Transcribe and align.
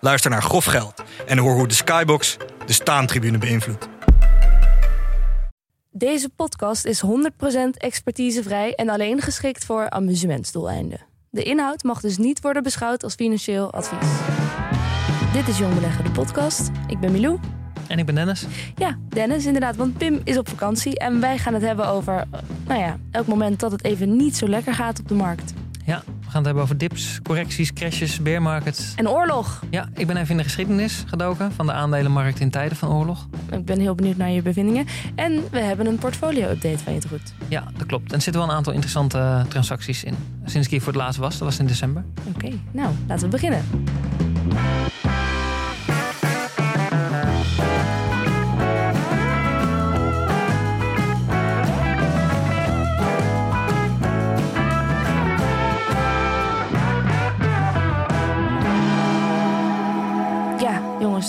Luister 0.00 0.30
naar 0.30 0.42
Grof 0.42 0.64
Geld 0.64 1.02
en 1.26 1.38
hoor 1.38 1.54
hoe 1.54 1.68
de 1.68 1.74
Skybox 1.74 2.36
de 2.66 2.72
staantribune 2.72 3.38
beïnvloedt. 3.38 3.88
Deze 5.90 6.28
podcast 6.28 6.84
is 6.84 7.02
100% 7.04 7.06
expertisevrij 7.76 8.74
en 8.74 8.88
alleen 8.88 9.20
geschikt 9.20 9.64
voor 9.64 9.90
amusementsdoeleinden. 9.90 11.00
De 11.30 11.42
inhoud 11.42 11.82
mag 11.82 12.00
dus 12.00 12.18
niet 12.18 12.40
worden 12.40 12.62
beschouwd 12.62 13.02
als 13.02 13.14
financieel 13.14 13.72
advies. 13.72 14.08
Dit 15.32 15.48
is 15.48 15.58
Jong 15.58 15.74
Beleggen, 15.74 16.04
de 16.04 16.10
podcast. 16.10 16.70
Ik 16.86 17.00
ben 17.00 17.12
Milou. 17.12 17.38
En 17.88 17.98
ik 17.98 18.06
ben 18.06 18.14
Dennis. 18.14 18.46
Ja, 18.76 18.98
Dennis, 19.08 19.46
inderdaad, 19.46 19.76
want 19.76 19.98
Pim 19.98 20.20
is 20.24 20.38
op 20.38 20.48
vakantie 20.48 20.98
en 20.98 21.20
wij 21.20 21.38
gaan 21.38 21.54
het 21.54 21.62
hebben 21.62 21.86
over, 21.86 22.14
eh, 22.14 22.40
nou 22.66 22.80
ja, 22.80 22.98
elk 23.10 23.26
moment 23.26 23.60
dat 23.60 23.72
het 23.72 23.84
even 23.84 24.16
niet 24.16 24.36
zo 24.36 24.48
lekker 24.48 24.74
gaat 24.74 24.98
op 24.98 25.08
de 25.08 25.14
markt. 25.14 25.52
Ja, 25.84 26.02
gaan 26.30 26.38
het 26.38 26.46
hebben 26.46 26.62
over 26.62 26.78
dips, 26.78 27.20
correcties, 27.22 27.72
crashes, 27.72 28.22
bear 28.22 28.42
markets. 28.42 28.92
En 28.96 29.08
oorlog. 29.08 29.62
Ja, 29.70 29.88
ik 29.94 30.06
ben 30.06 30.16
even 30.16 30.30
in 30.30 30.36
de 30.36 30.42
geschiedenis 30.42 31.04
gedoken 31.06 31.52
van 31.52 31.66
de 31.66 31.72
aandelenmarkt 31.72 32.40
in 32.40 32.50
tijden 32.50 32.76
van 32.76 32.92
oorlog. 32.92 33.26
Ik 33.50 33.64
ben 33.64 33.80
heel 33.80 33.94
benieuwd 33.94 34.16
naar 34.16 34.30
je 34.30 34.42
bevindingen. 34.42 34.86
En 35.14 35.42
we 35.50 35.60
hebben 35.60 35.86
een 35.86 35.98
portfolio-update 35.98 36.78
van 36.78 36.92
je 36.92 37.00
te 37.00 37.08
goed. 37.08 37.34
Ja, 37.48 37.64
dat 37.76 37.86
klopt. 37.86 38.08
En 38.08 38.16
er 38.16 38.22
zitten 38.22 38.42
wel 38.42 38.50
een 38.50 38.56
aantal 38.56 38.72
interessante 38.72 39.18
eh, 39.18 39.44
transacties 39.44 40.04
in. 40.04 40.14
Sinds 40.44 40.66
ik 40.66 40.72
hier 40.72 40.82
voor 40.82 40.92
het 40.92 41.02
laatst 41.02 41.18
was, 41.18 41.38
dat 41.38 41.48
was 41.48 41.58
in 41.58 41.66
december. 41.66 42.04
Oké, 42.34 42.50
nou, 42.70 42.94
laten 43.06 43.24
we 43.24 43.30
beginnen. 43.30 43.64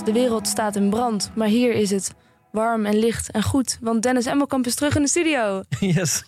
De 0.05 0.11
wereld 0.11 0.47
staat 0.47 0.75
in 0.75 0.89
brand. 0.89 1.31
Maar 1.35 1.47
hier 1.47 1.73
is 1.73 1.89
het 1.89 2.13
warm 2.52 2.85
en 2.85 2.99
licht 2.99 3.31
en 3.31 3.44
goed. 3.44 3.77
Want 3.81 4.03
Dennis 4.03 4.25
Emmelkamp 4.25 4.66
is 4.66 4.75
terug 4.75 4.95
in 4.95 5.02
de 5.02 5.08
studio. 5.08 5.63
Yes. 5.80 6.23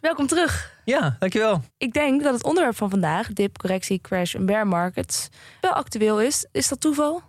Welkom 0.00 0.26
terug. 0.26 0.72
Ja, 0.84 1.16
dankjewel. 1.18 1.62
Ik 1.78 1.92
denk 1.92 2.22
dat 2.22 2.34
het 2.34 2.44
onderwerp 2.44 2.76
van 2.76 2.90
vandaag, 2.90 3.32
dip, 3.32 3.58
correctie, 3.58 4.00
crash 4.00 4.34
en 4.34 4.46
bear 4.46 4.66
markets, 4.66 5.28
wel 5.60 5.72
actueel 5.72 6.20
is. 6.20 6.46
Is 6.52 6.68
dat 6.68 6.80
toeval? 6.80 7.22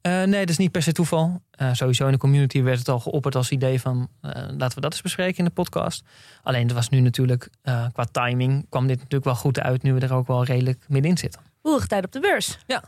Eh, 0.00 0.12
nee, 0.22 0.40
dat 0.40 0.48
is 0.48 0.56
niet 0.56 0.72
per 0.72 0.82
se 0.82 0.92
toeval. 0.92 1.42
Eh, 1.50 1.72
sowieso 1.72 2.06
in 2.06 2.12
de 2.12 2.18
community 2.18 2.62
werd 2.62 2.78
het 2.78 2.88
al 2.88 3.00
geopperd 3.00 3.34
als 3.36 3.50
idee 3.50 3.80
van... 3.80 4.08
eh, 4.20 4.30
laten 4.32 4.74
we 4.74 4.80
dat 4.80 4.92
eens 4.92 5.02
bespreken 5.02 5.38
in 5.38 5.44
de 5.44 5.50
podcast. 5.50 6.04
Alleen 6.42 6.62
het 6.62 6.72
was 6.72 6.88
nu 6.88 7.00
natuurlijk, 7.00 7.48
qua 7.62 8.04
timing... 8.12 8.66
kwam 8.68 8.86
dit 8.86 8.96
natuurlijk 8.96 9.24
wel 9.24 9.34
goed 9.34 9.60
uit... 9.60 9.82
nu 9.82 9.94
we 9.94 10.00
er 10.00 10.14
ook 10.14 10.26
wel 10.26 10.44
redelijk 10.44 10.84
middenin 10.88 11.18
zitten. 11.18 11.40
Boerige 11.62 11.86
tijd 11.86 12.04
op 12.04 12.12
de 12.12 12.20
beurs. 12.20 12.58
Ja, 12.66 12.82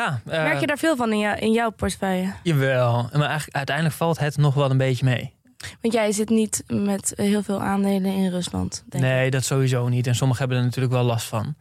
eh, 0.00 0.42
Merk 0.42 0.60
je 0.60 0.66
daar 0.66 0.78
veel 0.78 0.96
van 0.96 1.12
in, 1.12 1.18
jou, 1.18 1.38
in 1.38 1.52
jouw 1.52 1.70
portefeuille? 1.70 2.32
Jawel, 2.42 3.08
maar 3.12 3.28
eigenlijk, 3.28 3.56
uiteindelijk 3.56 3.96
valt 3.96 4.18
het 4.18 4.36
nog 4.36 4.54
wel 4.54 4.70
een 4.70 4.76
beetje 4.76 5.04
mee. 5.04 5.34
Want 5.80 5.94
jij 5.94 6.12
zit 6.12 6.28
niet 6.28 6.64
met 6.66 7.12
heel 7.16 7.42
veel 7.42 7.62
aandelen 7.62 8.14
in 8.14 8.30
Rusland. 8.30 8.84
Denk 8.88 9.04
ik. 9.04 9.10
Nee, 9.10 9.30
dat 9.30 9.44
sowieso 9.44 9.88
niet. 9.88 10.06
En 10.06 10.14
sommigen 10.14 10.40
hebben 10.40 10.58
er 10.58 10.64
natuurlijk 10.64 10.94
wel 10.94 11.04
last 11.04 11.26
van. 11.26 11.54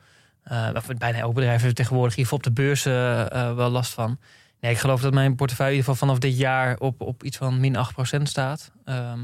Eh 0.44 0.70
of 0.75 0.88
bijna 0.97 1.18
elk 1.18 1.34
bedrijf 1.34 1.62
heeft 1.62 1.75
tegenwoordig 1.75 2.16
geval 2.16 2.38
op 2.38 2.44
de 2.44 2.52
beurs 2.52 2.86
eh, 2.86 3.31
eh, 3.31 3.56
wel 3.56 3.70
last 3.70 3.94
van. 3.94 4.18
Nee, 4.59 4.72
ik 4.72 4.78
geloof 4.78 5.02
dat 5.02 5.14
mijn 5.14 5.36
portefeuille 5.36 5.72
in 5.74 5.78
ieder 5.80 5.94
geval 5.94 6.08
vanaf 6.08 6.24
dit 6.24 6.38
jaar 6.38 6.78
op, 6.78 7.02
op 7.02 7.24
iets 7.24 7.38
van 7.38 7.59
min 7.59 7.75
8% 8.20 8.22
staat. 8.22 8.72
Ehm 8.86 9.20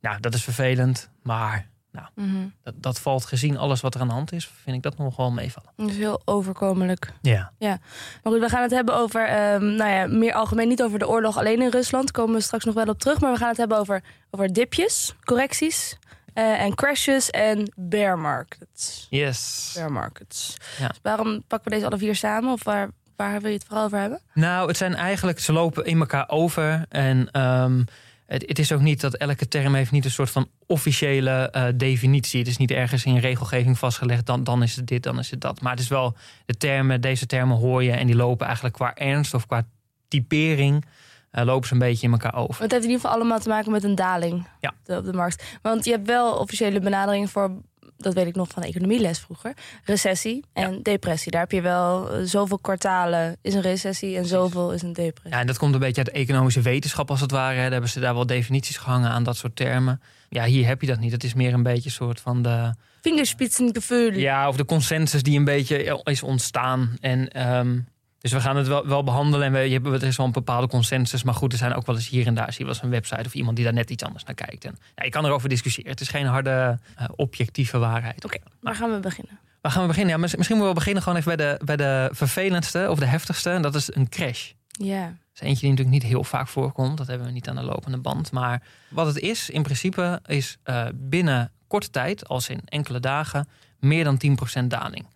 nou, 0.00 0.20
dat 0.20 0.34
is 0.34 0.44
vervelend. 0.44 1.10
Maar 1.22 1.66
nou, 2.00 2.28
Mhm. 2.28 2.46
dat, 2.62 2.74
dat 2.76 2.98
valt 3.00 3.24
gezien 3.24 3.56
alles 3.58 3.80
wat 3.80 3.94
er 3.94 4.00
aan 4.00 4.06
de 4.08 4.12
hand 4.14 4.32
is, 4.32 4.50
vind 4.64 4.76
ik 4.76 4.82
dat 4.82 4.98
nog 4.98 5.16
wel 5.16 5.30
meevallen. 5.30 5.70
Dat 5.76 5.88
is 5.90 5.96
heel 5.96 6.22
overkomelijk. 6.24 7.12
Ja. 7.22 7.52
Maar 7.58 7.78
goed, 8.22 8.40
we 8.40 8.48
gaan 8.48 8.62
het 8.62 8.70
hebben 8.70 8.94
over, 8.96 9.26
ehm, 9.26 9.74
nou 9.74 9.90
ja, 9.90 10.06
meer 10.06 10.32
algemeen 10.32 10.68
niet 10.68 10.82
over 10.82 10.98
de 10.98 11.08
oorlog 11.08 11.36
alleen 11.38 11.62
in 11.62 11.70
Rusland. 11.70 12.10
Komen 12.10 12.34
we 12.34 12.40
straks 12.40 12.64
nog 12.64 12.74
wel 12.74 12.84
op 12.86 12.98
terug. 12.98 13.20
Maar 13.20 13.32
we 13.32 13.38
gaan 13.38 13.48
het 13.48 13.56
hebben 13.56 13.78
over, 13.78 14.02
over 14.30 14.52
dipjes, 14.52 15.14
correcties 15.24 15.98
eh, 16.34 16.60
en 16.62 16.74
crashes 16.74 17.30
en 17.30 17.72
bear 17.76 18.18
markets. 18.18 19.06
Yes. 19.10 19.70
Bear 19.74 19.92
markets. 19.92 20.56
Ja. 20.78 20.88
Dus 20.88 20.98
waarom 21.02 21.42
pakken 21.46 21.68
we 21.70 21.74
deze 21.76 21.86
alle 21.90 21.98
vier 21.98 22.16
samen? 22.16 22.52
Of 22.52 22.64
waar, 22.64 22.88
waar 23.16 23.40
wil 23.40 23.50
je 23.50 23.56
het 23.56 23.64
vooral 23.66 23.84
over 23.84 23.98
hebben? 23.98 24.20
Nou, 24.34 24.68
het 24.68 24.76
zijn 24.76 24.94
eigenlijk, 24.94 25.40
ze 25.40 25.52
lopen 25.52 25.84
in 25.84 25.98
elkaar 26.00 26.28
over. 26.28 26.84
En 26.88 27.30
ehm, 27.30 27.82
het, 28.28 28.44
het 28.46 28.58
is 28.58 28.72
ook 28.72 28.80
niet 28.80 29.00
dat 29.00 29.14
elke 29.14 29.48
term 29.48 29.74
heeft 29.74 29.90
niet 29.90 30.04
een 30.04 30.10
soort 30.10 30.30
van 30.30 30.48
officiële 30.66 31.30
eh, 31.50 31.64
definitie. 31.74 32.38
Het 32.38 32.48
is 32.48 32.56
niet 32.56 32.70
ergens 32.70 33.04
in 33.04 33.16
regelgeving 33.18 33.78
vastgelegd, 33.78 34.26
dan, 34.26 34.44
dan 34.44 34.62
is 34.62 34.76
het 34.76 34.86
dit, 34.86 35.02
dan 35.02 35.18
is 35.18 35.30
het 35.30 35.40
dat. 35.40 35.60
Maar 35.60 35.72
het 35.72 35.80
is 35.80 35.88
wel, 35.88 36.16
de 36.46 36.56
termen, 36.56 37.00
deze 37.00 37.26
termen 37.26 37.56
hoor 37.56 37.82
je 37.84 37.92
en 37.92 38.06
die 38.06 38.16
lopen 38.16 38.46
eigenlijk 38.46 38.74
qua 38.74 38.94
ernst 38.94 39.34
of 39.34 39.46
qua 39.46 39.66
typering, 40.08 40.84
eh, 41.30 41.44
lopen 41.44 41.66
ze 41.68 41.72
een 41.72 41.78
beetje 41.78 42.06
in 42.06 42.12
elkaar 42.12 42.34
over. 42.34 42.62
Het 42.62 42.70
heeft 42.72 42.84
in 42.84 42.90
ieder 42.90 43.00
geval 43.04 43.16
allemaal 43.20 43.38
te 43.40 43.48
maken 43.48 43.72
met 43.72 43.84
een 43.84 43.94
daling 43.94 44.46
Ja. 44.60 44.68
op, 44.68 44.76
de, 44.84 44.96
op 44.96 45.04
de 45.04 45.12
markt. 45.12 45.58
Want 45.62 45.84
je 45.84 45.90
hebt 45.90 46.06
wel 46.06 46.32
officiële 46.34 46.80
benaderingen 46.80 47.28
voor, 47.28 47.50
dat 47.98 48.14
weet 48.14 48.26
ik 48.26 48.34
nog 48.34 48.48
van 48.48 48.62
de 48.62 48.68
economieles 48.68 49.18
vroeger, 49.18 49.52
recessie 49.84 50.44
en 50.52 50.82
depressie. 50.82 51.30
Daar 51.30 51.40
heb 51.40 51.52
je 51.52 51.60
wel 51.60 52.10
eh, 52.10 52.22
zoveel 52.24 52.58
kwartalen 52.58 53.36
is 53.42 53.54
een 53.54 53.60
recessie 53.60 54.16
en 54.16 54.26
zoveel 54.26 54.72
is 54.72 54.82
een 54.82 54.92
depressie. 54.92 55.32
Ja, 55.32 55.40
en 55.40 55.46
dat 55.46 55.58
komt 55.58 55.74
een 55.74 55.80
beetje 55.80 56.04
uit 56.04 56.14
de 56.14 56.20
economische 56.20 56.60
wetenschap 56.60 57.10
als 57.10 57.20
het 57.20 57.30
ware. 57.30 57.54
hè. 57.54 57.62
Daar 57.62 57.72
hebben 57.72 57.90
ze 57.90 58.00
daar 58.00 58.14
wel 58.14 58.26
definities 58.26 58.76
gehangen 58.76 59.10
aan 59.10 59.22
dat 59.22 59.36
soort 59.36 59.56
termen. 59.56 60.00
Ja, 60.28 60.44
hier 60.44 60.66
heb 60.66 60.80
je 60.80 60.86
dat 60.86 60.98
niet. 60.98 61.12
Het 61.12 61.24
is 61.24 61.34
meer 61.34 61.52
een 61.52 61.62
beetje 61.62 61.84
een 61.88 61.94
soort 61.94 62.20
van 62.20 62.42
de... 62.42 62.74
Vingerspitsengevoel. 63.00 64.12
Ja, 64.12 64.48
of 64.48 64.56
de 64.56 64.64
consensus 64.64 65.22
die 65.22 65.38
een 65.38 65.44
beetje 65.44 66.00
is 66.04 66.22
ontstaan. 66.22 66.96
En, 67.00 67.28
ehm, 67.28 67.78
dus 68.18 68.32
we 68.32 68.40
gaan 68.40 68.56
het 68.56 68.66
wel, 68.66 68.86
wel 68.86 69.04
behandelen. 69.04 69.46
En 69.46 69.52
we, 69.52 69.58
je 69.58 69.80
er 69.80 70.02
is 70.02 70.16
wel 70.16 70.26
een 70.26 70.32
bepaalde 70.32 70.68
consensus. 70.68 71.22
Maar 71.22 71.34
goed, 71.34 71.52
er 71.52 71.58
zijn 71.58 71.74
ook 71.74 71.86
wel 71.86 71.94
eens 71.94 72.08
hier 72.08 72.26
en 72.26 72.34
daar 72.34 72.52
zie 72.52 72.58
je 72.58 72.64
wel 72.64 72.74
eens 72.74 72.82
een 72.82 72.90
website 72.90 73.22
of 73.26 73.34
iemand 73.34 73.56
die 73.56 73.64
daar 73.64 73.74
net 73.74 73.90
iets 73.90 74.02
anders 74.02 74.24
naar 74.24 74.34
kijkt. 74.34 74.64
En, 74.64 74.76
ja, 74.94 75.04
je 75.04 75.10
kan 75.10 75.24
erover 75.24 75.48
discussiëren. 75.48 75.90
Het 75.90 76.00
is 76.00 76.08
geen 76.08 76.26
harde, 76.26 76.78
eh, 76.96 77.04
objectieve 77.16 77.78
waarheid. 77.78 78.24
Oké, 78.24 78.38
waar 78.60 78.74
gaan 78.74 78.90
we 78.90 79.00
beginnen? 79.00 79.38
Waar 79.60 79.72
gaan 79.72 79.82
we 79.82 79.88
beginnen? 79.88 80.14
Ja, 80.14 80.20
mis- 80.20 80.36
misschien 80.36 80.56
moeten 80.56 80.74
we 80.74 80.80
beginnen 80.80 81.02
gewoon 81.02 81.18
even 81.18 81.36
bij 81.36 81.46
de, 81.46 81.64
bij 81.64 81.76
de 81.76 82.08
vervelendste 82.12 82.86
of 82.90 82.98
de 82.98 83.06
heftigste. 83.06 83.50
En 83.50 83.62
dat 83.62 83.74
is 83.74 83.94
een 83.94 84.08
crash. 84.08 84.50
Ja. 84.68 85.04
Dat 85.04 85.14
is 85.34 85.40
eentje 85.40 85.60
die 85.60 85.70
natuurlijk 85.70 86.02
niet 86.02 86.12
heel 86.12 86.24
vaak 86.24 86.48
voorkomt. 86.48 86.96
Dat 86.98 87.06
hebben 87.06 87.26
we 87.26 87.32
niet 87.32 87.48
aan 87.48 87.56
de 87.56 87.62
lopende 87.62 87.98
band. 87.98 88.32
Maar 88.32 88.62
wat 88.90 89.06
het 89.06 89.18
is, 89.18 89.50
in 89.50 89.62
principe, 89.62 90.20
is 90.26 90.56
eh, 90.62 90.86
binnen 90.94 91.50
korte 91.66 91.90
tijd, 91.90 92.28
als 92.28 92.48
in 92.48 92.60
enkele 92.64 93.00
dagen, 93.00 93.48
meer 93.78 94.04
dan 94.04 94.16
10% 94.62 94.64
daling. 94.66 95.06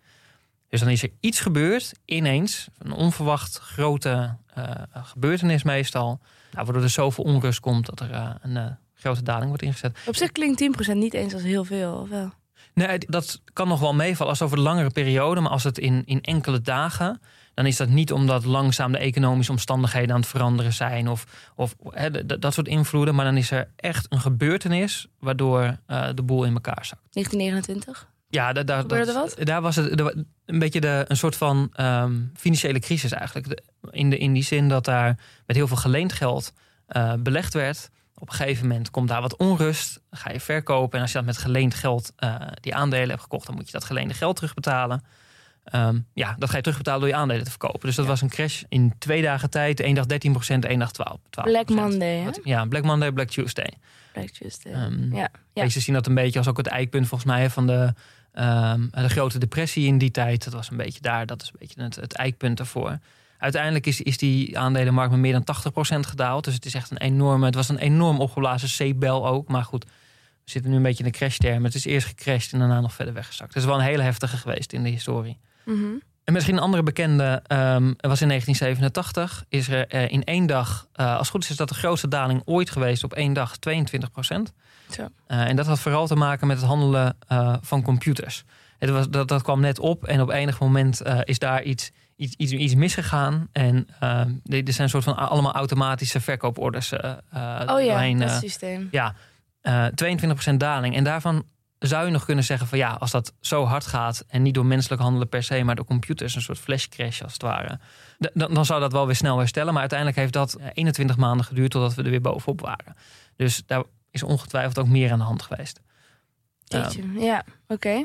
Dus 0.73 0.81
dan 0.81 0.91
is 0.91 1.03
er 1.03 1.11
iets 1.21 1.41
gebeurd, 1.41 1.93
ineens, 2.05 2.69
een 2.79 2.93
onverwacht 2.93 3.59
grote 3.59 4.37
eh, 4.55 4.71
gebeurtenis 4.93 5.63
meestal, 5.63 6.21
nou, 6.53 6.65
waardoor 6.65 6.83
er 6.83 6.91
zoveel 6.91 7.25
onrust 7.25 7.61
komt 7.61 7.87
dat 7.87 8.01
er 8.01 8.11
eh, 8.11 8.31
een 8.41 8.57
eh, 8.57 8.67
grote 8.95 9.23
daling 9.23 9.49
wordt 9.49 9.63
ingezet. 9.63 9.99
Op 10.07 10.17
zich 10.17 10.33
klinkt 10.33 10.91
10% 10.91 10.93
niet 10.93 11.15
eens 11.15 11.35
als 11.35 11.43
heel 11.43 11.65
veel, 11.65 11.95
of 11.95 12.09
wel? 12.09 12.31
Nee, 12.75 12.99
dat 12.99 13.41
kan 13.53 13.69
nog 13.69 13.81
wel 13.81 13.95
meevallen 13.95 14.33
als 14.33 14.43
over 14.43 14.57
de 14.57 14.63
langere 14.63 14.91
periode. 14.91 15.41
Maar 15.41 15.51
als 15.51 15.65
het 15.65 15.79
in, 15.79 16.03
in 16.05 16.21
enkele 16.21 16.61
dagen. 16.61 17.21
dan 17.55 17.67
is 17.67 17.77
dat 17.77 17.89
niet 17.89 18.13
omdat 18.13 18.45
langzaam 18.45 18.93
de 18.93 18.99
economische 18.99 19.53
omstandigheden 19.53 20.15
aan 20.15 20.21
het 20.21 20.31
veranderen 20.31 20.73
zijn. 20.73 21.09
of, 21.09 21.51
of 21.55 21.75
dat 22.39 22.55
soort 22.55 22.69
invloeden. 22.69 23.15
Maar 23.15 23.25
dan 23.25 23.37
is 23.37 23.51
er 23.51 23.69
echt 23.77 24.07
een 24.09 24.21
gebeurtenis. 24.21 25.09
waardoor 25.19 25.77
de 26.15 26.23
boel 26.23 26.45
in 26.45 26.55
elkaar 26.55 26.85
zakt. 26.85 27.03
1929? 27.11 28.12
Ja, 28.33 28.53
da, 28.53 28.63
da, 28.63 28.81
Gebeurde 28.81 29.13
dat, 29.13 29.37
daar 29.39 29.61
was 29.61 29.77
het 29.77 30.01
een 30.47 30.59
beetje 30.59 30.81
de, 30.81 31.05
een 31.09 31.17
soort 31.17 31.37
van 31.37 31.69
ehm, 31.73 32.13
financiële 32.35 32.79
crisis 32.79 33.13
eigenlijk. 33.13 33.49
De- 33.49 33.63
in, 33.91 34.11
de, 34.11 34.19
in 34.19 34.33
die 34.33 34.43
zin 34.43 34.69
dat 34.69 34.85
daar 34.85 35.19
met 35.47 35.57
heel 35.57 35.67
veel 35.67 35.77
geleend 35.77 36.13
geld 36.13 36.53
eh, 36.87 37.13
belegd 37.19 37.55
werd. 37.55 37.91
Op 38.15 38.29
een 38.29 38.35
gegeven 38.35 38.67
moment 38.67 38.91
komt 38.91 39.09
daar 39.09 39.21
wat 39.21 39.37
onrust. 39.37 40.01
Dan 40.11 40.19
ga 40.21 40.31
je 40.33 40.41
verkopen. 40.41 40.95
En 40.97 41.01
als 41.03 41.11
je 41.13 41.17
dat 41.19 41.27
met 41.27 41.39
geleend 41.39 41.75
geld 41.75 42.13
eh, 42.17 42.35
die 42.61 42.75
aandelen 42.75 43.09
hebt 43.09 43.23
gekocht, 43.23 43.47
dan 43.47 43.55
moet 43.55 43.67
je 43.67 43.73
dat 43.73 43.85
geleende 43.85 44.15
geld 44.15 44.37
terugbetalen. 44.37 45.05
Ehm, 45.65 45.99
ja, 46.15 46.35
dat 46.39 46.51
ga 46.51 46.57
je 46.57 46.63
terugbetalen 46.63 47.01
door 47.01 47.09
je 47.09 47.15
aandelen 47.15 47.45
te 47.45 47.51
verkopen. 47.51 47.81
Dus 47.87 47.95
dat 47.97 48.05
Ja. 48.05 48.11
was 48.11 48.21
een 48.21 48.29
crash 48.29 48.63
in 48.69 48.95
twee 48.99 49.23
dagen 49.23 49.51
tijd. 49.51 49.81
Eén 49.81 49.95
dag 49.95 50.07
13 50.07 50.33
procent, 50.33 50.65
één 50.65 50.79
dag 50.79 50.93
12. 50.93 51.19
12 51.31 51.49
Black 51.49 51.69
Monday? 51.69 52.33
Ja, 52.45 52.65
Black 52.67 52.83
Monday, 52.85 53.13
Black 53.13 53.29
Tuesday. 53.29 53.73
Black 54.13 54.29
Tuesday. 54.29 54.73
Ehm, 54.73 55.15
ja. 55.15 55.29
Ja. 55.53 55.63
Deze 55.63 55.81
zien 55.81 55.95
dat 55.95 56.07
een 56.07 56.15
beetje 56.15 56.39
als 56.39 56.49
ook 56.49 56.57
het 56.57 56.67
eikpunt 56.67 57.09
volgens 57.09 57.31
mij 57.31 57.51
van 57.51 57.67
de, 57.67 57.95
ehm, 58.33 58.89
de 58.91 59.09
grote 59.09 59.39
depressie 59.39 59.87
in 59.87 59.99
die 59.99 60.11
tijd. 60.11 60.45
Dat 60.45 60.53
was 60.53 60.71
een 60.71 60.77
beetje 60.77 61.01
daar, 61.01 61.27
dat 61.27 61.43
is 61.43 61.49
een 61.49 61.59
beetje 61.59 61.83
het, 61.83 61.97
het 61.97 62.13
eikpunt 62.13 62.59
ervoor. 62.59 62.99
Uiteindelijk 63.39 63.87
is, 63.87 64.01
is 64.01 64.19
die 64.19 64.59
aandelenmarkt 64.59 65.11
met 65.11 65.21
meer 65.21 65.43
dan 65.45 65.57
80% 65.97 66.09
gedaald. 66.09 66.45
Dus 66.45 66.55
het 66.55 66.65
is 66.65 66.75
echt 66.75 66.91
een 66.91 66.97
enorme. 66.97 67.47
Het 67.47 67.55
was 67.55 67.69
een 67.69 67.79
enorm 67.79 68.21
opgeblazen 68.21 68.93
C-bel 68.93 69.27
ook. 69.27 69.49
Maar 69.49 69.65
goed, 69.65 69.85
we 70.45 70.51
zitten 70.51 70.71
nu 70.71 70.77
een 70.77 70.83
beetje 70.83 71.05
in 71.05 71.11
de 71.11 71.19
crashterm. 71.19 71.65
Het 71.65 71.75
is 71.75 71.85
eerst 71.85 72.07
gecrashed 72.07 72.53
en 72.53 72.59
daarna 72.59 72.81
nog 72.81 72.95
verder 72.95 73.15
weggezakt. 73.15 73.55
Het 73.55 73.63
is 73.63 73.69
wel 73.69 73.79
een 73.79 73.85
hele 73.85 74.03
heftige 74.03 74.37
geweest 74.37 74.73
in 74.73 74.83
de 74.83 74.89
historie. 74.89 75.39
Mhm. 75.65 75.85
En 76.25 76.33
misschien 76.33 76.57
een 76.57 76.63
andere 76.63 76.83
bekende 76.83 77.43
ehm, 77.47 77.93
was 77.97 78.21
in 78.21 78.29
1987. 78.29 79.45
Is 79.49 79.69
er 79.69 79.87
eh, 79.87 80.11
in 80.11 80.25
één 80.25 80.47
dag, 80.47 80.87
eh, 80.93 81.07
als 81.11 81.19
het 81.19 81.29
goed 81.29 81.43
is, 81.43 81.51
is 81.51 81.57
dat 81.57 81.69
de 81.69 81.75
grootste 81.75 82.09
daling 82.09 82.43
ooit 82.45 82.71
geweest 82.71 83.05
op 83.05 83.13
één 83.13 83.33
dag, 83.33 83.57
22 83.57 84.11
procent. 84.11 84.53
Zo. 84.95 85.09
en 85.27 85.57
dat 85.57 85.67
had 85.67 85.81
vooral 85.81 86.07
te 86.07 86.17
maken 86.17 86.47
met 86.47 86.57
het 86.57 86.67
handelen 86.67 87.17
eh, 87.29 87.55
van 87.61 87.83
computers. 87.83 88.45
Het 88.79 88.91
was, 88.91 89.09
dat, 89.09 89.29
dat 89.29 89.43
kwam 89.43 89.61
net 89.61 89.79
op 89.79 90.05
en 90.05 90.21
op 90.21 90.31
enig 90.31 90.61
moment 90.61 91.01
eh, 91.01 91.19
is 91.25 91.39
daar 91.39 91.63
iets, 91.63 91.91
iets, 92.17 92.35
iets, 92.37 92.53
iets 92.53 92.75
misgegaan. 92.75 93.49
En 93.53 93.87
er 93.99 94.33
zijn 94.45 94.65
een 94.77 94.89
soort 94.89 95.05
van 95.05 95.17
allemaal 95.17 95.53
automatische 95.53 96.21
verkooporders 96.21 96.93
eh, 96.93 97.11
eh, 97.11 97.75
Oh 97.75 97.81
ja, 97.81 97.93
doorheen, 97.93 98.19
dat 98.19 98.29
eh, 98.31 98.37
systeem. 98.39 98.89
ja, 98.91 99.15
eh 99.61 99.87
22% 100.53 100.55
daling. 100.57 100.97
En 100.97 101.05
daarvan 101.05 101.45
zou 101.79 102.07
je 102.07 102.13
nog 102.13 102.25
kunnen 102.25 102.45
zeggen 102.45 102.67
van 102.67 102.79
ja, 102.79 102.91
als 102.91 103.11
dat 103.11 103.33
zo 103.41 103.65
hard 103.65 103.87
gaat 103.87 104.25
en 104.29 104.43
niet 104.43 104.55
door 104.55 104.67
menselijk 104.67 105.03
handelen 105.03 105.29
per 105.29 105.43
se, 105.43 105.63
maar 105.63 105.75
door 105.75 105.85
computers, 105.85 106.35
een 106.35 106.43
soort 106.43 106.59
flash 106.59 106.87
crash 106.87 107.23
als 107.23 107.33
het 107.33 107.43
ware, 107.43 107.79
dan, 108.35 108.55
dan 108.55 108.65
zou 108.65 108.81
dat 108.81 108.93
wel 108.93 109.07
weer 109.07 109.17
snel 109.17 109.39
herstellen. 109.39 109.73
Maar 109.73 109.81
uiteindelijk 109.81 110.19
heeft 110.19 110.33
dat 110.33 110.55
eh, 110.55 110.67
21 110.73 111.17
maanden 111.17 111.47
geduurd 111.47 111.71
totdat 111.71 111.95
we 111.95 112.03
er 112.03 112.11
weer 112.11 112.21
bovenop 112.21 112.61
waren. 112.61 112.97
Dus 113.37 113.63
daar 113.67 113.83
is 114.13 114.23
ongetwijfeld 114.23 114.79
ook 114.79 114.89
meer 114.89 115.13
aan 115.13 115.19
de 115.19 115.25
hand 115.25 115.43
geweest. 115.43 115.81
Jeetje. 116.65 117.03
Ja, 117.13 117.45
oké. 117.69 118.05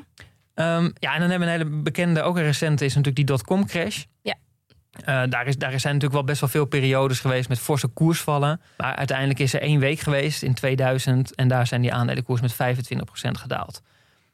Ehm, 0.53 0.89
ja, 0.99 1.13
en 1.13 1.19
dan 1.19 1.29
hebben 1.29 1.47
we 1.47 1.53
een 1.53 1.59
hele 1.61 1.81
bekende, 1.81 2.21
ook 2.21 2.37
een 2.37 2.43
recente, 2.43 2.85
is 2.85 2.89
natuurlijk 2.95 3.15
die 3.15 3.25
dotcom 3.25 3.65
crash. 3.65 4.03
Ja. 4.21 4.35
Eh, 5.05 5.23
daar, 5.29 5.47
is, 5.47 5.57
daar 5.57 5.69
zijn 5.79 5.93
natuurlijk 5.93 6.13
wel 6.13 6.23
best 6.23 6.39
wel 6.39 6.49
veel 6.49 6.65
periodes 6.65 7.19
geweest 7.19 7.49
met 7.49 7.59
forse 7.59 7.87
koersvallen. 7.87 8.61
Maar 8.77 8.95
uiteindelijk 8.95 9.39
is 9.39 9.53
er 9.53 9.61
één 9.61 9.79
week 9.79 9.99
geweest 9.99 10.43
in 10.43 10.53
2000 10.53 11.35
en 11.35 11.47
daar 11.47 11.67
zijn 11.67 11.81
die 11.81 11.93
aandelenkoers 11.93 12.41
met 12.41 12.53
25% 12.53 12.57
gedaald. 13.31 13.81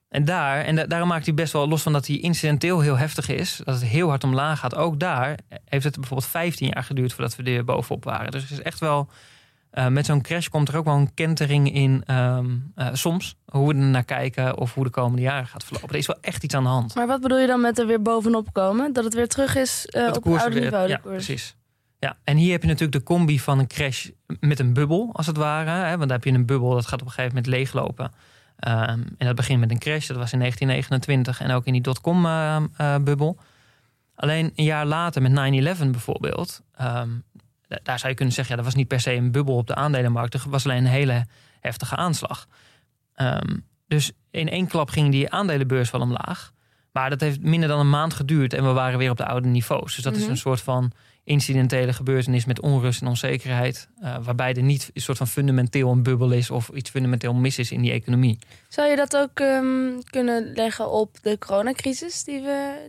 En 0.09 0.25
daar, 0.25 0.63
en 0.63 0.75
da- 0.75 0.85
daarom 0.85 1.07
maakt 1.07 1.25
hij 1.25 1.33
best 1.33 1.53
wel 1.53 1.67
los 1.67 1.81
van 1.81 1.93
dat 1.93 2.07
hij 2.07 2.17
incidenteel 2.17 2.79
heel 2.79 2.97
heftig 2.97 3.27
is, 3.29 3.61
dat 3.63 3.75
het 3.75 3.83
heel 3.83 4.07
hard 4.09 4.23
omlaag 4.23 4.59
gaat. 4.59 4.75
Ook 4.75 4.99
daar 4.99 5.37
heeft 5.65 5.83
het 5.83 5.95
bijvoorbeeld 5.99 6.29
15 6.29 6.69
jaar 6.73 6.83
geduurd 6.83 7.13
voordat 7.13 7.35
we 7.35 7.43
er 7.43 7.63
bovenop 7.63 8.03
waren. 8.03 8.31
Dus 8.31 8.41
het 8.41 8.51
is 8.51 8.61
echt 8.61 8.79
wel, 8.79 9.09
eh, 9.73 9.87
met 9.87 10.05
zo'n 10.05 10.21
crash 10.21 10.47
komt 10.47 10.69
er 10.69 10.77
ook 10.77 10.85
wel 10.85 10.95
een 10.95 11.13
kentering 11.13 11.73
in 11.73 12.03
ehm, 12.05 12.45
eh, 12.75 12.87
soms. 12.91 13.35
Hoe 13.45 13.67
we 13.67 13.73
er 13.73 13.79
naar 13.79 14.03
kijken 14.03 14.57
of 14.57 14.73
hoe 14.73 14.83
de 14.83 14.89
komende 14.89 15.21
jaren 15.21 15.47
gaat 15.47 15.63
verlopen. 15.63 15.89
Er 15.89 15.95
is 15.95 16.07
wel 16.07 16.17
echt 16.21 16.43
iets 16.43 16.55
aan 16.55 16.63
de 16.63 16.69
hand. 16.69 16.95
Maar 16.95 17.07
wat 17.07 17.21
bedoel 17.21 17.39
je 17.39 17.47
dan 17.47 17.61
met 17.61 17.79
er 17.79 17.87
weer 17.87 18.01
bovenop 18.01 18.53
komen? 18.53 18.93
Dat 18.93 19.03
het 19.03 19.13
weer 19.13 19.27
terug 19.27 19.55
is 19.55 19.85
eh, 19.85 20.07
op 20.07 20.23
het 20.23 20.41
oude 20.41 20.59
niveau? 20.59 20.87
Ja, 20.87 20.97
koers? 20.97 21.25
precies. 21.25 21.55
Ja, 21.99 22.17
en 22.23 22.37
hier 22.37 22.51
heb 22.51 22.61
je 22.61 22.67
natuurlijk 22.67 22.97
de 22.97 23.03
combi 23.03 23.39
van 23.39 23.59
een 23.59 23.67
crash 23.67 24.09
met 24.39 24.59
een 24.59 24.73
bubbel, 24.73 25.09
als 25.13 25.27
het 25.27 25.37
ware. 25.37 25.69
Hè? 25.69 25.87
Want 25.87 25.99
dan 25.99 26.09
heb 26.09 26.23
je 26.23 26.31
een 26.31 26.45
bubbel, 26.45 26.69
dat 26.69 26.85
gaat 26.85 27.01
op 27.01 27.07
een 27.07 27.13
gegeven 27.13 27.35
moment 27.35 27.53
leeglopen. 27.53 28.11
Ehm, 28.57 29.01
en 29.17 29.25
dat 29.25 29.35
begint 29.35 29.59
met 29.59 29.71
een 29.71 29.79
crash, 29.79 30.07
dat 30.07 30.17
was 30.17 30.33
in 30.33 30.39
1929 30.39 31.41
en 31.41 31.51
ook 31.51 31.65
in 31.65 31.73
die 31.73 31.81
dotcom-bubbel. 31.81 33.37
Alleen 34.15 34.51
een 34.55 34.63
jaar 34.63 34.85
later 34.85 35.21
met 35.21 35.31
9-11 35.31 35.91
bijvoorbeeld, 35.91 36.61
ehm, 36.75 37.09
daar 37.83 37.97
zou 37.99 38.09
je 38.09 38.15
kunnen 38.17 38.33
zeggen, 38.33 38.55
ja, 38.55 38.61
dat 38.61 38.71
was 38.71 38.79
niet 38.79 38.87
per 38.87 38.99
se 38.99 39.13
een 39.13 39.31
bubbel 39.31 39.55
op 39.55 39.67
de 39.67 39.75
aandelenmarkt. 39.75 40.33
Er 40.33 40.41
was 40.47 40.65
alleen 40.65 40.77
een 40.77 40.85
hele 40.91 41.25
heftige 41.59 41.95
aanslag. 41.95 42.47
Ehm, 43.13 43.57
dus 43.87 44.11
in 44.31 44.49
één 44.49 44.67
klap 44.67 44.89
ging 44.89 45.11
die 45.11 45.29
aandelenbeurs 45.31 45.91
wel 45.91 46.01
omlaag. 46.01 46.51
Maar 46.91 47.09
dat 47.09 47.19
heeft 47.21 47.41
minder 47.41 47.69
dan 47.69 47.79
een 47.79 47.89
maand 47.89 48.13
geduurd 48.13 48.53
en 48.53 48.63
we 48.63 48.71
waren 48.73 48.99
weer 48.99 49.09
op 49.09 49.17
de 49.17 49.25
oude 49.25 49.47
niveaus. 49.47 49.95
Dus 49.95 50.03
dat 50.03 50.15
is 50.15 50.21
Mhm. 50.21 50.29
een 50.29 50.37
soort 50.37 50.61
van 50.61 50.91
incidentele 51.23 51.93
gebeurtenis 51.93 52.45
met 52.45 52.59
onrust 52.61 53.01
en 53.01 53.07
onzekerheid. 53.07 53.89
eh, 54.01 54.15
waarbij 54.23 54.53
er 54.53 54.63
niet 54.63 54.89
een 54.93 55.01
soort 55.01 55.17
van 55.17 55.27
fundamenteel 55.27 55.91
een 55.91 56.03
bubbel 56.03 56.31
is 56.31 56.49
of 56.49 56.69
iets 56.69 56.89
fundamenteel 56.89 57.33
mis 57.33 57.59
is 57.59 57.71
in 57.71 57.81
die 57.81 57.91
economie. 57.91 58.39
Zou 58.67 58.89
je 58.89 58.95
dat 58.95 59.17
ook 59.17 59.39
ehm, 59.39 59.99
kunnen 60.09 60.51
leggen 60.53 60.91
op 60.91 61.17
de 61.21 61.37
coronacrisis? 61.37 62.23
Die 62.23 62.41
we, 62.41 62.87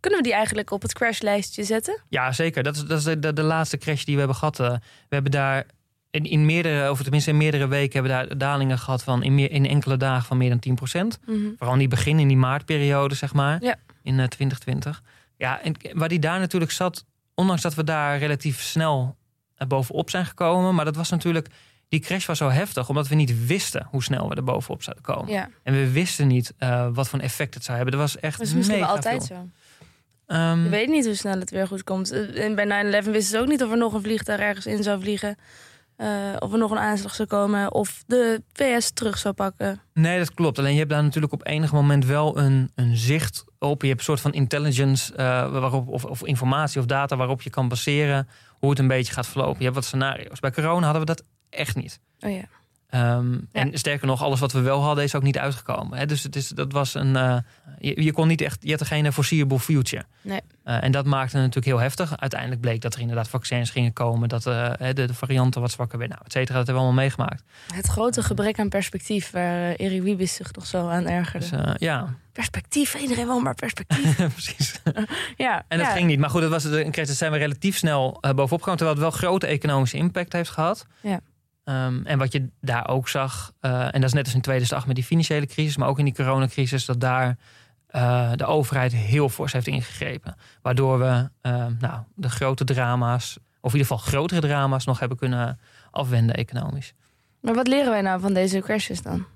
kunnen 0.00 0.18
we 0.18 0.22
die 0.24 0.32
eigenlijk 0.34 0.70
op 0.70 0.82
het 0.82 0.92
crashlijstje 0.92 1.64
zetten? 1.64 2.00
Ja, 2.08 2.32
zeker. 2.32 2.62
Dat 2.62 2.76
is, 2.76 2.84
dat 2.84 2.98
is 2.98 3.04
de, 3.04 3.18
de, 3.18 3.32
de 3.32 3.42
laatste 3.42 3.78
crash 3.78 4.04
die 4.04 4.12
we 4.14 4.18
hebben 4.20 4.36
gehad. 4.38 4.60
eh. 4.60 4.70
we 5.08 5.14
hebben 5.14 5.32
daar 5.32 5.66
in, 6.10 6.24
in 6.24 6.44
meerdere, 6.44 6.90
of 6.90 7.02
tenminste 7.02 7.30
in 7.30 7.36
meerdere 7.36 7.66
weken, 7.68 7.92
hebben 7.92 8.18
we 8.18 8.26
daar 8.26 8.38
dalingen 8.38 8.78
gehad 8.78 9.02
van 9.02 9.22
in, 9.22 9.34
meer, 9.34 9.50
in 9.50 9.66
enkele 9.66 9.96
dagen 9.96 10.26
van 10.26 10.36
meer 10.36 10.58
dan 10.60 10.78
10%. 11.16 11.20
Mhm. 11.26 11.38
Vooral 11.56 11.72
in 11.72 11.78
die 11.78 11.88
begin, 11.88 12.18
in 12.18 12.28
die 12.28 12.36
maartperiode, 12.36 13.14
zeg 13.14 13.32
maar. 13.34 13.62
Ja. 13.62 13.74
In 14.02 14.18
eh, 14.20 14.26
2020. 14.26 15.02
Ja, 15.36 15.60
en 15.62 15.74
waar 15.92 16.08
die 16.08 16.18
daar 16.18 16.38
natuurlijk 16.38 16.72
zat, 16.72 17.04
ondanks 17.36 17.62
dat 17.62 17.74
we 17.74 17.84
daar 17.84 18.18
relatief 18.18 18.60
snel 18.62 19.16
eh, 19.56 19.66
bovenop 19.66 20.10
zijn 20.10 20.26
gekomen. 20.26 20.74
Maar 20.74 20.84
dat 20.84 20.96
was 20.96 21.10
natuurlijk, 21.10 21.48
die 21.88 22.00
crash 22.00 22.26
was 22.26 22.38
zo 22.38 22.48
heftig, 22.48 22.88
omdat 22.88 23.08
we 23.08 23.14
niet 23.14 23.46
wisten 23.46 23.86
hoe 23.90 24.02
snel 24.02 24.28
we 24.28 24.34
er 24.34 24.44
bovenop 24.44 24.82
zouden 24.82 25.04
komen. 25.04 25.32
Ja, 25.32 25.48
En 25.62 25.72
we 25.74 25.90
wisten 25.90 26.26
niet 26.26 26.54
eh, 26.58 26.88
wat 26.92 27.08
voor 27.08 27.18
effect 27.18 27.54
het 27.54 27.64
zou 27.64 27.76
hebben. 27.76 27.94
Er 27.94 28.00
was 28.00 28.18
echt 28.18 28.38
dat 28.38 28.46
is 28.46 28.54
misschien 28.54 28.78
mega 28.78 28.90
altijd 28.90 29.26
veel. 29.26 29.36
zo. 29.36 29.48
Ehm, 30.26 30.62
Je 30.62 30.68
weet 30.68 30.88
niet 30.88 31.04
hoe 31.04 31.14
snel 31.14 31.38
het 31.38 31.50
weer 31.50 31.66
goed 31.66 31.84
komt. 31.84 32.10
Eh, 32.10 32.44
En 32.44 32.54
bij 32.54 32.64
9-11 32.64 33.04
wisten 33.10 33.22
ze 33.22 33.38
ook 33.38 33.46
niet 33.48 33.62
of 33.62 33.70
er 33.70 33.76
nog 33.76 33.92
een 33.92 34.02
vliegtuig 34.02 34.40
ergens 34.40 34.66
in 34.66 34.82
zou 34.82 35.00
vliegen. 35.00 35.36
Eh, 35.96 36.08
of 36.38 36.52
er 36.52 36.58
nog 36.58 36.70
een 36.70 36.78
aanslag 36.78 37.14
zou 37.14 37.28
komen. 37.28 37.74
Of 37.74 38.02
de 38.06 38.42
VS 38.52 38.90
terug 38.90 39.18
zou 39.18 39.34
pakken. 39.34 39.80
Nee, 39.94 40.18
dat 40.18 40.34
klopt. 40.34 40.58
Alleen 40.58 40.72
je 40.72 40.78
hebt 40.78 40.90
daar 40.90 41.02
natuurlijk 41.02 41.32
op 41.32 41.46
enig 41.46 41.72
moment 41.72 42.04
wel 42.04 42.38
een, 42.38 42.70
een 42.74 42.96
zicht 42.96 43.44
op. 43.58 43.82
Je 43.82 43.88
hebt 43.88 43.98
een 43.98 44.06
soort 44.06 44.20
van 44.20 44.32
intelligence 44.32 45.12
uh, 45.12 45.16
waarop, 45.52 45.88
of, 45.88 46.04
of, 46.04 46.24
informatie 46.24 46.80
of 46.80 46.86
data 46.86 47.16
waarop 47.16 47.42
je 47.42 47.50
kan 47.50 47.68
baseren 47.68 48.28
hoe 48.58 48.70
het 48.70 48.78
een 48.78 48.88
beetje 48.88 49.12
gaat 49.12 49.26
verlopen. 49.26 49.58
Je 49.58 49.64
hebt 49.64 49.74
wat 49.74 49.84
scenario's. 49.84 50.40
Bij 50.40 50.52
corona 50.52 50.84
hadden 50.84 51.00
we 51.00 51.06
dat 51.06 51.22
echt 51.50 51.76
niet. 51.76 52.00
Oh 52.20 52.30
ja. 52.30 52.44
Um, 52.90 53.48
ja. 53.52 53.60
En 53.60 53.78
sterker 53.78 54.06
nog, 54.06 54.22
alles 54.22 54.40
wat 54.40 54.52
we 54.52 54.60
wel 54.60 54.82
hadden 54.82 55.04
is 55.04 55.14
ook 55.14 55.22
niet 55.22 55.38
uitgekomen. 55.38 55.98
Hè? 55.98 56.06
Dus 56.06 56.22
het 56.22 56.36
is, 56.36 56.48
dat 56.48 56.72
was 56.72 56.94
een. 56.94 57.14
Uh, 57.14 57.36
je, 57.78 58.02
je, 58.02 58.12
kon 58.12 58.28
niet 58.28 58.40
echt. 58.40 58.58
Je 58.60 58.70
had 58.70 58.80
er 58.80 58.86
geen 58.86 59.12
foreseeable 59.12 59.58
future. 59.58 60.04
Nee. 60.20 60.40
Uh, 60.64 60.82
en 60.82 60.92
dat 60.92 61.04
maakte 61.04 61.36
het 61.36 61.46
natuurlijk 61.46 61.66
heel 61.66 61.78
heftig. 61.78 62.16
Uiteindelijk 62.16 62.60
bleek 62.60 62.80
dat 62.80 62.94
er 62.94 63.00
inderdaad 63.00 63.28
vaccins 63.28 63.70
gingen 63.70 63.92
komen. 63.92 64.28
Dat 64.28 64.46
uh, 64.46 64.72
de, 64.78 64.92
de, 64.92 65.14
varianten 65.14 65.60
wat 65.60 65.70
zwakker 65.70 65.98
werden. 65.98 66.16
Nou, 66.16 66.28
et 66.28 66.32
cetera. 66.32 66.58
Dat 66.58 66.66
hebben 66.66 66.84
we 66.84 66.88
allemaal 66.88 67.04
meegemaakt. 67.04 67.42
Het 67.74 67.86
grote 67.86 68.22
gebrek 68.22 68.58
aan 68.58 68.68
perspectief 68.68 69.30
waar 69.30 69.74
Erik 69.74 70.02
Wiebes 70.02 70.34
zich 70.34 70.52
nog 70.52 70.66
zo 70.66 70.88
aan 70.88 71.06
ergerde. 71.06 71.50
Dus, 71.50 71.74
ja. 71.78 72.14
Perspectief, 72.32 72.94
iedereen 72.94 73.26
wil 73.26 73.40
maar 73.40 73.54
perspectief. 73.54 74.16
Precies. 74.32 74.80
ja, 75.36 75.64
en 75.68 75.78
dat 75.78 75.86
ja. 75.86 75.92
ging 75.92 76.06
niet. 76.06 76.18
Maar 76.18 76.30
goed, 76.30 76.40
dat 76.40 76.50
was 76.50 76.64
een 76.64 76.90
crisis. 76.90 77.18
zijn 77.18 77.32
we 77.32 77.38
relatief 77.38 77.76
snel 77.76 78.18
bovenop 78.20 78.48
gekomen. 78.48 78.76
Terwijl 78.76 78.90
het 78.90 78.98
wel 78.98 79.10
grote 79.10 79.46
economische 79.46 79.96
impact 79.96 80.32
heeft 80.32 80.50
gehad. 80.50 80.86
Ja. 81.00 81.20
Um, 81.68 82.06
en 82.06 82.18
wat 82.18 82.32
je 82.32 82.48
daar 82.60 82.88
ook 82.88 83.08
zag, 83.08 83.52
uh, 83.60 83.84
en 83.84 84.00
dat 84.00 84.04
is 84.04 84.12
net 84.12 84.24
als 84.24 84.34
in 84.34 84.40
2008 84.40 84.86
met 84.86 84.96
die 84.96 85.04
financiële 85.04 85.46
crisis, 85.46 85.76
maar 85.76 85.88
ook 85.88 85.98
in 85.98 86.04
die 86.04 86.14
coronacrisis, 86.14 86.84
dat 86.84 87.00
daar 87.00 87.36
uh, 87.90 88.32
de 88.34 88.44
overheid 88.44 88.92
heel 88.92 89.28
fors 89.28 89.52
heeft 89.52 89.66
ingegrepen. 89.66 90.36
Waardoor 90.62 90.98
we 90.98 91.28
uh, 91.42 91.66
nou, 91.78 92.00
de 92.14 92.30
grote 92.30 92.64
drama's, 92.64 93.38
of 93.60 93.72
in 93.72 93.78
ieder 93.78 93.92
geval 93.96 94.12
grotere 94.12 94.40
drama's, 94.40 94.84
nog 94.84 94.98
hebben 94.98 95.18
kunnen 95.18 95.58
afwenden 95.90 96.36
economisch. 96.36 96.94
Maar 97.40 97.54
wat 97.54 97.66
leren 97.66 97.90
wij 97.90 98.00
nou 98.00 98.20
van 98.20 98.34
deze 98.34 98.60
crashes 98.60 99.02
dan? 99.02 99.26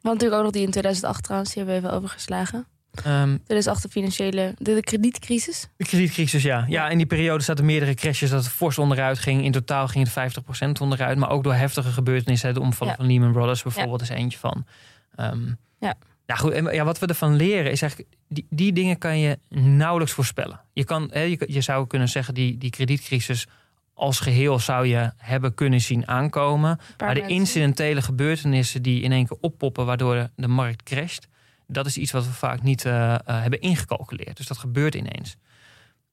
Want 0.00 0.14
natuurlijk 0.14 0.34
ook 0.34 0.42
nog 0.42 0.52
die 0.52 0.62
in 0.62 0.70
2008 0.70 1.22
trouwens, 1.22 1.52
die 1.52 1.62
hebben 1.62 1.80
we 1.80 1.86
even 1.86 1.98
overgeslagen. 1.98 2.66
Um, 3.06 3.40
2008 3.44 3.82
de 3.82 3.88
financiële, 3.88 4.54
de, 4.58 4.74
de 4.74 4.80
kredietcrisis. 4.80 5.68
De 5.76 5.84
kredietcrisis, 5.84 6.42
ja. 6.42 6.64
Ja, 6.68 6.88
in 6.88 6.96
die 6.96 7.06
periode 7.06 7.44
zaten 7.44 7.64
meerdere 7.64 7.94
crashes 7.94 8.30
dat 8.30 8.44
het 8.44 8.52
fors 8.52 8.78
onderuit 8.78 9.18
ging. 9.18 9.44
In 9.44 9.52
totaal 9.52 9.88
ging 9.88 10.08
het 10.12 10.34
50% 10.78 10.80
onderuit. 10.80 11.18
Maar 11.18 11.30
ook 11.30 11.44
door 11.44 11.54
heftige 11.54 11.90
gebeurtenissen. 11.90 12.54
De 12.54 12.60
omval 12.60 12.86
ja. 12.88 12.94
van 12.94 13.06
Lehman 13.06 13.32
Brothers 13.32 13.62
bijvoorbeeld 13.62 14.06
ja. 14.06 14.14
is 14.14 14.20
eentje 14.20 14.38
van. 14.38 14.66
Um, 15.16 15.58
ja. 15.78 15.94
Nou 16.26 16.40
goed, 16.40 16.52
en 16.52 16.74
ja, 16.74 16.84
wat 16.84 16.98
we 16.98 17.06
ervan 17.06 17.36
leren 17.36 17.70
is 17.70 17.82
eigenlijk... 17.82 18.14
Die, 18.28 18.46
die 18.50 18.72
dingen 18.72 18.98
kan 18.98 19.18
je 19.18 19.38
nauwelijks 19.48 20.12
voorspellen. 20.12 20.60
Je, 20.72 20.84
kan, 20.84 21.10
hè, 21.12 21.20
je, 21.20 21.44
je 21.46 21.60
zou 21.60 21.86
kunnen 21.86 22.08
zeggen, 22.08 22.34
die, 22.34 22.58
die 22.58 22.70
kredietcrisis 22.70 23.46
als 23.94 24.20
geheel 24.20 24.58
zou 24.58 24.86
je 24.86 25.10
hebben 25.16 25.54
kunnen 25.54 25.80
zien 25.80 26.08
aankomen. 26.08 26.78
Maar 26.98 27.14
de 27.14 27.26
incidentele 27.26 28.02
gebeurtenissen 28.02 28.82
die 28.82 29.02
in 29.02 29.12
één 29.12 29.26
keer 29.26 29.38
oppoppen... 29.40 29.86
waardoor 29.86 30.28
de 30.36 30.48
markt 30.48 30.82
crasht... 30.82 31.30
dat 31.66 31.86
is 31.86 31.96
iets 31.96 32.12
wat 32.12 32.26
we 32.26 32.32
vaak 32.32 32.62
niet 32.62 32.84
uh, 32.84 32.92
uh, 32.92 33.18
hebben 33.24 33.60
ingecalculeerd. 33.60 34.36
Dus 34.36 34.46
dat 34.46 34.58
gebeurt 34.58 34.94
ineens. 34.94 35.36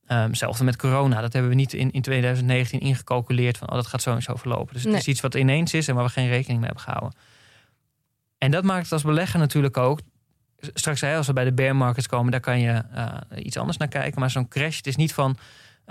Um, 0.07 0.35
zelfs 0.35 0.61
met 0.61 0.75
corona, 0.75 1.21
dat 1.21 1.33
hebben 1.33 1.51
we 1.51 1.57
niet 1.57 1.73
in, 1.73 1.91
in 1.91 2.01
2019 2.01 2.79
ingecalculeerd... 2.79 3.57
van 3.57 3.69
oh, 3.69 3.75
dat 3.75 3.87
gaat 3.87 4.01
zo 4.01 4.15
en 4.15 4.21
zo 4.21 4.35
verlopen. 4.35 4.73
Dus 4.73 4.83
het 4.83 4.93
is 4.93 5.07
iets 5.07 5.21
wat 5.21 5.35
ineens 5.35 5.73
is 5.73 5.87
en 5.87 5.95
waar 5.95 6.03
we 6.03 6.09
geen 6.09 6.27
rekening 6.27 6.59
mee 6.59 6.67
hebben 6.67 6.83
gehouden. 6.83 7.19
En 8.37 8.51
dat 8.51 8.63
maakt 8.63 8.83
het 8.83 8.91
als 8.91 9.03
belegger 9.03 9.39
natuurlijk 9.39 9.77
ook... 9.77 9.99
straks 10.59 11.03
als 11.03 11.27
we 11.27 11.33
bij 11.33 11.43
de 11.43 11.53
bear 11.53 11.75
markets 11.75 12.07
komen... 12.07 12.31
daar 12.31 12.39
kan 12.39 12.59
je 12.59 12.83
uh, 12.95 13.45
iets 13.45 13.57
anders 13.57 13.77
naar 13.77 13.87
kijken. 13.87 14.19
Maar 14.19 14.29
zo'n 14.29 14.47
crash, 14.47 14.77
het 14.77 14.87
is 14.87 14.95
niet 14.95 15.13
van... 15.13 15.37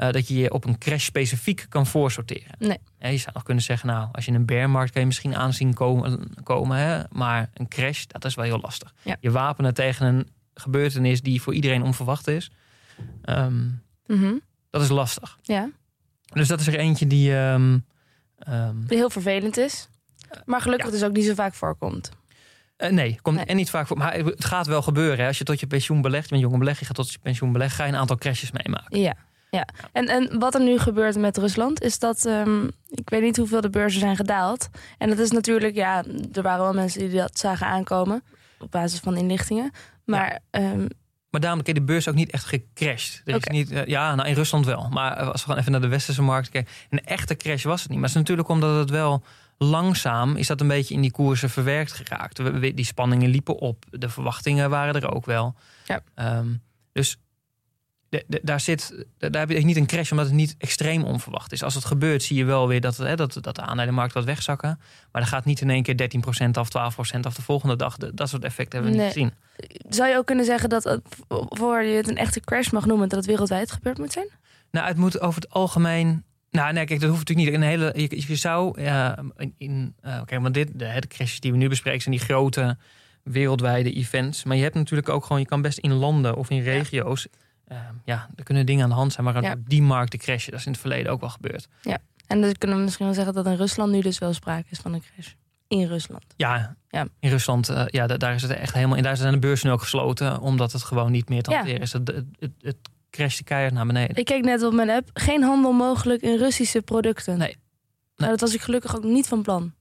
Uh, 0.03 0.11
dat 0.11 0.29
je 0.29 0.35
je 0.39 0.53
op 0.53 0.65
een 0.65 0.79
crash 0.79 1.05
specifiek 1.05 1.67
kan 1.69 1.87
voorsorteren. 1.87 2.55
Nee. 2.59 2.79
Ja, 2.99 3.09
je 3.09 3.17
zou 3.17 3.31
nog 3.35 3.43
kunnen 3.43 3.63
zeggen, 3.65 3.89
nou, 3.89 4.09
als 4.13 4.25
je 4.25 4.31
in 4.31 4.37
een 4.37 4.47
bearmarkt 4.47 4.91
kan 4.93 5.01
je 5.01 5.07
misschien 5.07 5.37
aanzien 5.37 5.75
komen, 5.75 6.31
komen 6.43 6.77
hè? 6.79 7.03
maar 7.11 7.51
een 7.55 7.69
crash, 7.69 8.05
dat 8.07 8.25
is 8.25 8.35
wel 8.35 8.45
heel 8.45 8.61
lastig. 8.61 8.95
Ja. 9.03 9.17
Je 9.21 9.31
wapenen 9.31 9.75
tegen 9.75 10.07
een 10.07 10.29
gebeurtenis 10.55 11.23
die 11.23 11.43
voor 11.43 11.55
iedereen 11.55 11.83
onverwacht 11.83 12.27
is. 12.29 12.51
Um, 13.25 13.83
mm 14.07 14.19
-hmm. 14.21 14.41
Dat 14.71 14.83
is 14.83 14.89
lastig. 14.89 15.39
Ja, 15.43 15.69
Dus 16.33 16.49
dat 16.49 16.61
is 16.61 16.67
er 16.67 16.75
eentje 16.79 17.07
die. 17.07 17.37
ehm, 17.37 17.79
ehm, 18.39 18.77
die 18.87 18.97
heel 18.97 19.11
vervelend 19.11 19.57
is. 19.57 19.89
Maar 20.45 20.61
gelukkig 20.61 20.91
dus 20.91 21.05
ook 21.05 21.13
niet 21.13 21.25
zo 21.25 21.35
vaak 21.35 21.55
voorkomt. 21.55 22.11
eh, 22.77 22.91
nee, 22.91 23.19
komt 23.23 23.37
Nee. 23.37 23.45
en 23.45 23.57
niet 23.57 23.71
vaak 23.71 23.87
voor. 23.87 23.97
Maar 23.97 24.15
het 24.15 24.45
gaat 24.45 24.67
wel 24.67 24.83
gebeuren. 24.83 25.19
Hè. 25.19 25.27
Als 25.27 25.39
je 25.39 25.45
tot 25.45 25.61
je 25.61 25.67
pensioen 25.67 26.01
belegt, 26.03 26.25
je 26.25 26.31
bent 26.31 26.43
jonge 26.43 26.59
belegger, 26.59 26.81
je 26.81 26.87
gaat 26.87 26.97
tot 26.97 27.13
je 27.13 27.19
pensioen 27.19 27.53
beleggen, 27.53 27.77
ga 27.77 27.85
je 27.85 27.93
een 27.93 27.99
aantal 27.99 28.17
crashes 28.17 28.51
meemaken. 28.51 29.01
Ja. 29.01 29.15
Ja. 29.51 29.67
En, 29.93 30.07
en 30.07 30.39
wat 30.39 30.55
er 30.55 30.61
nu 30.63 30.79
gebeurt 30.79 31.17
met 31.17 31.37
Rusland 31.39 31.83
is 31.83 31.99
dat 31.99 32.25
ehm, 32.25 32.65
ik 32.89 33.11
weet 33.11 33.23
niet 33.23 33.37
hoeveel 33.37 33.61
de 33.61 33.71
beurzen 33.71 34.01
zijn 34.01 34.17
gedaald. 34.17 34.69
En 34.99 35.09
dat 35.09 35.19
is 35.19 35.31
natuurlijk, 35.31 35.75
ja, 35.75 36.05
er 36.33 36.43
waren 36.43 36.63
wel 36.65 36.73
mensen 36.75 37.01
die 37.01 37.19
dat 37.19 37.39
zagen 37.39 37.67
aankomen 37.67 38.23
op 38.61 38.71
basis 38.71 39.01
van 39.01 39.17
inlichtingen. 39.17 39.71
Maar 40.05 40.39
ehm, 40.51 40.87
Maar 41.31 41.41
daarom 41.41 41.63
kijk, 41.63 41.77
de 41.77 41.83
beurs 41.83 41.99
is 41.99 42.09
ook 42.09 42.15
niet 42.15 42.31
echt 42.31 42.45
gecrashed. 42.45 43.23
Er 43.25 43.37
is 43.37 43.45
niet, 43.45 43.71
eh, 43.73 43.87
ja, 43.87 44.15
nou 44.15 44.29
in 44.29 44.35
Rusland 44.35 44.67
wel. 44.67 44.89
Maar 44.91 45.17
als 45.17 45.33
we 45.33 45.39
gewoon 45.43 45.59
even 45.59 45.73
naar 45.73 45.81
de 45.81 45.89
westerse 45.89 46.23
markt 46.23 46.49
kijken. 46.49 46.73
Een 46.91 47.05
echte 47.05 47.37
crash 47.37 47.65
was 47.65 47.81
het 47.81 47.91
niet. 47.91 47.99
Maar 47.99 48.09
het 48.09 48.17
is 48.17 48.23
natuurlijk 48.23 48.49
omdat 48.49 48.79
het 48.79 48.91
wel 48.91 49.23
langzaam 49.59 50.37
is 50.37 50.47
dat 50.47 50.61
een 50.61 50.69
beetje 50.69 50.95
in 50.95 51.01
die 51.01 51.11
koersen 51.11 51.51
verwerkt 51.51 51.93
geraakt. 51.93 52.39
We- 52.39 52.59
we- 52.59 52.75
Die 52.75 52.85
spanningen 52.85 53.29
liepen 53.31 53.59
op. 53.59 53.85
De 53.91 54.09
verwachtingen 54.09 54.71
waren 54.71 54.95
er 55.03 55.15
ook 55.15 55.27
wel. 55.27 55.55
Ja. 55.87 56.01
Ehm, 56.15 56.47
dus 56.93 57.17
de- 58.09 58.25
de- 58.27 58.41
daar, 58.43 58.61
zit, 58.61 59.05
daar 59.19 59.41
heb 59.41 59.51
je 59.51 59.65
niet 59.65 59.77
een 59.77 59.87
crash 59.87 60.11
omdat 60.11 60.27
het 60.27 60.35
niet 60.35 60.55
extreem 60.59 61.03
onverwacht 61.05 61.53
is. 61.53 61.63
Als 61.63 61.75
het 61.75 61.85
gebeurt 61.85 62.23
zie 62.23 62.37
je 62.37 62.45
wel 62.45 62.69
weer 62.69 62.81
dat, 62.81 62.97
hè, 62.97 63.17
dat, 63.17 63.39
dat 63.41 63.55
de 63.55 63.63
aandelenmarkt 63.63 64.15
wat 64.15 64.25
wegzakken. 64.25 64.79
Maar 65.13 65.23
dan 65.23 65.31
gaat 65.31 65.45
niet 65.45 65.61
in 65.61 65.71
één 65.71 65.83
keer 65.83 65.97
13% 65.97 66.57
af, 66.59 66.69
12% 66.69 67.27
af 67.27 67.35
de 67.35 67.43
volgende 67.43 67.77
dag. 67.77 67.97
De- 67.97 68.15
Dat 68.15 68.29
soort 68.29 68.45
effecten 68.45 68.83
hebben 68.83 68.99
we 68.99 69.05
Nee. 69.05 69.15
niet 69.15 69.33
gezien. 69.33 69.93
zou 69.95 70.09
je 70.11 70.17
ook 70.17 70.27
kunnen 70.27 70.45
zeggen 70.45 70.69
dat 70.69 70.85
het, 70.85 71.01
voor 71.49 71.83
je 71.83 71.97
het 71.97 72.09
een 72.09 72.17
echte 72.17 72.41
crash 72.41 72.71
mag 72.71 72.87
noemen, 72.87 73.09
dat 73.09 73.19
het 73.19 73.27
wereldwijd 73.27 73.73
gebeurd 73.73 73.99
moet 73.99 74.13
zijn? 74.13 74.29
Nou, 74.71 74.87
het 74.87 74.97
moet 74.97 75.21
over 75.21 75.41
het 75.41 75.51
algemeen. 75.51 76.25
Nou, 76.51 76.73
nee, 76.73 76.85
kijk, 76.85 77.01
dat 77.01 77.09
hoeft 77.11 77.29
natuurlijk 77.29 77.49
niet. 77.49 77.63
Een 77.63 77.69
hele, 77.69 77.93
je, 77.97 78.25
je 78.29 78.37
zou. 78.37 78.83
ja, 78.83 79.19
in, 79.37 79.55
in, 79.59 79.95
eh, 80.01 80.21
kijk, 80.25 80.43
want 80.43 80.55
dit, 80.55 80.69
de, 80.73 80.95
de 80.99 81.07
crashes 81.09 81.41
die 81.41 81.51
we 81.53 81.57
nu 81.59 81.69
bespreken 81.69 82.01
zijn 82.03 82.15
die 82.17 82.25
grote 82.25 82.77
wereldwijde 83.23 83.93
events. 83.93 84.45
Maar 84.45 84.57
je 84.57 84.63
hebt 84.63 84.75
natuurlijk 84.75 85.09
ook 85.09 85.25
gewoon. 85.25 85.41
Je 85.41 85.47
kan 85.49 85.63
best 85.63 85.79
in 85.79 85.93
landen 85.93 86.37
of 86.37 86.51
in 86.51 86.63
regio's. 86.63 87.27
Ja, 88.05 88.29
er 88.37 88.45
kunnen 88.45 88.67
dingen 88.67 88.83
aan 88.83 88.89
de 88.89 88.95
hand 88.95 89.13
zijn. 89.13 89.27
Maar 89.27 89.43
Ja. 89.43 89.55
die 89.59 89.83
markten 89.83 90.19
crashen. 90.19 90.51
Dat 90.51 90.61
is 90.61 90.67
in 90.67 90.73
het 90.73 90.81
verleden 90.81 91.13
ook 91.13 91.21
wel 91.21 91.31
gebeurd. 91.31 91.69
En 92.27 92.41
dan 92.41 92.53
kunnen 92.59 92.77
we 92.77 92.83
misschien 92.83 93.07
wel 93.07 93.15
zeggen 93.15 93.35
dat 93.35 93.47
in 93.47 93.55
Rusland 93.57 93.93
nu 93.93 94.01
dus 94.01 94.19
wel 94.19 94.33
sprake 94.33 94.67
is 94.71 94.79
van 94.79 94.93
een 94.93 95.03
crash. 95.13 95.33
In 95.69 95.87
Rusland. 95.87 96.25
Ja, 96.37 96.77
Ja. 96.89 97.07
in 97.21 97.31
Rusland. 97.31 97.69
eh, 97.69 97.85
ja, 97.87 98.07
da- 98.07 98.17
daar 98.17 98.35
is 98.35 98.43
het 98.43 98.51
echt 98.51 98.75
helemaal. 98.75 98.97
En 98.97 99.03
daar 99.03 99.17
zijn 99.17 99.33
de 99.33 99.39
beurzen 99.39 99.71
ook 99.71 99.81
gesloten. 99.81 100.41
Omdat 100.41 100.73
het 100.73 100.83
gewoon 100.83 101.11
niet 101.13 101.29
meer 101.29 101.43
te 101.43 101.51
Ja. 101.51 101.57
hanteren 101.57 101.81
is. 101.81 101.93
Het, 101.93 102.09
het, 102.09 102.25
het, 102.39 102.51
het 102.61 102.77
crashte 103.11 103.45
keihard 103.45 103.75
naar 103.75 103.87
beneden. 103.87 104.17
Ik 104.17 104.25
keek 104.25 104.45
net 104.45 104.63
op 104.63 104.73
mijn 104.73 104.91
app. 104.91 105.11
Geen 105.15 105.43
handel 105.43 105.73
mogelijk 105.73 106.23
in 106.23 106.37
Russische 106.39 106.83
producten. 106.83 107.39
Nee. 107.39 107.57
Nou, 108.17 108.31
dat 108.31 108.41
was 108.41 108.55
ik 108.55 108.61
gelukkig 108.61 108.97
ook 108.97 109.05
niet 109.05 109.27
van 109.29 109.43
plan. 109.43 109.73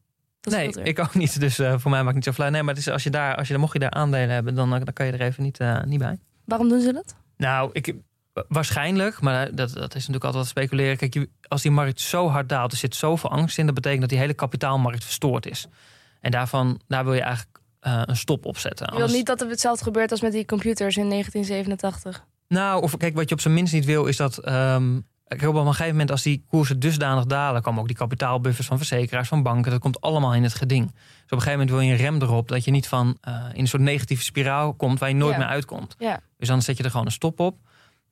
Dat 0.42 0.54
nee, 0.54 0.72
ik 0.84 1.00
ook 1.00 1.14
niet. 1.16 1.40
Dus 1.40 1.60
eh, 1.60 1.78
voor 1.78 1.92
mij 1.92 2.04
maakt 2.04 2.16
het 2.16 2.16
niet 2.16 2.24
zo 2.24 2.32
flauw. 2.32 2.50
Nee, 2.50 2.64
maar 2.64 2.74
het 2.76 2.86
is, 2.86 2.90
als 2.90 3.04
je 3.04 3.10
daar, 3.10 3.36
als 3.36 3.48
je, 3.48 3.58
mocht 3.58 3.74
je 3.74 3.80
daar 3.80 3.92
aandelen 3.92 4.30
hebben, 4.30 4.56
dan, 4.56 4.74
eh, 4.74 4.80
dan 4.84 4.94
kan 4.94 5.06
je 5.06 5.12
er 5.12 5.22
even 5.22 5.44
niet, 5.44 5.60
niet 5.86 6.00
bij. 6.00 6.18
Waarom 6.46 6.70
doen 6.70 6.82
ze 6.82 6.94
dat? 6.94 7.16
Nou, 7.38 7.70
ik, 7.74 7.96
waarschijnlijk, 8.48 9.22
maar 9.22 9.56
dat, 9.56 9.74
dat 9.74 9.96
is 9.96 10.08
natuurlijk 10.08 10.24
altijd 10.24 10.44
wat 10.44 10.48
speculeren. 10.48 10.98
Kijk, 10.98 11.28
als 11.48 11.62
die 11.62 11.72
markt 11.72 12.02
zo 12.02 12.30
hard 12.30 12.50
daalt, 12.50 12.72
er 12.72 12.78
zit 12.78 12.96
zoveel 12.96 13.30
angst 13.30 13.58
in, 13.58 13.66
dat 13.66 13.76
betekent 13.76 14.02
dat 14.02 14.10
die 14.10 14.20
hele 14.20 14.34
kapitaalmarkt 14.34 15.04
verstoord 15.04 15.46
is. 15.46 15.68
En 16.22 16.32
daarvan, 16.32 16.82
daar 16.88 17.04
wil 17.04 17.14
je 17.14 17.22
eigenlijk 17.22 17.60
eh, 17.80 18.02
een 18.06 18.16
stop 18.16 18.46
op 18.46 18.58
zetten. 18.58 18.86
Je 18.86 18.92
wil 18.92 19.02
Anders- 19.02 19.18
niet 19.18 19.28
dat 19.28 19.42
er 19.42 19.50
hetzelfde 19.50 19.84
gebeurt 19.84 20.12
als 20.12 20.22
met 20.22 20.32
die 20.32 20.46
computers 20.46 20.98
in 20.98 21.10
1987. 21.10 22.26
Nou, 22.48 22.82
of 22.82 22.98
kijk, 22.98 23.16
wat 23.16 23.30
je 23.30 23.36
op 23.36 23.42
zijn 23.42 23.54
minst 23.54 23.74
niet 23.74 23.86
wil, 23.86 24.06
is 24.06 24.18
dat. 24.18 24.40
Ehm 25.28 25.40
kijk, 25.40 25.52
op 25.52 25.56
een 25.56 25.66
gegeven 25.68 25.92
moment, 25.92 26.12
als 26.12 26.22
die 26.22 26.44
koersen 26.50 26.80
dusdanig 26.80 27.26
dalen, 27.26 27.62
komen 27.62 27.82
ook 27.82 27.88
die 27.88 27.96
kapitaalbuffers 27.98 28.68
van 28.68 28.78
verzekeraars, 28.78 29.28
van 29.28 29.44
banken. 29.44 29.72
Dat 29.72 29.80
komt 29.80 30.02
allemaal 30.02 30.34
in 30.34 30.44
het 30.44 30.54
geding. 30.54 30.86
Dus 30.86 30.96
op 31.26 31.32
een 31.32 31.38
gegeven 31.42 31.52
moment 31.52 31.70
wil 31.70 31.80
je 31.80 31.92
een 31.92 31.98
rem 31.98 32.22
erop, 32.22 32.48
dat 32.48 32.64
je 32.66 32.72
niet 32.72 32.88
van 32.88 33.18
eh, 33.22 33.34
in 33.54 33.60
een 33.60 33.68
soort 33.68 33.82
negatieve 33.82 34.24
spiraal 34.24 34.74
komt 34.74 35.00
waar 35.00 35.10
je 35.10 35.16
nooit 35.16 35.34
Ja. 35.34 35.38
meer 35.40 35.48
uitkomt. 35.48 35.96
Ja. 36.00 36.20
Dus 36.38 36.48
dan 36.48 36.62
zet 36.62 36.78
je 36.78 36.84
er 36.84 36.92
gewoon 36.92 37.06
een 37.06 37.12
stop 37.12 37.40
op. 37.40 37.58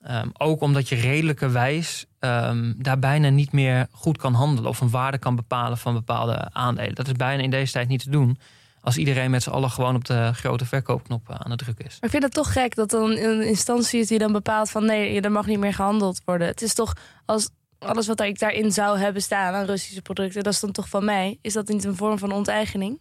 Ehm, 0.02 0.28
ook 0.38 0.62
omdat 0.62 0.90
je 0.90 0.96
redelijkerwijs 0.96 2.06
ehm 2.20 2.74
daar 2.78 3.00
bijna 3.00 3.30
niet 3.30 3.52
meer 3.52 3.88
goed 3.92 4.18
kan 4.18 4.34
handelen 4.34 4.70
of 4.70 4.82
een 4.82 4.90
waarde 4.90 5.18
kan 5.18 5.36
bepalen 5.36 5.78
van 5.78 5.94
bepaalde 5.94 6.50
aandelen. 6.52 6.96
Dat 6.96 7.08
is 7.08 7.14
bijna 7.14 7.44
in 7.44 7.50
deze 7.50 7.72
tijd 7.72 7.88
niet 7.88 8.04
te 8.04 8.10
doen. 8.10 8.38
Als 8.86 8.98
iedereen 8.98 9.32
met 9.32 9.44
z'n 9.44 9.50
allen 9.50 9.70
gewoon 9.70 9.96
op 9.96 10.06
de 10.06 10.32
grote 10.34 10.66
verkoopknop 10.66 11.30
eh, 11.30 11.36
aan 11.40 11.52
het 11.52 11.60
drukken 11.60 11.86
is. 11.86 11.92
Maar 11.92 12.04
ik 12.04 12.10
vind 12.10 12.24
het 12.24 12.34
toch 12.34 12.52
gek 12.52 12.76
dat 12.76 12.90
dan 12.90 13.12
een 13.12 13.42
instantie 13.42 14.00
is 14.00 14.08
die 14.08 14.20
dan 14.20 14.32
bepaalt 14.32 14.70
van 14.70 14.86
nee, 14.86 15.22
er 15.22 15.32
mag 15.32 15.46
niet 15.46 15.60
meer 15.60 15.74
gehandeld 15.74 16.22
worden. 16.26 16.48
Het 16.48 16.62
is 16.62 16.74
toch 16.74 16.94
als 17.26 17.50
alles 17.80 18.08
wat 18.08 18.22
ik 18.22 18.40
daarin 18.40 18.72
zou 18.72 19.00
hebben 19.00 19.22
staan 19.22 19.54
aan 19.54 19.66
Russische 19.66 20.02
producten, 20.02 20.44
dat 20.44 20.54
is 20.54 20.60
dan 20.60 20.72
toch 20.72 20.90
van 20.90 21.06
mij. 21.06 21.38
Is 21.42 21.54
dat 21.54 21.68
niet 21.68 21.84
een 21.84 21.96
vorm 21.96 22.18
van 22.18 22.32
onteigening? 22.32 23.00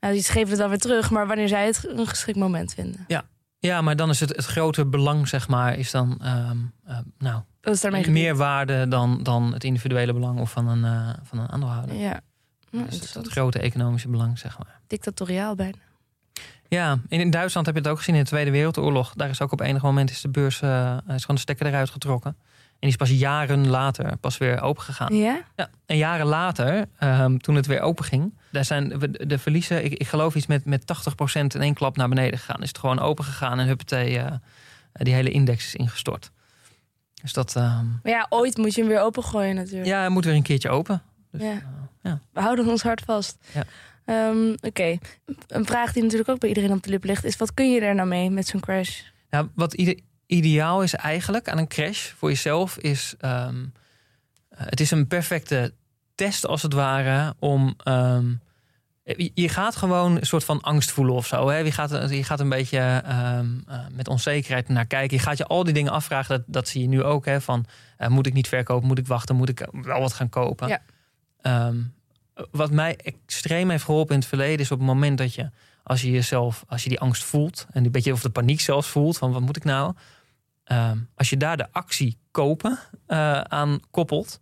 Nou, 0.00 0.14
die 0.14 0.22
geven 0.22 0.48
het 0.48 0.58
dan 0.58 0.68
weer 0.68 0.78
terug, 0.78 1.10
maar 1.10 1.26
wanneer 1.26 1.48
zij 1.48 1.66
het 1.66 1.88
een 1.88 2.06
geschikt 2.06 2.38
moment 2.38 2.74
vinden. 2.74 3.04
Ja, 3.58 3.80
maar 3.80 3.96
dan 3.96 4.10
is 4.10 4.20
het, 4.20 4.36
het 4.36 4.44
grote 4.44 4.86
belang, 4.86 5.28
zeg 5.28 5.48
maar, 5.48 5.78
is 5.78 5.90
dan 5.90 6.18
ehm, 6.22 6.56
eh, 6.84 6.98
nou, 7.18 7.42
Dat 7.60 7.74
is 7.74 7.80
daarmee 7.80 8.10
meer 8.10 8.36
waarde 8.36 8.88
dan, 8.88 9.22
dan 9.22 9.52
het 9.52 9.64
individuele 9.64 10.12
belang 10.12 10.40
of 10.40 10.50
van 10.50 10.68
een, 10.68 10.84
eh, 10.84 11.08
van 11.22 11.38
een 11.38 11.48
aandeelhouder. 11.48 11.96
Ja. 11.96 12.20
Ja, 12.78 12.84
Dus 12.90 13.14
het 13.14 13.28
grote 13.28 13.58
economische 13.58 14.08
belang, 14.08 14.38
zeg 14.38 14.58
maar. 14.58 14.80
Dictatoriaal 14.86 15.54
bijna. 15.54 15.78
Ja, 16.68 16.98
in, 17.08 17.30
Duitsland 17.30 17.66
heb 17.66 17.74
je 17.74 17.80
het 17.80 17.90
ook 17.90 17.98
gezien 17.98 18.14
in 18.14 18.20
de 18.22 18.28
Tweede 18.28 18.50
Wereldoorlog. 18.50 19.12
Daar 19.14 19.28
is 19.28 19.40
ook 19.40 19.52
op 19.52 19.60
enig 19.60 19.82
moment 19.82 20.10
is 20.10 20.20
de 20.20 20.28
beurs 20.28 20.62
eh, 20.62 20.96
is 21.08 21.20
gewoon 21.20 21.36
de 21.36 21.42
stekker 21.42 21.66
eruit 21.66 21.90
getrokken. 21.90 22.30
En 22.30 22.90
die 22.90 22.90
is 22.90 22.96
pas 22.96 23.18
jaren 23.18 23.68
later 23.68 24.16
pas 24.16 24.38
weer 24.38 24.60
opengegaan. 24.60 25.14
Ja? 25.16 25.42
Ja, 25.56 25.70
en 25.86 25.96
jaren 25.96 26.26
later, 26.26 26.84
ehm, 26.98 27.36
toen 27.36 27.54
het 27.54 27.66
weer 27.66 27.80
open 27.80 28.04
ging, 28.04 28.38
daar 28.50 28.64
zijn 28.64 28.88
de 29.10 29.38
verliezen, 29.38 29.84
ik, 29.84 29.92
ik 29.92 30.06
geloof 30.06 30.34
iets 30.34 30.46
met, 30.46 30.64
met 30.64 30.84
80% 30.86 31.54
in 31.54 31.60
één 31.60 31.74
klap 31.74 31.96
naar 31.96 32.08
beneden 32.08 32.38
gegaan. 32.38 32.62
Is 32.62 32.68
het 32.68 32.78
gewoon 32.78 32.98
open 32.98 33.24
gegaan 33.24 33.58
en 33.58 33.66
huppatee, 33.66 34.18
eh 34.18 34.32
die 34.92 35.14
hele 35.14 35.30
index 35.30 35.64
is 35.66 35.74
ingestort. 35.74 36.30
Dus 37.22 37.32
dat, 37.32 37.56
ehm, 37.56 37.86
Maar 38.02 38.12
ja, 38.12 38.26
ooit 38.28 38.56
moet 38.56 38.74
je 38.74 38.80
hem 38.80 38.90
weer 38.90 39.00
opengooien 39.00 39.54
natuurlijk. 39.54 39.86
ja, 39.86 40.02
het 40.02 40.12
moet 40.12 40.24
weer 40.24 40.34
een 40.34 40.42
keertje 40.42 40.68
open. 40.68 41.02
Dus, 41.38 41.42
Ja. 41.46 41.52
eh, 41.52 41.60
ja. 42.02 42.20
We 42.32 42.40
houden 42.40 42.68
ons 42.68 42.82
hart 42.82 43.00
vast. 43.00 43.36
Ja. 43.54 43.64
Ehm, 44.04 44.54
Oké, 44.60 44.98
een 45.48 45.66
vraag 45.66 45.92
die 45.92 46.02
natuurlijk 46.02 46.30
ook 46.30 46.38
bij 46.38 46.48
iedereen 46.48 46.72
op 46.72 46.82
de 46.82 46.90
lip 46.90 47.04
ligt... 47.04 47.24
is 47.24 47.36
wat 47.36 47.54
kun 47.54 47.72
je 47.72 47.80
er 47.80 47.94
nou 47.94 48.08
mee 48.08 48.30
met 48.30 48.46
zo'n 48.46 48.60
crash? 48.60 49.00
Nou, 49.30 49.48
wat 49.54 49.74
ide- 49.74 50.00
ideaal 50.26 50.82
is 50.82 50.94
eigenlijk 50.94 51.48
aan 51.48 51.58
een 51.58 51.68
crash 51.68 52.10
voor 52.10 52.28
jezelf 52.28 52.78
is... 52.78 53.14
ehm, 53.18 53.64
eh, 54.48 54.66
het 54.66 54.80
is 54.80 54.90
een 54.90 55.06
perfecte 55.06 55.72
test 56.14 56.46
als 56.46 56.62
het 56.62 56.72
ware 56.72 57.34
om... 57.38 57.74
ehm, 57.84 58.32
je- 59.34 59.48
gaat 59.48 59.76
gewoon 59.76 60.16
een 60.16 60.26
soort 60.26 60.44
van 60.44 60.60
angst 60.60 60.90
voelen 60.90 61.14
of 61.14 61.26
zo. 61.26 61.48
Hè? 61.48 61.56
Je, 61.56 61.72
gaat, 61.72 62.10
je 62.10 62.24
gaat 62.24 62.40
een 62.40 62.48
beetje 62.48 62.78
eh, 62.78 63.40
met 63.92 64.08
onzekerheid 64.08 64.68
naar 64.68 64.86
kijken. 64.86 65.16
Je 65.16 65.22
gaat 65.22 65.38
je 65.38 65.46
al 65.46 65.64
die 65.64 65.74
dingen 65.74 65.92
afvragen. 65.92 66.36
Dat, 66.36 66.44
dat 66.46 66.68
zie 66.68 66.80
je 66.82 66.88
nu 66.88 67.02
ook. 67.02 67.24
Hè? 67.24 67.40
Van, 67.40 67.64
moet 68.08 68.26
ik 68.26 68.32
niet 68.32 68.48
verkopen? 68.48 68.86
Moet 68.88 68.98
ik 68.98 69.06
wachten? 69.06 69.36
Moet 69.36 69.48
ik 69.48 69.66
wel 69.72 70.00
wat 70.00 70.12
gaan 70.12 70.28
kopen? 70.28 70.68
Ja. 70.68 70.80
Ehm, 71.44 71.76
wat 72.50 72.70
mij 72.70 72.96
extreem 72.96 73.70
heeft 73.70 73.84
geholpen 73.84 74.14
in 74.14 74.20
het 74.20 74.28
verleden... 74.28 74.58
is 74.58 74.70
op 74.70 74.78
het 74.78 74.86
moment 74.86 75.18
dat 75.18 75.34
je, 75.34 75.50
als 75.82 76.02
je 76.02 76.10
jezelf... 76.10 76.64
als 76.68 76.82
je 76.82 76.88
die 76.88 77.00
angst 77.00 77.24
voelt... 77.24 77.66
en 77.72 77.84
een 77.84 77.90
beetje 77.90 78.12
of 78.12 78.20
de 78.22 78.30
paniek 78.30 78.60
zelfs 78.60 78.88
voelt... 78.88 79.18
van 79.18 79.32
wat 79.32 79.40
moet 79.42 79.56
ik 79.56 79.64
nou... 79.64 79.94
Ehm, 80.64 80.98
als 81.14 81.30
je 81.30 81.36
daar 81.36 81.56
de 81.56 81.72
actie 81.72 82.18
kopen 82.30 82.78
eh, 83.06 83.40
aan 83.40 83.80
koppelt... 83.90 84.40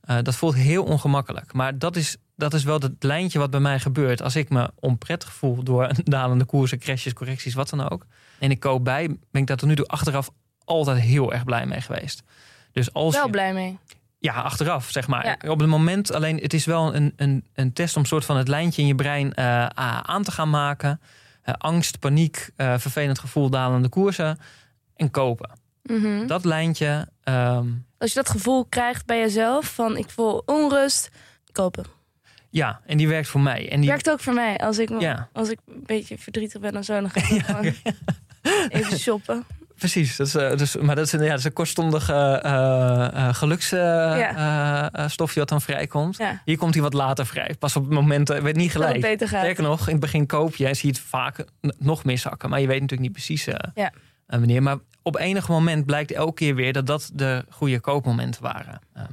eh, 0.00 0.18
dat 0.22 0.34
voelt 0.34 0.54
heel 0.54 0.84
ongemakkelijk. 0.84 1.52
Maar 1.52 1.78
dat 1.78 1.96
is, 1.96 2.16
dat 2.36 2.54
is 2.54 2.64
wel 2.64 2.80
het 2.80 3.02
lijntje 3.02 3.38
wat 3.38 3.50
bij 3.50 3.60
mij 3.60 3.80
gebeurt. 3.80 4.22
Als 4.22 4.36
ik 4.36 4.48
me 4.50 4.70
onprettig 4.74 5.32
voel 5.32 5.62
door 5.62 5.90
dalende 6.04 6.44
koersen, 6.44 6.78
crashes, 6.78 7.12
correcties, 7.12 7.54
wat 7.54 7.68
dan 7.70 7.90
ook. 7.90 8.06
En 8.38 8.50
ik 8.50 8.60
koop 8.60 8.84
bij, 8.84 9.06
ben 9.30 9.40
ik 9.42 9.46
daar 9.46 9.56
tot 9.56 9.68
nu 9.68 9.76
toe 9.76 9.86
achteraf 9.86 10.30
altijd 10.64 10.98
heel 11.00 11.32
erg 11.32 11.44
blij 11.44 11.66
mee 11.66 11.80
geweest. 11.80 12.22
Dus 12.72 12.92
als 12.92 13.14
Wel 13.14 13.24
je- 13.24 13.30
blij 13.30 13.52
mee. 13.54 13.78
Ja, 14.22 14.32
achteraf, 14.32 14.90
zeg 14.90 15.06
maar. 15.06 15.26
Ja. 15.26 15.50
Op 15.50 15.60
het 15.60 15.68
moment 15.68 16.12
alleen, 16.12 16.36
het 16.36 16.54
is 16.54 16.64
wel 16.64 16.94
een, 16.94 17.12
een, 17.16 17.44
een 17.54 17.72
test 17.72 17.96
om 17.96 18.04
soort 18.04 18.24
van 18.24 18.36
het 18.36 18.48
lijntje 18.48 18.82
in 18.82 18.88
je 18.88 18.94
brein 18.94 19.34
eh, 19.34 19.66
aan 20.02 20.22
te 20.22 20.30
gaan 20.32 20.50
maken. 20.50 21.00
Eh, 21.42 21.54
angst, 21.58 21.98
paniek, 21.98 22.50
eh, 22.56 22.78
vervelend 22.78 23.18
gevoel, 23.18 23.50
dalende 23.50 23.88
koersen 23.88 24.38
en 24.96 25.10
kopen. 25.10 25.50
Mhm. 25.82 26.26
Dat 26.26 26.44
lijntje, 26.44 27.08
ehm, 27.24 27.66
Als 27.98 28.12
je 28.12 28.14
dat 28.14 28.28
gevoel 28.30 28.64
krijgt 28.64 29.06
bij 29.06 29.18
jezelf 29.18 29.74
van 29.74 29.96
ik 29.96 30.10
voel 30.10 30.42
onrust, 30.46 31.10
kopen. 31.52 31.84
ja, 32.50 32.80
en 32.86 32.96
die 32.96 33.08
werkt 33.08 33.28
voor 33.28 33.40
mij. 33.40 33.70
En 33.70 33.80
die, 33.80 33.88
Werkt 33.90 34.10
ook 34.10 34.20
voor 34.20 34.34
mij. 34.34 34.58
Als 34.58 34.78
ik, 34.78 35.00
Ja. 35.00 35.28
als 35.32 35.50
ik 35.50 35.58
een 35.66 35.82
beetje 35.86 36.18
verdrietig 36.18 36.60
ben 36.60 36.76
of 36.76 36.84
zo, 36.84 37.00
dan 37.00 37.10
ga 37.10 37.20
ik 37.20 37.42
gewoon 37.46 37.72
even 38.68 38.98
shoppen. 38.98 39.44
Precies, 39.78 40.16
dat 40.16 40.26
is, 40.26 40.34
eh, 40.34 40.56
dus, 40.56 40.76
maar 40.76 40.94
dat 40.96 41.06
is, 41.06 41.12
een- 41.12 41.22
ja, 41.22 41.28
dat 41.28 41.38
is 41.38 41.44
een 41.44 41.52
kortstondige 41.52 42.42
uh, 42.46 43.28
geluksstofje 43.34 45.40
wat 45.40 45.48
dan 45.48 45.60
vrijkomt. 45.60 46.18
Hier 46.44 46.58
komt 46.58 46.74
hij 46.74 46.82
wat 46.82 46.94
later 46.94 47.26
vrij. 47.26 47.54
Pas 47.58 47.76
op 47.76 47.82
het 47.84 47.92
moment, 47.92 48.28
weet 48.28 48.56
niet 48.56 48.72
het 48.72 48.82
gelijk. 48.82 49.00
gaat. 49.28 49.40
Sterker 49.42 49.62
nog, 49.62 49.86
in 49.86 49.92
het 49.92 50.00
begin 50.00 50.26
koop 50.26 50.54
je 50.56 50.66
en 50.66 50.76
zie 50.76 50.92
je 50.92 50.98
het 50.98 51.06
vaak 51.08 51.44
nog 51.78 52.04
miszakken. 52.04 52.50
Maar 52.50 52.60
je 52.60 52.66
weet 52.66 52.80
natuurlijk 52.80 53.08
niet 53.08 53.12
precies 53.12 53.44
Ja. 53.44 53.72
eh, 53.74 53.86
wanneer. 54.38 54.62
Maar 54.62 54.76
op 55.02 55.16
enig 55.16 55.48
moment 55.48 55.86
blijkt 55.86 56.12
elke 56.12 56.34
keer 56.34 56.54
weer 56.54 56.72
dat 56.72 56.86
dat 56.86 57.10
de 57.14 57.44
goede 57.50 57.80
koopmomenten 57.80 58.42
waren. 58.42 58.80
Ehm, 58.94 59.06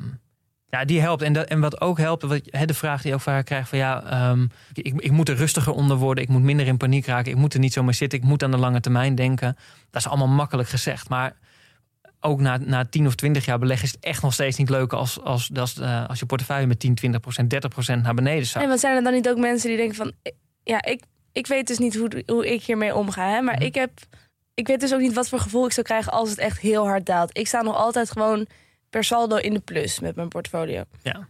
ja, 0.70 0.86
die 0.86 1.02
helpt. 1.02 1.22
En, 1.22 1.34
dat, 1.34 1.48
en 1.48 1.60
wat 1.60 1.82
ook 1.82 1.98
helpt, 1.98 2.24
wat, 2.24 2.42
hè, 2.46 2.66
de 2.66 2.74
vraag 2.74 3.02
die 3.02 3.10
je 3.10 3.16
ook 3.16 3.22
vaak 3.22 3.46
krijgt 3.46 3.70
van 3.70 3.78
ja, 3.78 4.04
ehm, 4.04 4.48
ik, 4.74 4.94
ik 5.02 5.12
moet 5.12 5.30
er 5.30 5.36
rustiger 5.36 5.74
onder 5.74 5.98
worden, 5.98 6.24
ik 6.24 6.30
moet 6.30 6.42
minder 6.42 6.68
in 6.68 6.78
paniek 6.78 7.06
raken, 7.06 7.32
ik 7.32 7.38
moet 7.38 7.54
er 7.54 7.60
niet 7.60 7.74
zomaar 7.74 7.94
zitten, 7.94 8.20
ik 8.20 8.26
moet 8.26 8.44
aan 8.44 8.52
de 8.52 8.58
lange 8.58 8.80
termijn 8.80 9.16
denken. 9.16 9.58
Dat 9.90 10.02
is 10.02 10.08
allemaal 10.08 10.28
makkelijk 10.28 10.70
gezegd, 10.70 11.10
maar 11.10 11.36
ook 12.20 12.40
na, 12.40 12.58
na 12.58 12.86
10 12.86 13.08
of 13.08 13.16
20 13.16 13.46
jaar 13.46 13.60
beleggen 13.60 13.88
is 13.88 13.94
het 13.94 14.04
echt 14.04 14.22
nog 14.22 14.34
steeds 14.34 14.58
niet 14.58 14.70
leuk 14.70 14.94
als, 14.94 15.22
als, 15.22 15.50
als, 15.56 15.78
uh, 15.78 16.08
als 16.08 16.20
je 16.20 16.26
portefeuille 16.26 16.68
met 16.68 16.80
10, 16.80 16.96
20 16.96 17.22
procent, 17.22 17.50
30 17.50 17.70
procent 17.70 18.04
naar 18.04 18.14
beneden 18.14 18.46
zakt. 18.46 18.64
En 18.64 18.70
wat 18.72 18.80
zijn 18.80 18.96
er 18.96 19.04
dan 19.04 19.14
niet 19.14 19.30
ook 19.30 19.38
mensen 19.38 19.68
die 19.68 19.78
denken 19.78 19.96
van, 19.96 20.12
ja, 20.64 20.86
ik, 20.86 21.04
ik 21.32 21.48
weet 21.48 21.68
dus 21.68 21.78
niet 21.78 21.96
hoe, 21.96 22.24
hoe 22.26 22.54
ik 22.54 22.64
hiermee 22.64 22.96
omga, 22.96 23.30
hè, 23.30 23.42
maar 23.42 23.56
mm 23.56 23.62
ik 23.66 23.76
heb, 23.76 23.92
ik 24.54 24.68
weet 24.68 24.80
dus 24.80 24.94
ook 24.94 25.00
niet 25.00 25.14
wat 25.14 25.30
voor 25.30 25.40
gevoel 25.40 25.66
ik 25.66 25.72
zou 25.72 25.86
krijgen 25.86 26.12
als 26.12 26.30
het 26.30 26.40
echt 26.40 26.60
heel 26.60 26.88
hard 26.88 27.06
daalt. 27.06 27.38
Ik 27.38 27.48
sta 27.48 27.62
nog 27.62 27.76
altijd 27.76 28.12
gewoon 28.12 28.48
per 28.90 29.04
saldo 29.04 29.36
in 29.36 29.54
de 29.54 29.60
plus 29.60 30.00
met 30.00 30.16
mijn 30.16 30.28
portfolio. 30.28 30.84
Ja. 31.02 31.28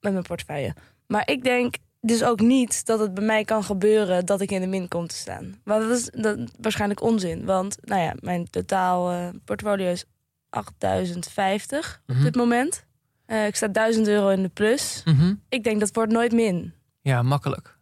Met 0.00 0.12
mijn 0.12 0.24
portefeuille. 0.24 0.74
Maar 1.06 1.30
ik 1.30 1.44
denk 1.44 1.76
dus 2.00 2.24
ook 2.24 2.40
niet 2.40 2.86
dat 2.86 2.98
het 2.98 3.14
bij 3.14 3.24
mij 3.24 3.44
kan 3.44 3.64
gebeuren 3.64 4.26
dat 4.26 4.40
ik 4.40 4.50
in 4.50 4.60
de 4.60 4.66
min 4.66 4.88
kom 4.88 5.06
te 5.06 5.14
staan. 5.14 5.60
Want 5.64 5.82
dat 5.82 5.98
is 5.98 6.10
dat, 6.22 6.38
waarschijnlijk 6.60 7.02
onzin. 7.02 7.44
Want 7.44 7.76
nou 7.80 8.02
ja, 8.02 8.14
mijn 8.20 8.50
totaal 8.50 9.12
uh, 9.12 9.28
portfolio 9.44 9.90
is 9.90 10.04
8050 10.50 12.02
op 12.06 12.14
mhm. 12.14 12.24
dit 12.24 12.36
moment. 12.36 12.86
Uh, 13.26 13.46
ik 13.46 13.56
sta 13.56 13.68
1000 13.68 14.08
euro 14.08 14.28
in 14.28 14.42
de 14.42 14.48
plus. 14.48 15.02
Mhm. 15.04 15.34
Ik 15.48 15.64
denk 15.64 15.80
dat 15.80 15.94
wordt 15.94 16.12
nooit 16.12 16.32
min. 16.32 16.72
Ja, 17.00 17.22
makkelijk. 17.22 17.76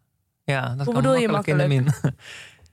Ja, 0.44 0.74
dat 0.74 0.84
hoe 0.86 0.94
kan 0.94 1.02
bedoel 1.02 1.28
makkelijk 1.28 1.46
je 1.46 1.54
makkelijk? 1.54 1.72
in 1.72 1.84
de 1.84 2.00
min. 2.02 2.14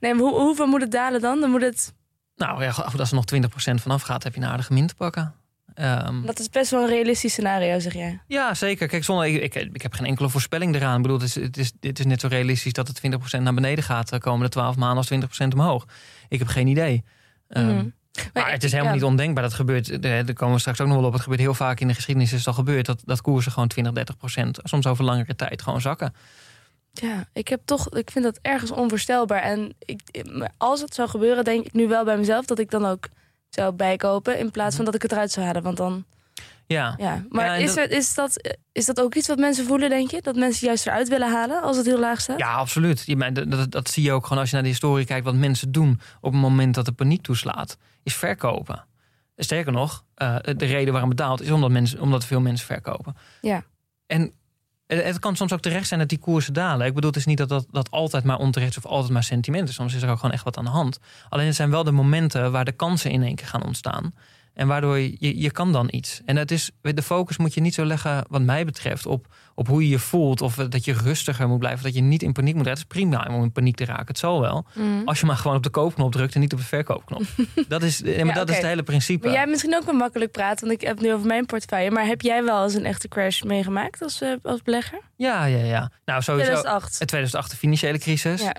nee, 0.00 0.14
hoe, 0.14 0.40
hoeveel 0.40 0.66
moet 0.66 0.80
het 0.80 0.90
dalen 0.90 1.20
dan? 1.20 1.40
Dan 1.40 1.50
moet 1.50 1.62
het... 1.62 1.94
Nou 2.36 2.62
ja, 2.62 2.70
als 2.70 3.10
er 3.10 3.14
nog 3.14 3.24
20% 3.34 3.74
vanaf 3.74 4.02
gaat, 4.02 4.22
heb 4.22 4.34
je 4.34 4.40
een 4.40 4.46
aardige 4.46 4.72
min 4.72 4.86
te 4.86 4.94
pakken. 4.94 5.34
Um, 5.74 6.26
dat 6.26 6.38
is 6.38 6.48
best 6.48 6.70
wel 6.70 6.82
een 6.82 6.88
realistisch 6.88 7.32
scenario, 7.32 7.78
zeg 7.78 7.92
jij. 7.92 8.20
Ja, 8.26 8.54
zeker. 8.54 8.88
Kijk, 8.88 9.04
zonder, 9.04 9.26
ik, 9.26 9.54
ik, 9.54 9.68
ik 9.72 9.82
heb 9.82 9.92
geen 9.92 10.06
enkele 10.06 10.28
voorspelling 10.28 10.74
eraan. 10.74 10.96
Ik 10.96 11.02
bedoel, 11.02 11.18
het 11.18 11.26
is, 11.26 11.34
het, 11.34 11.56
is, 11.56 11.72
het 11.80 11.98
is 11.98 12.04
net 12.04 12.20
zo 12.20 12.26
realistisch 12.26 12.72
dat 12.72 12.88
het 12.88 13.00
20% 13.38 13.40
naar 13.40 13.54
beneden 13.54 13.84
gaat 13.84 14.08
de 14.08 14.18
komende 14.18 14.48
12 14.48 14.76
maanden 14.76 14.96
als 14.96 15.44
20% 15.44 15.48
omhoog. 15.48 15.86
Ik 16.28 16.38
heb 16.38 16.48
geen 16.48 16.66
idee. 16.66 17.04
Um, 17.48 17.94
maar, 18.32 18.50
het 18.50 18.64
is 18.64 18.72
helemaal 18.72 18.94
niet 18.94 19.04
ondenkbaar. 19.04 19.42
Dat 19.42 19.54
gebeurt, 19.54 20.02
daar 20.02 20.32
komen 20.32 20.54
we 20.54 20.60
straks 20.60 20.80
ook 20.80 20.86
nog 20.86 20.96
wel 20.96 21.06
op. 21.06 21.12
Het 21.12 21.22
gebeurt 21.22 21.40
heel 21.40 21.54
vaak 21.54 21.80
in 21.80 21.88
de 21.88 21.94
geschiedenis 21.94 22.32
is 22.32 22.38
het 22.38 22.46
al 22.46 22.54
gebeurd 22.54 22.86
dat, 22.86 23.02
dat 23.04 23.20
koersen 23.20 23.52
gewoon 23.52 23.68
20, 23.68 23.92
30 23.92 24.16
procent, 24.16 24.58
soms 24.62 24.86
over 24.86 25.04
langere 25.04 25.36
tijd, 25.36 25.62
gewoon 25.62 25.80
zakken. 25.80 26.14
Ja, 26.92 27.28
ik 27.32 27.48
heb 27.48 27.60
toch, 27.64 27.88
ik 27.88 28.10
vind 28.10 28.24
dat 28.24 28.38
ergens 28.42 28.70
onvoorstelbaar. 28.70 29.42
En 29.42 29.74
ik, 29.78 30.00
als 30.56 30.80
het 30.80 30.94
zou 30.94 31.08
gebeuren, 31.08 31.44
denk 31.44 31.66
ik 31.66 31.72
nu 31.72 31.88
wel 31.88 32.04
bij 32.04 32.16
mezelf 32.16 32.44
dat 32.44 32.58
ik 32.58 32.70
dan 32.70 32.84
ook 32.84 33.08
zou 33.54 33.72
bijkopen. 33.72 34.38
In 34.38 34.50
plaats 34.50 34.76
van 34.76 34.84
mhm. 34.84 34.92
dat 34.92 34.94
ik 34.94 35.02
het 35.02 35.12
eruit 35.12 35.30
zou 35.30 35.46
halen. 35.46 35.62
Want 35.62 35.76
dan. 35.76 36.04
Ja. 36.66 36.94
ja. 36.98 37.24
Maar 37.28 37.60
is, 37.60 37.76
er, 37.76 37.90
is, 37.90 38.14
dat, 38.14 38.56
is 38.72 38.86
dat 38.86 39.00
ook 39.00 39.14
iets 39.14 39.28
wat 39.28 39.38
mensen 39.38 39.66
voelen, 39.66 39.88
denk 39.88 40.10
je? 40.10 40.22
Dat 40.22 40.36
mensen 40.36 40.66
juist 40.66 40.86
eruit 40.86 41.08
willen 41.08 41.32
halen 41.32 41.62
als 41.62 41.76
het 41.76 41.86
heel 41.86 41.98
laag 41.98 42.20
staat? 42.20 42.38
Ja, 42.38 42.52
absoluut. 42.54 43.02
Je, 43.06 43.32
dat, 43.32 43.50
dat, 43.50 43.70
dat 43.70 43.88
zie 43.88 44.02
je 44.02 44.12
ook 44.12 44.22
gewoon 44.22 44.38
als 44.38 44.48
je 44.48 44.54
naar 44.54 44.64
de 44.64 44.70
historie 44.70 45.06
kijkt. 45.06 45.24
Wat 45.24 45.34
mensen 45.34 45.72
doen 45.72 46.00
op 46.20 46.32
het 46.32 46.40
moment 46.40 46.74
dat 46.74 46.84
de 46.84 46.92
paniek 46.92 47.22
toeslaat, 47.22 47.76
is 48.02 48.14
verkopen. 48.14 48.84
Sterker 49.36 49.72
nog, 49.72 50.04
uh, 50.22 50.36
de 50.42 50.64
reden 50.64 50.92
waarom 50.92 51.08
het 51.08 51.18
daalt 51.18 51.42
is 51.42 51.50
omdat, 51.50 51.70
mensen, 51.70 52.00
omdat 52.00 52.24
veel 52.24 52.40
mensen 52.40 52.66
verkopen. 52.66 53.16
Ja. 53.40 53.64
En 54.06 54.32
het 54.86 55.18
kan 55.18 55.36
soms 55.36 55.52
ook 55.52 55.60
terecht 55.60 55.88
zijn 55.88 56.00
dat 56.00 56.08
die 56.08 56.18
koersen 56.18 56.52
dalen. 56.52 56.86
Ik 56.86 56.94
bedoel, 56.94 57.10
het 57.10 57.18
is 57.18 57.26
niet 57.26 57.38
dat 57.38 57.48
dat, 57.48 57.66
dat 57.70 57.90
altijd 57.90 58.24
maar 58.24 58.38
onterecht 58.38 58.76
of 58.76 58.86
altijd 58.86 59.12
maar 59.12 59.24
sentiment 59.24 59.68
is. 59.68 59.74
Soms 59.74 59.94
is 59.94 60.02
er 60.02 60.10
ook 60.10 60.16
gewoon 60.16 60.34
echt 60.34 60.44
wat 60.44 60.56
aan 60.56 60.64
de 60.64 60.70
hand. 60.70 60.98
Alleen 61.28 61.46
het 61.46 61.54
zijn 61.54 61.70
wel 61.70 61.84
de 61.84 61.90
momenten 61.90 62.52
waar 62.52 62.64
de 62.64 62.72
kansen 62.72 63.10
in 63.10 63.22
één 63.22 63.34
keer 63.34 63.46
gaan 63.46 63.64
ontstaan. 63.64 64.14
En 64.54 64.66
waardoor 64.66 64.98
je, 64.98 65.16
je, 65.18 65.40
je 65.40 65.50
kan 65.50 65.72
dan 65.72 65.88
iets. 65.90 66.20
En 66.24 66.36
het 66.36 66.50
is, 66.50 66.70
de 66.80 67.02
focus 67.02 67.36
moet 67.36 67.54
je 67.54 67.60
niet 67.60 67.74
zo 67.74 67.84
leggen, 67.84 68.24
wat 68.28 68.42
mij 68.42 68.64
betreft, 68.64 69.06
op, 69.06 69.26
op 69.54 69.66
hoe 69.66 69.82
je 69.82 69.88
je 69.88 69.98
voelt. 69.98 70.40
Of 70.40 70.54
dat 70.54 70.84
je 70.84 70.92
rustiger 70.92 71.48
moet 71.48 71.58
blijven. 71.58 71.84
Dat 71.84 71.94
je 71.94 72.00
niet 72.00 72.22
in 72.22 72.32
paniek 72.32 72.54
moet 72.54 72.66
raken. 72.66 72.80
Het 72.82 72.90
is 72.90 72.98
prima 72.98 73.26
om 73.30 73.42
in 73.42 73.52
paniek 73.52 73.76
te 73.76 73.84
raken. 73.84 74.06
Het 74.06 74.18
zal 74.18 74.40
wel. 74.40 74.66
Mm. 74.74 75.02
Als 75.04 75.20
je 75.20 75.26
maar 75.26 75.36
gewoon 75.36 75.56
op 75.56 75.62
de 75.62 75.70
koopknop 75.70 76.12
drukt 76.12 76.34
en 76.34 76.40
niet 76.40 76.52
op 76.52 76.58
de 76.58 76.64
verkoopknop. 76.64 77.22
dat 77.68 77.82
is, 77.82 78.02
maar 78.02 78.34
dat 78.34 78.48
is 78.48 78.56
het 78.56 78.66
hele 78.66 78.82
principe. 78.82 79.26
Maar 79.26 79.36
jij 79.36 79.46
misschien 79.46 79.74
ook 79.74 79.84
wel 79.84 79.94
makkelijk 79.94 80.30
praten. 80.30 80.66
Want 80.66 80.82
ik 80.82 80.86
heb 80.88 81.00
nu 81.00 81.12
over 81.12 81.26
mijn 81.26 81.46
portefeuille. 81.46 81.90
Maar 81.90 82.06
heb 82.06 82.20
jij 82.20 82.44
wel 82.44 82.62
eens 82.62 82.74
een 82.74 82.84
echte 82.84 83.08
crash 83.08 83.42
meegemaakt 83.42 84.02
als, 84.02 84.22
uh, 84.22 84.36
als 84.42 84.62
belegger? 84.62 85.00
Ja, 85.16 85.44
ja, 85.44 85.64
ja. 85.64 85.90
Nou, 86.04 86.22
sowieso. 86.22 86.50
2008. 86.50 86.92
2008 87.06 87.50
de 87.50 87.56
financiële 87.56 87.98
crisis. 87.98 88.42
Ja. 88.42 88.54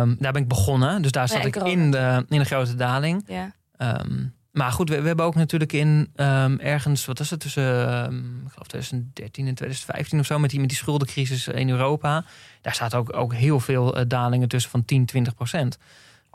Um, 0.00 0.16
daar 0.18 0.32
ben 0.32 0.42
ik 0.42 0.48
begonnen. 0.48 1.02
Dus 1.02 1.10
daar 1.10 1.28
zat 1.28 1.44
ik 1.44 1.56
in 1.56 1.90
de, 1.90 2.24
in 2.28 2.38
de 2.38 2.44
grote 2.44 2.74
daling. 2.74 3.24
Ja. 3.26 3.52
Um, 3.78 4.34
maar 4.52 4.72
goed, 4.72 4.88
we, 4.88 5.00
we, 5.00 5.06
hebben 5.06 5.24
ook 5.24 5.34
natuurlijk 5.34 5.72
in 5.72 6.10
um, 6.16 6.58
ergens, 6.60 7.04
wat 7.04 7.18
was 7.18 7.30
het, 7.30 7.40
tussen 7.40 7.62
um, 8.04 8.42
ik 8.46 8.52
geloof 8.52 8.66
2013 8.66 9.46
en 9.46 9.54
2015 9.54 10.18
of 10.18 10.26
zo, 10.26 10.38
met 10.38 10.50
die, 10.50 10.60
met 10.60 10.68
die 10.68 10.78
schuldencrisis 10.78 11.48
in 11.48 11.70
Europa. 11.70 12.24
Daar 12.60 12.74
staat 12.74 12.94
ook, 12.94 13.16
ook 13.16 13.34
heel 13.34 13.60
veel 13.60 13.98
uh, 13.98 14.04
dalingen 14.06 14.48
tussen 14.48 14.70
van 14.70 14.84
10, 14.84 15.06
20 15.06 15.34
procent. 15.34 15.78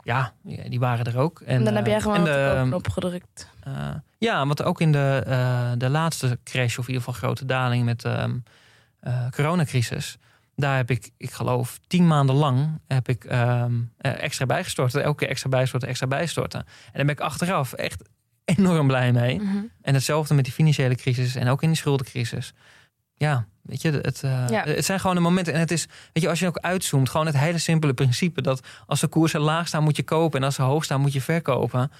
Ja, 0.02 0.32
die 0.42 0.80
waren 0.80 1.04
er 1.04 1.18
ook. 1.18 1.40
En, 1.40 1.56
en 1.56 1.64
dan 1.64 1.74
heb 1.74 1.86
jij 1.86 2.00
gewoon 2.00 2.24
de 2.24 2.60
knop 2.64 2.88
gedrukt. 2.88 3.48
Uh, 3.68 3.74
ja, 4.18 4.46
want 4.46 4.62
ook 4.62 4.80
in 4.80 4.92
de, 4.92 5.24
uh, 5.26 5.70
de 5.76 5.88
laatste 5.88 6.38
crash, 6.44 6.78
of 6.78 6.88
in 6.88 6.94
ieder 6.94 7.06
geval 7.06 7.28
grote 7.28 7.44
daling 7.44 7.84
met 7.84 8.00
de 8.00 8.18
um, 8.18 8.42
coronacrisis 9.30 10.18
daar 10.60 10.76
heb 10.76 10.90
ik, 10.90 11.10
ik 11.16 11.30
geloof, 11.30 11.78
tien 11.86 12.06
maanden 12.06 12.34
lang 12.34 12.80
heb 12.86 13.08
ik 13.08 13.24
um, 13.32 13.92
extra 13.98 14.46
bijgestorten. 14.46 15.02
Elke 15.02 15.18
keer 15.18 15.28
extra 15.28 15.48
bijstorten, 15.48 15.88
extra 15.88 16.06
bijstorten. 16.06 16.60
En 16.60 16.92
daar 16.92 17.04
ben 17.04 17.14
ik 17.14 17.20
achteraf 17.20 17.72
echt 17.72 18.02
enorm 18.44 18.86
blij 18.86 19.12
mee. 19.12 19.40
Mhm. 19.40 19.56
En 19.82 19.94
hetzelfde 19.94 20.34
met 20.34 20.44
die 20.44 20.52
financiële 20.52 20.94
crisis 20.94 21.34
en 21.34 21.48
ook 21.48 21.62
in 21.62 21.68
die 21.68 21.76
schuldencrisis. 21.76 22.54
Ja, 23.14 23.46
weet 23.62 23.82
je, 23.82 23.90
het, 23.90 24.22
uh, 24.24 24.46
het 24.48 24.84
zijn 24.84 25.00
gewoon 25.00 25.16
de 25.16 25.22
momenten. 25.22 25.54
En 25.54 25.60
het 25.60 25.70
is, 25.70 25.86
weet 26.12 26.22
je, 26.22 26.28
als 26.28 26.38
je 26.38 26.46
ook 26.46 26.58
uitzoomt, 26.58 27.08
gewoon 27.08 27.26
het 27.26 27.38
hele 27.38 27.58
simpele 27.58 27.94
principe 27.94 28.42
dat 28.42 28.66
als 28.86 29.00
de 29.00 29.06
koersen 29.06 29.40
laag 29.40 29.66
staan, 29.68 29.82
moet 29.82 29.96
je 29.96 30.02
kopen. 30.02 30.38
En 30.40 30.44
als 30.44 30.54
ze 30.54 30.62
hoog 30.62 30.84
staan, 30.84 31.00
moet 31.00 31.12
je 31.12 31.20
verkopen. 31.20 31.92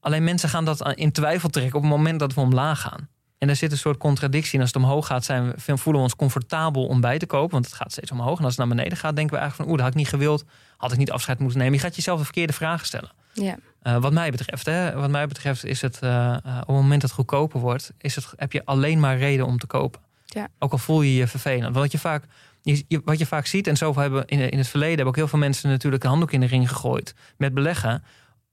Alleen 0.00 0.24
mensen 0.24 0.48
gaan 0.48 0.64
dat 0.64 0.94
in 0.94 1.12
twijfel 1.12 1.48
trekken 1.48 1.76
op 1.76 1.82
het 1.82 1.90
moment 1.90 2.20
dat 2.20 2.34
we 2.34 2.40
omlaag 2.40 2.80
gaan. 2.80 3.08
En 3.38 3.48
er 3.48 3.56
zit 3.56 3.72
een 3.72 3.78
soort 3.78 3.98
contradictie. 3.98 4.54
En 4.54 4.60
als 4.60 4.72
het 4.72 4.82
omhoog 4.82 5.06
gaat, 5.06 5.24
zijn 5.24 5.50
we, 5.50 5.76
voelen 5.76 6.02
we 6.02 6.08
ons 6.08 6.16
comfortabel 6.16 6.86
om 6.86 7.00
bij 7.00 7.18
te 7.18 7.26
kopen. 7.26 7.50
Want 7.50 7.64
het 7.64 7.74
gaat 7.74 7.92
steeds 7.92 8.10
omhoog. 8.10 8.38
En 8.38 8.44
als 8.44 8.56
het 8.56 8.66
naar 8.66 8.76
beneden 8.76 8.98
gaat, 8.98 9.16
denken 9.16 9.34
we 9.34 9.40
eigenlijk 9.40 9.56
van... 9.56 9.64
oeh, 9.66 9.76
dat 9.76 9.84
had 9.84 9.94
ik 9.94 10.00
niet 10.00 10.08
gewild. 10.08 10.44
Had 10.76 10.92
ik 10.92 10.98
niet 10.98 11.10
afscheid 11.10 11.38
moeten 11.38 11.58
nemen. 11.58 11.74
Je 11.74 11.80
gaat 11.80 11.96
jezelf 11.96 12.18
de 12.18 12.24
verkeerde 12.24 12.52
vragen 12.52 12.86
stellen. 12.86 13.10
Ja. 13.32 13.56
Uh, 13.82 13.96
wat 13.96 14.12
mij 14.12 14.30
betreft, 14.30 14.66
hè, 14.66 14.92
wat 14.92 15.10
mij 15.10 15.26
betreft 15.26 15.64
is 15.64 15.80
het... 15.80 15.98
Uh, 16.04 16.10
uh, 16.10 16.36
op 16.36 16.66
het 16.66 16.76
moment 16.76 17.00
dat 17.00 17.10
het 17.10 17.18
goedkoper 17.18 17.60
wordt... 17.60 17.92
Is 17.98 18.14
het, 18.14 18.32
heb 18.36 18.52
je 18.52 18.64
alleen 18.64 19.00
maar 19.00 19.18
reden 19.18 19.46
om 19.46 19.58
te 19.58 19.66
kopen. 19.66 20.00
Ja. 20.24 20.48
Ook 20.58 20.72
al 20.72 20.78
voel 20.78 21.02
je 21.02 21.14
je 21.14 21.26
vervelend. 21.26 21.62
Want 21.62 21.76
wat 21.76 21.92
je 21.92 21.98
vaak, 21.98 22.24
je, 22.62 23.02
wat 23.04 23.18
je 23.18 23.26
vaak 23.26 23.46
ziet... 23.46 23.66
en 23.66 23.76
zo 23.76 23.94
hebben 23.94 24.26
in, 24.26 24.50
in 24.50 24.58
het 24.58 24.68
verleden... 24.68 24.94
hebben 24.94 25.14
ook 25.14 25.16
heel 25.16 25.28
veel 25.28 25.38
mensen 25.38 25.70
natuurlijk 25.70 26.02
een 26.02 26.08
handdoek 26.08 26.32
in 26.32 26.40
de 26.40 26.46
ring 26.46 26.68
gegooid... 26.68 27.14
met 27.36 27.54
beleggen. 27.54 28.04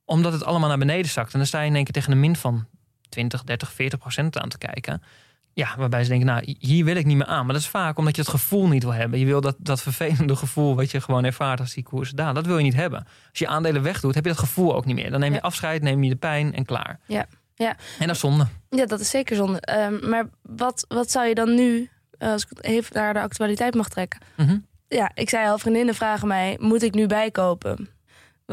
Omdat 0.05 0.33
het 0.33 0.43
allemaal 0.43 0.69
naar 0.69 0.77
beneden 0.77 1.11
zakt. 1.11 1.33
En 1.33 1.37
dan 1.37 1.47
sta 1.47 1.61
je 1.61 1.67
in 1.67 1.75
één 1.75 1.83
keer 1.83 1.93
tegen 1.93 2.11
een 2.11 2.19
min 2.19 2.35
van 2.35 2.67
20, 3.13 3.43
30, 3.43 3.71
40 3.71 3.99
procent 3.99 4.38
aan 4.38 4.49
te 4.49 4.58
kijken. 4.58 5.02
Ja, 5.54 5.76
waarbij 5.78 6.04
ze 6.04 6.10
denken, 6.10 6.28
nou, 6.28 6.56
hier 6.60 6.86
wil 6.86 6.95
ik 6.95 7.06
niet 7.06 7.17
meer 7.17 7.26
aan. 7.26 7.45
Maar 7.45 7.54
dat 7.54 7.63
is 7.63 7.69
vaak 7.69 7.97
omdat 7.97 8.15
je 8.15 8.21
het 8.21 8.32
gevoel 8.32 8.67
niet 8.67 8.84
wil 8.84 8.93
hebben. 8.93 9.19
Je 9.19 9.26
wil 9.26 9.41
dat, 9.41 9.56
dat 9.60 9.82
vervelende 9.82 10.36
gevoel 10.36 10.76
wat 10.76 10.91
je 10.91 11.02
gewoon 11.02 11.23
ervaart 11.23 11.60
als 11.60 11.73
die 11.73 11.84
koers 11.84 12.12
daar. 12.12 12.34
Dat 12.34 12.45
wil 12.45 12.58
je 12.58 12.63
niet 12.63 12.73
hebben. 12.73 12.99
Als 13.30 13.39
je 13.39 13.47
aandelen 13.47 13.82
wegdoet, 13.82 14.15
heb 14.15 14.23
je 14.23 14.30
dat 14.30 14.39
gevoel 14.39 14.76
ook 14.76 14.86
niet 14.86 14.95
meer. 14.95 15.12
Dan 15.12 15.19
neem 15.19 15.34
je 15.34 15.41
afscheid, 15.41 15.82
neem 15.82 16.04
je 16.04 16.10
de 16.10 16.15
pijn 16.15 16.54
en 16.54 16.65
klaar. 16.65 16.99
Ja, 17.06 17.26
ja. 17.56 17.76
En 17.99 18.08
dat 18.08 18.15
is 18.15 18.21
zonde. 18.21 18.47
Ja, 18.69 18.86
dat 18.86 18.99
is 18.99 19.10
zeker 19.10 19.36
zonde. 19.36 19.63
Um, 19.80 20.10
maar 20.10 20.30
wat, 20.41 20.86
wat 20.88 21.12
zou 21.12 21.28
je 21.28 21.36
dan 21.36 21.56
nu, 21.56 21.89
als 22.19 22.45
ik 22.49 22.65
even 22.65 22.95
naar 22.95 23.13
de 23.13 23.21
actualiteit 23.21 23.73
mag 23.73 23.89
trekken. 23.89 24.19
Mm 24.38 24.65
Ja, 24.88 25.12
ik 25.13 25.30
zei 25.30 25.47
al, 25.47 25.58
vriendinnen 25.58 25.95
vragen 25.95 26.28
mij, 26.28 26.58
moet 26.60 26.82
ik 26.82 26.93
nu 26.93 27.08
bijkopen? 27.08 27.89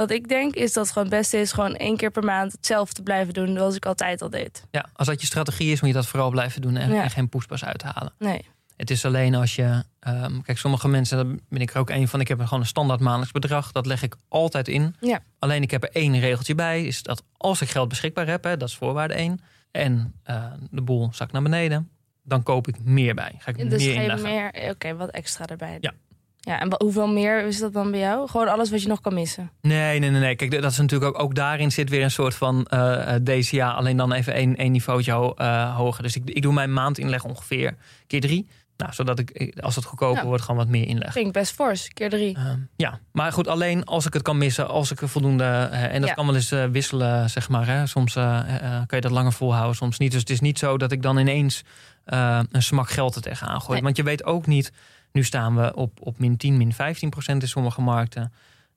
Wat 0.01 0.11
ik 0.11 0.29
denk 0.29 0.55
is 0.55 0.73
dat 0.73 0.85
het 0.85 0.93
gewoon 0.93 1.09
het 1.09 1.19
beste 1.19 1.41
is 1.41 1.53
gewoon 1.53 1.77
één 1.77 1.97
keer 1.97 2.11
per 2.11 2.25
maand 2.25 2.53
hetzelfde 2.53 3.03
blijven 3.03 3.35
doen 3.35 3.57
zoals 3.57 3.77
ik 3.77 3.87
altijd 3.87 4.23
al 4.23 4.31
deed. 4.31 4.65
Ja, 4.71 4.89
als 4.93 5.07
dat 5.07 5.21
je 5.21 5.27
strategie 5.27 5.73
is, 5.73 5.81
moet 5.81 5.91
je 5.91 5.97
dat 5.97 6.07
vooral 6.07 6.31
blijven 6.31 6.63
doen 6.63 6.77
en, 6.77 6.93
en 6.93 7.11
geen 7.11 7.29
poespas 7.29 7.65
uithalen. 7.65 8.13
Nee. 8.19 8.45
Het 8.77 8.91
is 8.91 9.05
alleen 9.05 9.35
als 9.35 9.55
je. 9.55 9.85
Um, 10.09 10.43
kijk, 10.43 10.59
sommige 10.59 10.89
mensen, 10.89 11.17
daar 11.17 11.37
ben 11.49 11.61
ik 11.61 11.71
er 11.71 11.81
ook 11.81 11.91
een 11.91 12.09
van. 12.09 12.21
Ik 12.21 12.29
heb 12.29 12.41
gewoon 12.41 12.61
een 12.61 12.67
standaard 12.67 13.01
maandelijks 13.01 13.33
bedrag. 13.33 13.73
Dat 13.73 13.87
leg 13.87 14.03
ik 14.03 14.17
altijd 14.29 14.69
in. 14.69 14.95
Ja. 15.01 15.21
Alleen 15.39 15.63
ik 15.63 15.71
heb 15.71 15.83
er 15.83 15.91
één 15.93 16.21
regeltje 16.21 16.55
bij. 16.55 16.85
Is 16.85 17.03
dat 17.03 17.23
als 17.37 17.61
ik 17.61 17.69
geld 17.69 17.89
beschikbaar 17.89 18.27
heb, 18.27 18.45
hè, 18.45 18.57
dat 18.57 18.69
is 18.69 18.77
voorwaarde 18.77 19.15
één. 19.15 19.41
En 19.71 20.15
uh, 20.31 20.45
de 20.71 20.83
boel 20.83 21.09
zakt 21.13 21.33
naar 21.33 21.43
beneden. 21.43 21.91
Dan 22.23 22.43
koop 22.43 22.69
ik 22.69 22.85
meer 22.85 23.15
bij. 23.15 23.35
Ga 23.39 23.51
ik 23.51 23.71
dus 23.71 23.85
meer 23.85 23.95
inleggen. 23.95 24.29
meer, 24.29 24.71
oké, 24.71 24.97
wat 24.97 25.11
extra 25.11 25.47
erbij. 25.47 25.79
Ja, 25.81 25.93
ja, 26.41 26.61
en 26.61 26.73
hoeveel 26.79 27.09
meer 27.09 27.47
is 27.47 27.59
dat 27.59 27.73
dan 27.73 27.91
bij 27.91 28.01
jou? 28.01 28.29
Gewoon 28.29 28.49
alles 28.49 28.71
wat 28.71 28.83
je 28.83 28.89
nog 28.89 29.01
kan 29.01 29.15
missen? 29.15 29.51
Nee, 29.61 29.99
nee, 29.99 30.11
nee. 30.11 30.21
nee. 30.21 30.37
Kijk, 30.37 30.51
dat 30.63 30.71
is 30.71 30.79
natuurlijk 30.79 31.15
ook, 31.15 31.23
ook 31.23 31.35
daarin 31.35 31.73
zit 31.73 31.89
weer 31.91 32.03
een 32.03 32.11
soort 32.11 32.35
van 32.35 32.67
uh, 32.75 33.15
DCA. 33.15 33.71
Alleen 33.71 33.97
dan 33.97 34.13
even 34.13 34.33
één, 34.33 34.57
één 34.57 34.73
niveautje 34.73 35.13
ho 35.13 35.35
uh, 35.39 35.77
hoger. 35.77 36.03
Dus 36.03 36.17
ik, 36.17 36.23
ik 36.25 36.43
doe 36.43 36.53
mijn 36.53 36.73
maandinleg 36.73 37.25
ongeveer 37.25 37.75
keer 38.07 38.21
drie. 38.21 38.49
Nou, 38.77 38.93
zodat 38.93 39.19
ik, 39.19 39.31
eh, 39.31 39.63
als 39.63 39.77
het 39.77 39.85
goedkoper 39.85 40.25
wordt, 40.25 40.43
gewoon 40.43 40.57
wat 40.57 40.69
meer 40.69 40.87
inleg. 40.87 41.13
Vind 41.13 41.27
ik 41.27 41.33
best 41.33 41.53
fors, 41.55 41.89
keer 41.89 42.11
drie. 42.11 42.37
Ehm, 42.37 42.59
ja, 42.77 42.99
maar 43.13 43.33
goed, 43.33 43.49
alleen 43.49 43.85
als 43.85 44.07
ik 44.07 44.13
het 44.13 44.23
kan 44.23 44.39
missen, 44.39 44.69
als 44.69 44.91
ik 44.91 45.01
er 45.01 45.09
voldoende. 45.09 45.45
eh, 45.45 45.95
en 45.95 46.01
dat 46.01 46.09
Ja. 46.09 46.15
kan 46.15 46.27
wel 46.27 46.35
eens 46.35 46.51
eh, 46.53 46.65
wisselen, 46.65 47.31
zeg 47.31 47.49
maar. 47.49 47.67
Hè. 47.67 47.87
Soms 47.87 48.17
eh, 48.17 48.39
eh, 48.39 48.61
kan 48.71 48.99
je 48.99 49.01
dat 49.01 49.11
langer 49.11 49.33
volhouden, 49.33 49.77
soms 49.77 49.99
niet. 49.99 50.11
Dus 50.11 50.21
het 50.21 50.31
is 50.31 50.41
niet 50.41 50.59
zo 50.59 50.77
dat 50.79 50.93
ik 50.93 51.03
dan 51.03 51.19
ineens 51.19 51.63
eh, 52.05 52.41
een 52.51 52.63
smak 52.63 52.91
geld 52.91 53.15
er 53.15 53.23
tegenaan 53.23 53.61
gooi. 53.61 53.73
Nee. 53.73 53.83
Want 53.83 53.97
je 53.97 54.03
weet 54.03 54.25
ook 54.25 54.47
niet, 54.47 54.73
nu 55.13 55.25
staan 55.25 55.57
we 55.57 55.75
op, 55.75 55.99
op 56.01 56.19
min 56.19 56.37
10, 56.37 56.57
min 56.57 56.73
15 56.73 57.11
procent 57.11 57.43
in 57.43 57.49
sommige 57.49 57.81
markten. 57.81 58.33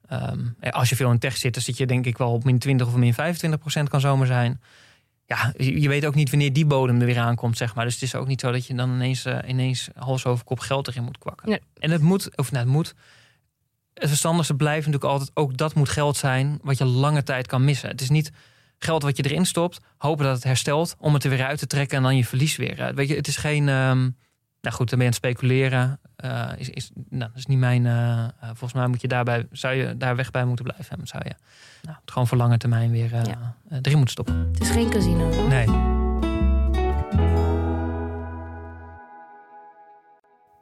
Ehm, 0.08 0.40
eh, 0.60 0.72
als 0.72 0.90
je 0.90 0.96
veel 0.96 1.12
in 1.12 1.20
tech 1.20 1.38
zit, 1.38 1.54
dan 1.54 1.64
zit 1.64 1.78
je 1.78 1.86
denk 1.86 2.06
ik 2.06 2.18
wel 2.18 2.32
op 2.32 2.44
min 2.44 2.60
20 2.60 2.88
of 2.88 2.96
min 2.96 3.14
25 3.14 3.60
procent 3.60 3.90
kan 3.90 4.00
zomaar 4.00 4.28
zijn. 4.28 4.62
Ja, 5.26 5.54
je, 5.58 5.88
weet 5.88 6.06
ook 6.06 6.16
niet 6.16 6.30
wanneer 6.30 6.54
die 6.54 6.66
bodem 6.66 7.00
er 7.00 7.06
weer 7.06 7.20
aankomt, 7.20 7.58
zeg 7.58 7.76
maar. 7.76 7.86
Dus 7.86 7.94
het 7.94 8.04
is 8.04 8.16
ook 8.16 8.28
niet 8.28 8.40
zo 8.40 8.52
dat 8.52 8.66
je 8.66 8.74
dan 8.74 8.94
ineens, 8.94 9.26
eh, 9.26 9.38
ineens 9.48 9.90
hals 9.96 10.26
over 10.26 10.46
kop 10.46 10.60
geld 10.60 10.88
erin 10.88 11.04
moet 11.04 11.18
kwakken. 11.18 11.50
Nee. 11.50 11.62
En 11.80 11.92
het 11.92 12.02
moet, 12.02 12.38
of 12.38 12.52
nou, 12.52 12.64
het 12.64 12.74
moet. 12.74 12.96
Het 13.94 14.08
verstandigste 14.08 14.56
blijft 14.56 14.86
natuurlijk 14.86 15.12
altijd, 15.12 15.32
ook 15.34 15.58
dat 15.58 15.74
moet 15.74 15.90
geld 15.90 16.18
zijn 16.18 16.60
wat 16.62 16.78
je 16.78 16.86
lange 16.86 17.24
tijd 17.24 17.48
kan 17.48 17.64
missen. 17.64 17.90
Het 17.90 18.02
is 18.02 18.10
niet 18.10 18.32
geld 18.78 19.04
wat 19.04 19.18
je 19.18 19.24
erin 19.24 19.46
stopt, 19.46 19.80
hopen 19.98 20.26
dat 20.26 20.36
het 20.36 20.44
herstelt, 20.44 20.96
om 21.00 21.14
het 21.14 21.24
er 21.24 21.30
weer 21.30 21.46
uit 21.46 21.60
te 21.60 21.68
trekken 21.68 21.98
en 21.98 22.04
dan 22.04 22.18
je 22.18 22.26
verlies 22.26 22.56
weer. 22.56 22.92
Weet 22.96 23.08
je, 23.08 23.16
het 23.16 23.28
is 23.28 23.38
geen. 23.38 23.70
ehm, 23.70 24.10
nou 24.64 24.76
goed, 24.76 24.90
dan 24.90 25.00
ben 25.00 25.08
je 25.08 25.14
aan 25.14 25.20
het 25.22 25.36
speculeren. 25.38 26.00
Eh, 26.16 26.50
is, 26.58 26.70
is, 26.70 26.92
nou, 26.94 27.30
dat 27.30 27.38
is 27.38 27.46
niet 27.46 27.58
mijn. 27.60 27.86
eh, 27.86 28.24
eh, 28.24 28.30
volgens 28.42 28.74
mij 28.74 28.88
moet 28.88 29.02
je 29.02 29.08
daarbij, 29.08 29.48
zou 29.52 29.74
je 29.76 29.98
daar 29.98 30.16
weg 30.16 30.32
bij 30.32 30.46
moeten 30.46 30.66
blijven. 30.66 30.98
En 31.00 31.08
zou 31.08 31.24
je 31.26 31.34
nou, 31.82 31.98
het 32.02 32.12
gewoon 32.12 32.28
voor 32.28 32.38
lange 32.38 32.58
termijn 32.58 32.92
weer 32.92 33.10
Ja. 33.14 33.24
eh, 33.70 33.78
erin 33.82 33.98
moeten 33.98 34.10
stoppen. 34.10 34.50
Het 34.54 34.62
is 34.62 34.70
geen 34.70 34.90
casino. 34.90 35.32
hoor. 35.34 35.48
Nee. 35.48 35.66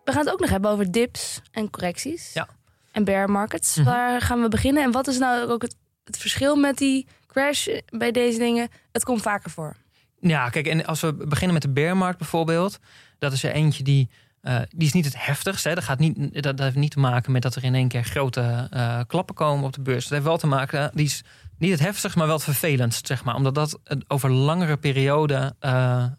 We 0.04 0.12
gaan 0.12 0.26
het 0.26 0.34
ook 0.34 0.40
nog 0.40 0.50
hebben 0.50 0.72
over 0.72 0.92
dips 0.92 1.42
en 1.52 1.70
correcties. 1.70 2.34
Ja. 2.34 2.48
En 2.92 3.04
bear 3.04 3.30
markets. 3.30 3.76
Mhm. 3.76 3.86
Waar 3.86 4.22
gaan 4.22 4.42
we 4.42 4.48
beginnen? 4.48 4.84
En 4.84 4.92
wat 4.92 5.08
is 5.08 5.18
nou 5.18 5.50
ook 5.50 5.62
het, 5.62 5.76
het 6.04 6.18
verschil 6.18 6.56
met 6.56 6.78
die 6.78 7.08
crash 7.28 7.68
bij 7.90 8.12
deze 8.12 8.38
dingen? 8.38 8.70
Het 8.92 9.04
komt 9.04 9.22
vaker 9.22 9.50
voor. 9.50 9.76
Ja, 10.22 10.50
kijk, 10.50 10.68
en 10.68 10.86
als 10.86 11.02
we 11.02 11.14
beginnen 11.14 11.54
met 11.54 11.62
de 11.62 11.70
bearmarkt 11.70 12.18
bijvoorbeeld, 12.18 12.80
dat 13.20 13.34
is 13.34 13.44
er 13.44 13.52
eentje 13.52 13.84
die, 13.84 14.10
eh, 14.42 14.60
die 14.76 14.88
is 14.88 14.94
niet 14.94 15.06
het 15.06 15.26
heftigste. 15.26 15.70
Hè. 15.70 15.76
Dat, 15.76 15.84
gaat 15.84 16.00
niet, 16.00 16.34
dat, 16.34 16.44
dat 16.44 16.60
heeft 16.60 16.76
niet 16.76 16.92
te 16.92 17.00
maken 17.00 17.32
met 17.32 17.42
dat 17.42 17.56
er 17.56 17.64
in 17.64 17.76
één 17.76 17.88
keer 17.88 18.04
grote 18.04 18.68
eh, 18.72 19.00
klappen 19.08 19.36
komen 19.36 19.66
op 19.66 19.74
de 19.74 19.82
beurs. 19.82 20.04
Dat 20.04 20.12
heeft 20.12 20.24
wel 20.24 20.38
te 20.38 20.48
maken, 20.48 20.92
die 20.94 21.06
is 21.06 21.24
niet 21.58 21.72
het 21.72 21.80
heftigst, 21.80 22.16
maar 22.18 22.26
wel 22.28 22.36
het 22.36 22.44
vervelendst, 22.44 23.08
zeg 23.08 23.24
maar. 23.24 23.36
Omdat 23.36 23.56
dat 23.56 23.80
over 24.08 24.32
langere 24.32 24.78
periode 24.78 25.56
eh, 25.60 26.04
eh, 26.04 26.10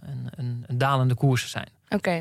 een, 0.00 0.28
een, 0.36 0.64
een 0.66 0.78
dalende 0.78 1.14
koersen 1.14 1.48
zijn. 1.48 1.68
Oké. 1.88 2.20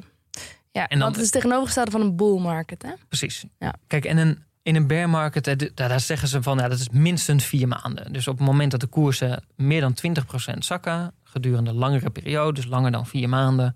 Ja, 0.71 0.81
En 0.87 0.87
dan- 0.89 0.99
want 0.99 1.15
het 1.15 1.25
is 1.25 1.31
tegenovergestelde 1.31 1.91
van 1.91 2.01
een 2.01 2.15
bull 2.15 2.39
market, 2.39 2.81
hè? 2.81 2.91
Precies. 3.07 3.45
Ja. 3.59 3.73
Kijk, 3.87 4.05
en 4.05 4.17
een, 4.17 4.43
in 4.63 4.75
een 4.75 4.87
bear 4.87 5.09
market, 5.09 5.47
eh, 5.47 5.69
daar 5.73 5.99
zeggen 5.99 6.27
ze 6.27 6.41
van, 6.43 6.57
ja, 6.57 6.67
dat 6.67 6.79
is 6.79 6.89
minstens 6.89 7.45
vier 7.45 7.67
maanden. 7.67 8.13
Dus 8.13 8.27
op 8.27 8.37
het 8.37 8.45
moment 8.47 8.71
dat 8.71 8.79
de 8.79 8.87
koersen 8.87 9.43
meer 9.55 9.81
dan 9.81 9.93
20% 9.93 10.65
zakken, 10.65 11.13
gedurende 11.31 11.73
langere 11.73 12.09
periode, 12.09 12.53
dus 12.53 12.65
langer 12.65 12.91
dan 12.91 13.05
vier 13.05 13.29
maanden, 13.29 13.75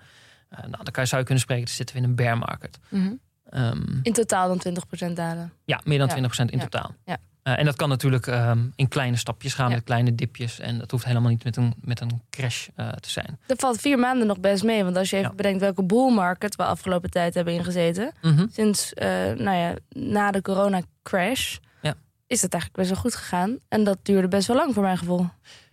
eh, 0.49 0.59
nou, 0.59 0.71
dan 0.83 0.91
kan 0.91 1.03
je, 1.03 1.09
zou 1.09 1.19
je 1.21 1.25
kunnen 1.27 1.43
spreken, 1.43 1.65
dan 1.65 1.73
zitten 1.75 1.95
we 1.95 2.01
in 2.01 2.07
een 2.09 2.15
bear 2.15 2.37
market. 2.37 2.79
Mhm. 2.89 3.11
Ehm, 3.49 3.99
In 4.01 4.13
totaal 4.13 4.47
dan 4.47 4.57
20% 4.57 5.15
dalen. 5.15 5.53
ja, 5.65 5.81
meer 5.83 5.97
dan 5.97 6.07
Ja. 6.07 6.13
20% 6.13 6.51
in 6.51 6.57
Ja. 6.57 6.63
totaal. 6.63 6.95
Ja. 7.05 7.17
Eh, 7.43 7.59
en 7.59 7.65
dat 7.65 7.75
kan 7.75 7.89
natuurlijk 7.89 8.27
ehm, 8.27 8.59
in 8.75 8.87
kleine 8.87 9.17
stapjes 9.17 9.53
gaan, 9.53 9.71
met 9.71 9.83
kleine 9.83 10.15
dipjes. 10.15 10.59
En 10.59 10.77
dat 10.77 10.91
hoeft 10.91 11.05
helemaal 11.05 11.29
niet 11.29 11.43
met 11.43 11.55
een, 11.57 11.73
met 11.81 11.99
een 12.01 12.21
crash 12.29 12.67
eh, 12.75 12.89
te 12.89 13.09
zijn. 13.09 13.39
Dat 13.45 13.59
valt 13.59 13.79
vier 13.81 13.99
maanden 13.99 14.27
nog 14.27 14.39
best 14.39 14.63
mee. 14.63 14.83
Want 14.83 14.97
als 14.97 15.09
je 15.09 15.17
even 15.17 15.35
bedenkt 15.35 15.59
welke 15.59 15.83
bull 15.83 16.13
market 16.13 16.55
we 16.55 16.63
afgelopen 16.63 17.09
tijd 17.09 17.33
hebben 17.33 17.53
ingezeten. 17.53 18.11
Mhm. 18.21 18.45
Sinds, 18.51 18.91
nou 19.37 19.51
ja, 19.51 19.73
na 19.89 20.31
de 20.31 20.41
corona 20.41 20.81
crash. 21.03 21.57
Ja. 21.81 21.93
Is 22.27 22.41
het 22.41 22.53
eigenlijk 22.53 22.81
best 22.83 22.93
wel 22.93 23.01
goed 23.11 23.15
gegaan. 23.15 23.57
En 23.67 23.83
dat 23.83 23.97
duurde 24.01 24.27
best 24.27 24.47
wel 24.47 24.57
lang 24.57 24.73
voor 24.73 24.83
mijn 24.83 24.97
gevoel. 24.97 25.29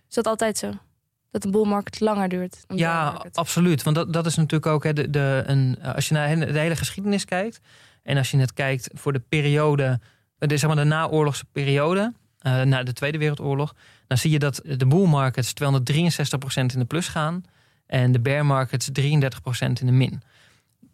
Is 0.09 0.15
dat 0.15 0.27
altijd 0.27 0.57
zo? 0.57 0.71
Dat 1.31 1.45
een 1.45 1.51
bull 1.51 1.67
market 1.67 1.99
langer 1.99 2.29
duurt? 2.29 2.63
dan 2.67 2.77
Ja, 2.77 3.25
absoluut. 3.33 3.83
Want 3.83 3.95
dat, 3.95 4.13
dat 4.13 4.25
is 4.25 4.35
natuurlijk 4.35 4.71
ook 4.71 4.83
hè, 4.83 4.93
de, 4.93 5.09
de, 5.09 5.43
een, 5.45 5.77
als 5.83 6.07
je 6.07 6.13
naar 6.13 6.35
de 6.35 6.59
hele 6.59 6.75
geschiedenis 6.75 7.25
kijkt. 7.25 7.59
En 8.03 8.17
als 8.17 8.31
je 8.31 8.37
net 8.37 8.53
kijkt 8.53 8.89
voor 8.93 9.13
de 9.13 9.21
periode, 9.29 9.99
eh, 10.37 10.47
de, 10.47 10.57
zeg 10.57 10.69
maar 10.69 10.83
de 10.83 10.89
naoorlogse 10.89 11.45
periode, 11.51 12.13
eh, 12.39 12.61
na 12.61 12.83
de 12.83 12.93
Tweede 12.93 13.17
Wereldoorlog. 13.17 13.75
Dan 14.07 14.17
zie 14.17 14.31
je 14.31 14.39
dat 14.39 14.61
de 14.63 14.87
bull 14.87 15.07
markets 15.07 15.53
263% 15.53 16.73
in 16.73 16.79
de 16.79 16.85
plus 16.85 17.07
gaan. 17.07 17.43
En 17.85 18.11
de 18.11 18.19
bear 18.19 18.45
markets 18.45 18.89
33% 18.91 19.79
in 19.79 19.85
de 19.85 19.91
min. 19.91 20.21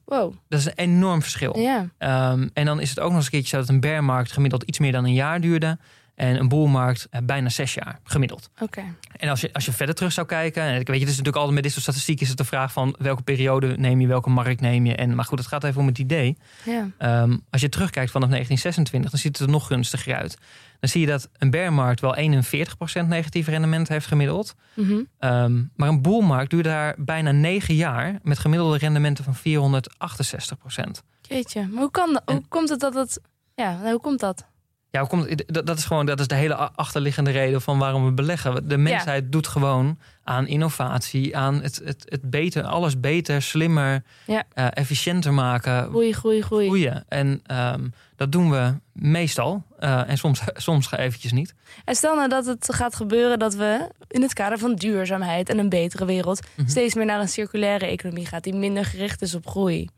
Wow. 0.06 0.34
Dat 0.47 0.60
is 0.60 0.65
een 0.65 0.73
enorm 0.76 1.21
verschil. 1.21 1.60
Ja. 1.60 1.89
Ehm, 1.97 2.47
en 2.54 2.65
dan 2.65 2.80
is 2.80 2.89
het 2.89 3.00
ook 3.00 3.08
nog 3.08 3.15
eens 3.15 3.26
een 3.26 3.32
keertje 3.32 3.50
zo 3.50 3.58
dat 3.58 3.69
een 3.69 3.80
bear 3.80 4.04
markt 4.04 4.32
gemiddeld 4.32 4.63
iets 4.63 4.80
meer 4.80 4.91
dan 4.91 5.06
een 5.06 5.13
jaar 5.13 5.41
duurde. 5.41 5.78
En 6.17 6.39
een 6.39 6.47
bull 6.47 6.67
markt 6.67 7.08
eh, 7.10 7.21
bijna 7.23 7.49
zes 7.49 7.73
jaar 7.73 7.99
gemiddeld. 8.03 8.49
Oké. 8.60 8.84
En 9.15 9.30
als 9.30 9.41
je, 9.41 9.53
als 9.53 9.65
je 9.65 9.71
verder 9.71 9.95
terug 9.95 10.12
zou 10.12 10.27
kijken, 10.27 10.63
en 10.63 10.80
ik 10.80 10.88
weet 10.88 10.95
je, 10.99 11.01
het 11.01 11.01
is 11.01 11.17
natuurlijk 11.17 11.36
altijd 11.36 11.53
met 11.53 11.63
dit 11.63 11.71
soort 11.71 11.84
statistieken 11.84 12.23
is 12.23 12.30
het 12.30 12.38
de 12.38 12.43
vraag 12.43 12.71
van 12.71 12.95
welke 12.99 13.21
periode 13.21 13.75
neem 13.77 14.01
je, 14.01 14.08
welke 14.08 14.30
markt 14.30 14.62
neem 14.62 14.86
je. 14.86 14.95
En, 14.95 15.15
maar 15.15 15.25
goed, 15.25 15.39
het 15.39 15.47
gaat 15.47 15.63
even 15.63 15.82
om 15.82 15.88
het 15.88 15.97
idee. 15.99 16.38
Ja. 16.65 16.88
Ehm, 16.97 17.38
als 17.49 17.62
je 17.62 17.69
terugkijkt 17.69 18.12
vanaf 18.12 18.30
1926, 18.30 19.12
dan 19.12 19.19
ziet 19.19 19.38
het 19.38 19.47
er 19.47 19.53
nog 19.53 19.67
gunstiger 19.67 20.15
uit. 20.15 20.38
Dan 20.80 20.89
zie 20.89 21.01
je 21.01 21.08
dat 21.08 21.30
een 21.38 21.49
bearmarkt 21.49 21.99
wel 22.01 22.15
41% 22.15 23.08
negatief 23.08 23.47
rendement 23.47 23.88
heeft 23.88 24.06
gemiddeld. 24.08 24.56
Mhm. 24.73 25.01
Ehm, 25.19 25.63
maar 25.75 25.89
een 25.89 26.01
bullmarkt 26.01 26.49
duurde 26.49 26.69
daar 26.69 26.95
bijna 26.97 27.32
9 27.32 27.75
jaar 27.75 28.19
met 28.23 28.39
gemiddelde 28.39 28.77
rendementen 28.77 29.23
van 29.23 29.36
468%. 29.36 31.03
Jeetje. 31.21 31.67
Maar 31.67 31.82
hoe, 31.82 31.91
kan 31.91 32.13
dat, 32.13 32.21
hoe 32.25 32.36
En- 32.36 32.47
komt 32.47 32.69
het 32.69 32.80
dat 32.80 32.93
het... 32.93 33.19
Ja, 33.56 33.80
hoe 33.82 33.99
komt 33.99 34.19
dat? 34.19 34.45
Ja, 34.91 35.04
komt, 35.04 35.54
dat, 35.54 35.65
dat 35.65 35.78
is 35.78 35.86
gewoon 35.86 36.06
dat 36.06 36.19
is 36.19 36.28
de 36.28 36.36
hele 36.36 36.56
achterliggende 36.56 37.32
reden 37.32 37.62
van 37.62 37.78
waarom 37.80 38.06
we 38.06 38.12
beleggen. 38.12 38.67
De 38.67 38.78
mensheid 38.78 39.32
doet 39.32 39.47
gewoon 39.47 40.00
aan 40.23 40.47
innovatie, 40.47 41.38
aan 41.38 41.62
het, 41.62 41.82
het, 41.84 42.04
het 42.06 42.30
beter, 42.30 42.63
alles 42.63 43.00
beter, 43.00 43.41
slimmer, 43.41 44.04
Ja. 44.26 44.43
eh, 44.54 44.67
efficiënter 44.73 45.34
maken, 45.34 45.84
Groei, 45.89 46.13
groei, 46.13 46.41
groei. 46.41 46.65
groeien. 46.65 47.06
En 47.08 47.39
ehm, 47.45 47.88
dat 48.15 48.32
doen 48.32 48.52
we 48.52 48.73
meestal. 48.93 49.65
eh, 49.80 50.10
en 50.10 50.17
soms, 50.17 50.41
soms 50.54 50.91
eventjes 50.91 51.32
niet. 51.32 51.54
En 51.86 51.95
stel 51.95 52.15
nou 52.15 52.30
dat 52.30 52.45
het 52.45 52.73
gaat 52.73 52.95
gebeuren 52.95 53.39
dat 53.39 53.56
we 53.56 53.89
in 54.08 54.21
het 54.21 54.34
kader 54.34 54.58
van 54.58 54.76
duurzaamheid 54.76 55.50
en 55.50 55.58
een 55.58 55.69
betere 55.69 56.06
wereld 56.06 56.39
Mhm. 56.56 56.69
steeds 56.69 56.93
meer 56.95 57.06
naar 57.06 57.19
een 57.19 57.30
circulaire 57.30 57.86
economie 57.86 58.26
gaat 58.26 58.43
die 58.43 58.56
minder 58.56 58.86
gericht 58.86 59.21
is 59.21 59.36
op 59.36 59.47
groei. 59.47 59.89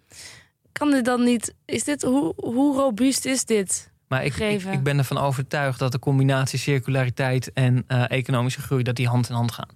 Kan 0.71 0.91
dit 0.91 1.05
dan 1.05 1.23
niet? 1.23 1.53
Is 1.65 1.83
dit 1.83 2.01
hoe, 2.01 2.33
hoe 2.35 2.75
robuust 2.75 3.25
is 3.25 3.45
dit? 3.45 3.91
Maar 4.09 4.25
ik, 4.25 4.35
ik, 4.35 4.63
ik 4.63 4.83
ben 4.83 4.97
ervan 4.97 5.17
overtuigd 5.17 5.79
dat 5.79 5.91
de 5.91 5.99
combinatie 5.99 6.59
circulariteit 6.59 7.53
en 7.53 7.83
eh, 7.87 8.03
economische 8.11 8.61
groei, 8.61 8.83
dat 8.83 8.95
die 8.95 9.07
hand 9.07 9.29
in 9.29 9.35
hand 9.35 9.51
gaan. 9.51 9.69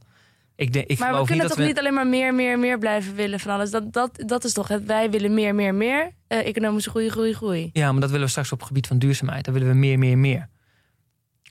Ik, 0.56 0.74
denk, 0.74 0.88
ik 0.88 1.00
maar 1.00 1.12
we 1.12 1.18
kunnen 1.18 1.38
niet 1.38 1.48
toch 1.48 1.58
we. 1.58 1.64
niet 1.64 1.80
alleen 1.80 1.94
maar 1.94 2.08
meer, 2.08 2.34
meer, 2.34 2.60
meer 2.60 2.78
blijven 2.78 3.16
willen 3.16 3.40
van 3.40 3.52
alles. 3.52 3.72
Dat, 3.72 3.94
dat, 3.94 4.24
dat 4.26 4.44
is 4.44 4.54
toch 4.54 4.68
het. 4.68 4.86
Wij 4.86 5.10
willen 5.10 5.34
meer, 5.34 5.56
meer, 5.56 5.76
meer. 5.76 6.12
Eh, 6.28 6.46
economische 6.46 6.90
groei, 6.90 7.10
groei, 7.10 7.34
groei. 7.34 7.70
Ja, 7.74 7.92
maar 7.92 8.02
dat 8.02 8.10
willen 8.10 8.26
we 8.26 8.32
straks 8.32 8.52
op 8.52 8.58
het 8.58 8.68
gebied 8.68 8.88
van 8.88 9.00
duurzaamheid. 9.00 9.46
Dan 9.46 9.54
willen 9.54 9.70
we 9.70 9.76
meer, 9.76 10.00
meer, 10.00 10.18
meer. 10.18 10.50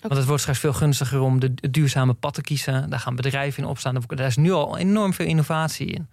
Want 0.01 0.15
het 0.15 0.25
wordt 0.25 0.41
straks 0.41 0.59
veel 0.59 0.73
gunstiger 0.73 1.21
om 1.21 1.41
de 1.41 1.55
de 1.55 1.71
duurzame 1.71 2.13
pad 2.15 2.35
te 2.35 2.41
kiezen. 2.41 2.91
Daar 2.91 3.01
gaan 3.01 3.17
bedrijven 3.17 3.63
in 3.63 3.69
opstaan. 3.69 4.03
Daar 4.07 4.27
is 4.27 4.37
nu 4.37 4.53
al 4.53 4.79
enorm 4.79 5.13
veel 5.13 5.27
innovatie 5.27 5.87
in. 5.87 6.09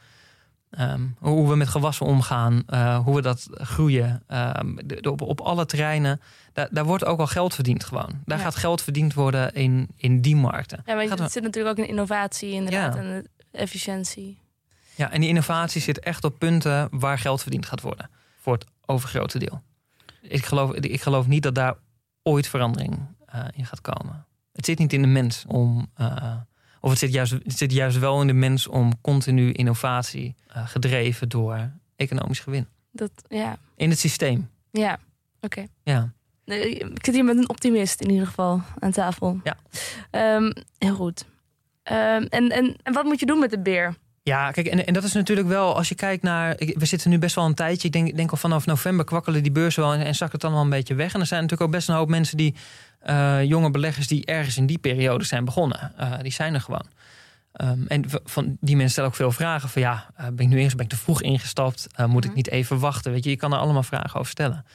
Ehm, 0.69 1.01
hoe 1.17 1.49
we 1.49 1.55
met 1.55 1.67
gewassen 1.67 2.05
omgaan, 2.05 2.63
eh, 2.67 2.97
hoe 2.99 3.15
we 3.15 3.21
dat 3.21 3.47
groeien. 3.51 4.23
ehm, 4.27 4.75
de- 4.75 5.01
de- 5.01 5.12
op, 5.12 5.21
op 5.21 5.41
alle 5.41 5.65
terreinen. 5.65 6.21
Daar, 6.53 6.67
daar 6.71 6.86
wordt 6.86 7.05
ook 7.05 7.19
al 7.19 7.27
geld 7.27 7.53
verdiend 7.53 7.84
gewoon. 7.84 8.21
Daar 8.25 8.38
Ja. 8.38 8.43
gaat 8.43 8.55
geld 8.55 8.82
verdiend 8.82 9.13
worden 9.13 9.53
in, 9.53 9.88
in 9.95 10.21
die 10.21 10.36
markten. 10.36 10.82
Ja, 10.86 10.95
maar 10.95 11.08
Gaat 11.08 11.32
zit 11.32 11.43
natuurlijk 11.43 11.77
ook 11.79 11.86
in 11.86 11.91
innovatie 11.91 12.51
inderdaad 12.51 12.95
Ja. 12.95 13.01
en 13.01 13.27
efficiëntie. 13.51 14.39
Ja, 14.95 15.12
en 15.12 15.19
die 15.19 15.29
innovatie 15.29 15.82
zit 15.82 15.99
echt 15.99 16.23
op 16.23 16.39
punten 16.39 16.88
waar 16.91 17.19
geld 17.19 17.41
verdiend 17.41 17.65
gaat 17.65 17.82
worden. 17.82 18.10
Voor 18.39 18.53
het 18.53 18.65
overgrote 18.86 19.39
deel. 19.39 19.62
Ik 20.21 20.45
geloof, 20.45 20.73
ik 20.73 21.01
geloof 21.01 21.27
niet 21.27 21.43
dat 21.43 21.55
daar 21.55 21.75
ooit 22.23 22.47
verandering 22.47 22.97
eh, 23.25 23.43
in 23.55 23.65
gaat 23.65 23.82
komen. 23.82 24.25
Het 24.53 24.65
zit 24.65 24.79
niet 24.79 24.93
in 24.93 25.01
de 25.01 25.08
mens 25.08 25.43
om. 25.47 25.88
eh, 25.95 26.34
of 26.80 26.89
het 26.89 27.00
zit, 27.00 27.13
juist, 27.13 27.32
het 27.32 27.58
zit 27.58 27.72
juist 27.72 28.00
wel 28.00 28.22
in 28.22 28.28
de 28.28 28.34
mens 28.34 28.68
om 28.68 29.02
continu 29.02 29.52
innovatie 29.52 30.36
eh, 30.48 30.68
gedreven 30.68 31.30
door 31.30 31.72
economisch 31.96 32.39
gewin. 32.39 32.68
Dat, 32.92 33.12
ja, 33.28 33.58
In 33.76 33.89
het 33.89 34.00
systeem. 34.00 34.50
ja. 34.72 35.00
oké. 35.42 35.65
Ja. 35.84 36.12
Ik 36.46 37.06
zit 37.06 37.13
hier 37.13 37.24
met 37.24 37.38
een 37.38 37.50
optimist 37.50 38.02
in 38.02 38.10
ieder 38.10 38.28
geval 38.28 38.62
aan 38.80 38.92
tafel. 38.92 39.39
Ja. 39.44 39.58
Ehm, 40.12 40.52
heel 40.78 40.96
goed. 40.96 41.26
Ehm, 41.84 42.24
en, 42.30 42.50
en, 42.50 42.76
en 42.84 42.94
wat 42.94 43.04
moet 43.04 43.20
je 43.20 43.26
doen 43.26 43.39
met 43.39 43.50
de 43.50 43.60
beer? 43.60 43.96
Ja, 44.24 44.52
kijk, 44.52 44.68
en, 44.68 44.86
en 44.86 44.94
dat 44.94 45.04
is 45.04 45.13
natuurlijk 45.13 45.48
wel, 45.48 45.76
als 45.76 45.89
je 45.89 45.96
kijkt 45.96 46.24
naar. 46.24 46.56
We 46.58 46.86
zitten 46.86 47.10
nu 47.10 47.18
best 47.20 47.36
wel 47.36 47.46
een 47.46 47.54
tijdje. 47.54 47.88
Ik 47.88 47.94
denk, 47.94 48.08
ik 48.08 48.15
denk 48.15 48.32
al 48.32 48.38
vanaf 48.38 48.65
november 48.65 49.06
kwakkelen 49.06 49.44
die 49.44 49.52
beurzen 49.52 49.84
wel 49.84 49.94
en, 49.94 50.06
en 50.06 50.15
zakt 50.15 50.32
het 50.32 50.42
dan 50.42 50.52
wel 50.52 50.62
een 50.62 50.70
beetje 50.70 50.96
weg. 50.96 51.13
En 51.13 51.20
er 51.20 51.26
zijn 51.26 51.42
natuurlijk 51.42 51.70
ook 51.70 51.76
best 51.76 51.89
een 51.89 51.96
hoop 51.96 52.10
mensen 52.10 52.38
die. 52.38 52.56
Eh, 53.00 53.44
jonge 53.44 53.72
beleggers 53.72 54.08
die 54.08 54.26
ergens 54.26 54.58
in 54.58 54.66
die 54.66 54.78
periode 54.78 55.24
zijn 55.24 55.46
begonnen. 55.46 55.92
Eh, 55.98 56.14
die 56.22 56.32
zijn 56.32 56.54
er 56.54 56.62
gewoon. 56.62 56.86
Ehm, 57.52 57.86
en 57.88 58.04
van 58.24 58.58
die 58.60 58.76
mensen 58.76 58.90
stellen 58.92 59.10
ook 59.10 59.16
veel 59.16 59.32
vragen 59.32 59.70
van 59.70 59.82
ja, 59.82 60.10
eh, 60.16 60.26
ben 60.26 60.46
ik 60.46 60.48
nu 60.48 60.60
eerst 60.60 60.76
ben 60.76 60.86
ik 60.86 60.92
te 60.92 60.98
vroeg 60.98 61.22
ingestapt? 61.22 61.88
Moet 62.08 62.24
ik 62.24 62.30
Mhm. 62.30 62.38
niet 62.38 62.50
even 62.50 62.80
wachten? 62.80 63.12
Weet 63.12 63.24
je, 63.24 63.30
je 63.30 63.36
kan 63.36 63.54
er 63.54 63.60
allemaal 63.60 63.84
vragen 63.84 64.20
over 64.20 64.32
stellen. 64.32 64.66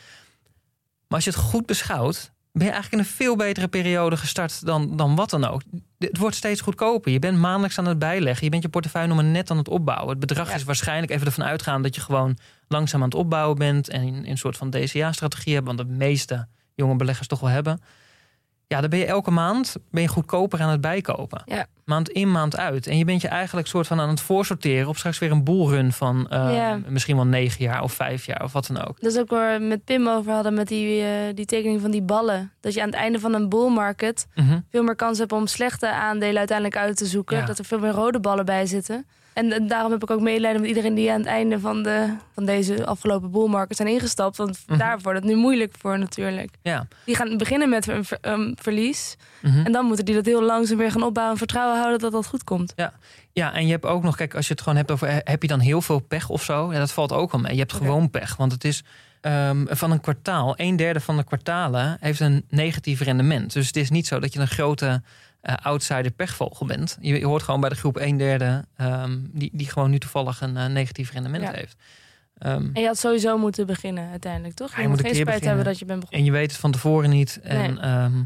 Maar 1.08 1.22
als 1.22 1.24
je 1.24 1.30
het 1.30 1.38
goed 1.38 1.66
beschouwt, 1.66 2.32
ben 2.52 2.66
je 2.66 2.72
eigenlijk 2.72 3.02
in 3.02 3.08
een 3.08 3.14
veel 3.16 3.36
betere 3.36 3.68
periode 3.68 4.16
gestart 4.16 4.66
dan, 4.66 4.96
dan 4.96 5.14
wat 5.14 5.30
dan 5.30 5.44
ook. 5.44 5.62
Het 5.98 6.16
wordt 6.18 6.36
steeds 6.36 6.60
goedkoper. 6.60 7.12
Je 7.12 7.18
bent 7.18 7.38
maandelijks 7.38 7.78
aan 7.78 7.86
het 7.86 7.98
bijleggen. 7.98 8.44
Je 8.44 8.50
bent 8.50 8.62
je 8.62 8.68
portefeuille 8.68 9.08
nog 9.08 9.16
maar 9.16 9.24
net 9.26 9.50
aan 9.50 9.56
het 9.56 9.68
opbouwen. 9.68 10.08
Het 10.08 10.18
bedrag 10.18 10.48
Ja. 10.48 10.54
is 10.54 10.62
waarschijnlijk 10.64 11.12
even 11.12 11.26
ervan 11.26 11.44
uitgaan 11.44 11.82
dat 11.82 11.94
je 11.94 12.00
gewoon 12.00 12.38
langzaam 12.68 13.00
aan 13.02 13.08
het 13.08 13.16
opbouwen 13.18 13.58
bent 13.58 13.88
en 13.88 14.28
een 14.28 14.38
soort 14.38 14.56
van 14.56 14.70
DCA-strategie 14.70 15.54
hebt, 15.54 15.66
want 15.66 15.78
de 15.78 15.84
meeste 15.84 16.46
jonge 16.74 16.96
beleggers 16.96 17.28
toch 17.28 17.40
wel 17.40 17.50
hebben. 17.50 17.80
Ja, 18.66 18.80
dan 18.80 18.90
ben 18.90 18.98
je 18.98 19.04
elke 19.06 19.30
maand 19.30 19.76
ben 19.90 20.02
je 20.02 20.08
goedkoper 20.08 20.60
aan 20.60 20.68
het 20.70 20.80
bijkopen. 20.80 21.42
Ja. 21.44 21.66
Maand 21.84 22.08
in, 22.08 22.30
maand 22.30 22.56
uit. 22.56 22.86
En 22.86 22.98
je 22.98 23.04
bent 23.04 23.20
je 23.20 23.28
eigenlijk 23.28 23.66
soort 23.66 23.86
van 23.86 24.00
aan 24.00 24.08
het 24.08 24.20
voorsorteren 24.20 24.88
op 24.88 24.96
straks 24.96 25.18
weer 25.18 25.30
een 25.30 25.44
boelrun 25.44 25.92
van 25.92 26.28
eh, 26.28 26.54
Ja. 26.54 26.78
misschien 26.88 27.16
wel 27.16 27.26
negen 27.26 27.64
jaar 27.64 27.82
of 27.82 27.92
vijf 27.92 28.26
jaar 28.26 28.42
of 28.44 28.52
wat 28.52 28.66
dan 28.66 28.86
ook. 28.86 29.00
Dat 29.00 29.12
is 29.12 29.18
ook 29.18 29.30
waar 29.30 29.58
we 29.60 29.64
met 29.66 29.84
Pim 29.84 30.08
over 30.08 30.32
hadden 30.32 30.54
met 30.54 30.68
die, 30.68 31.02
eh, 31.02 31.08
die 31.34 31.46
tekening 31.46 31.80
van 31.80 31.90
die 31.90 32.02
ballen. 32.02 32.52
Dat 32.60 32.74
je 32.74 32.80
aan 32.80 32.86
het 32.88 32.96
einde 32.96 33.20
van 33.20 33.34
een 33.34 33.48
bull 33.48 33.68
market 33.70 34.26
Mhm. 34.34 34.58
veel 34.70 34.82
meer 34.82 34.96
kans 34.96 35.18
hebt 35.18 35.32
om 35.32 35.46
slechte 35.46 35.92
aandelen 35.92 36.38
uiteindelijk 36.38 36.76
uit 36.78 36.96
te 36.96 37.06
zoeken. 37.06 37.36
Ja. 37.38 37.44
Dat 37.44 37.58
er 37.58 37.64
veel 37.64 37.78
meer 37.80 37.90
rode 37.92 38.20
ballen 38.20 38.44
bij 38.44 38.66
zitten. 38.66 39.06
En, 39.34 39.52
en 39.52 39.66
daarom 39.66 39.92
heb 39.92 40.02
ik 40.02 40.10
ook 40.10 40.20
medelijden 40.20 40.60
met 40.60 40.68
iedereen 40.70 40.94
die 40.94 41.12
aan 41.12 41.18
het 41.18 41.26
einde 41.26 41.60
van, 41.60 41.82
de, 41.82 42.14
van 42.34 42.44
deze 42.44 42.86
afgelopen 42.86 43.30
bull 43.30 43.48
market 43.48 43.76
zijn 43.76 43.88
ingestapt. 43.88 44.36
Want 44.36 44.58
Mhm. 44.66 44.78
daar 44.78 44.98
wordt 45.00 45.18
het 45.18 45.28
nu 45.28 45.36
moeilijk 45.36 45.74
voor 45.78 45.98
natuurlijk. 45.98 46.50
Ja. 46.62 46.86
Die 47.04 47.16
gaan 47.16 47.36
beginnen 47.36 47.68
met 47.68 47.88
een, 47.88 48.04
ver- 48.04 48.18
een 48.20 48.56
verlies. 48.60 49.16
Mhm. 49.42 49.64
En 49.66 49.72
dan 49.72 49.84
moeten 49.86 50.04
die 50.04 50.14
dat 50.14 50.24
heel 50.26 50.42
langzaam 50.42 50.78
weer 50.78 50.90
gaan 50.90 51.02
opbouwen 51.02 51.32
en 51.32 51.38
vertrouwen 51.38 51.76
houden 51.78 51.98
dat 51.98 52.12
dat 52.12 52.26
goed 52.26 52.44
komt. 52.44 52.72
Ja, 53.32 53.52
en 53.54 53.64
je 53.66 53.70
hebt 53.72 53.84
ook 53.84 54.02
nog, 54.02 54.16
kijk, 54.16 54.34
als 54.34 54.46
je 54.46 54.52
het 54.52 54.62
gewoon 54.62 54.78
hebt 54.78 54.90
over, 54.90 55.20
heb 55.24 55.42
je 55.42 55.48
dan 55.48 55.60
heel 55.60 55.82
veel 55.82 55.98
pech 55.98 56.28
of 56.28 56.42
zo? 56.42 56.72
Ja, 56.72 56.78
dat 56.78 56.92
valt 56.92 57.12
ook 57.12 57.32
al 57.32 57.38
mee. 57.38 57.52
Je 57.52 57.58
hebt 57.58 57.72
gewoon 57.72 58.10
pech, 58.10 58.36
want 58.36 58.52
het 58.52 58.64
is 58.64 58.82
ehm, 59.20 59.64
van 59.68 59.90
een 59.90 60.00
kwartaal, 60.00 60.54
een 60.56 60.76
derde 60.76 61.00
van 61.00 61.16
de 61.16 61.24
kwartalen 61.24 61.96
heeft 62.00 62.20
een 62.20 62.44
negatief 62.48 63.00
rendement. 63.00 63.52
Dus 63.52 63.66
het 63.66 63.76
is 63.76 63.90
niet 63.90 64.06
zo 64.06 64.20
dat 64.20 64.32
je 64.32 64.40
een 64.40 64.46
grote 64.48 65.02
eh, 65.44 65.54
outsider 65.62 66.10
pechvogel 66.10 66.66
bent. 66.66 66.96
Je, 67.00 67.18
je 67.18 67.26
hoort 67.26 67.42
gewoon 67.42 67.60
bij 67.60 67.68
de 67.68 67.74
groep 67.76 67.96
een 67.96 68.16
derde 68.16 68.64
ehm, 68.76 69.18
die, 69.22 69.50
die 69.52 69.68
gewoon 69.70 69.90
nu 69.90 69.98
toevallig 69.98 70.40
een 70.40 70.56
eh, 70.56 70.66
negatief 70.66 71.12
rendement 71.12 71.42
Ja. 71.42 71.50
heeft. 71.52 71.76
Ehm, 72.38 72.68
En 72.72 72.80
je 72.80 72.86
had 72.86 72.98
sowieso 72.98 73.38
moeten 73.38 73.66
beginnen 73.66 74.10
uiteindelijk, 74.10 74.54
toch? 74.54 74.70
Ja, 74.70 74.76
Je, 74.76 74.82
je 74.82 74.88
moet 74.88 74.96
moet 74.96 75.06
een 75.06 75.14
geen 75.14 75.24
keer 75.24 75.32
spijt 75.34 75.44
hebben 75.44 75.64
beginnen. 75.64 75.72
dat 75.72 75.78
je 75.78 75.84
bent 75.84 76.00
begonnen. 76.00 76.18
en 76.28 76.32
je 76.32 76.38
weet 76.40 76.50
het 76.50 76.60
van 76.60 76.70
tevoren 76.72 77.10
niet. 77.10 77.40
En 77.42 77.74
Nee. 77.74 77.80
ehm, 77.82 78.22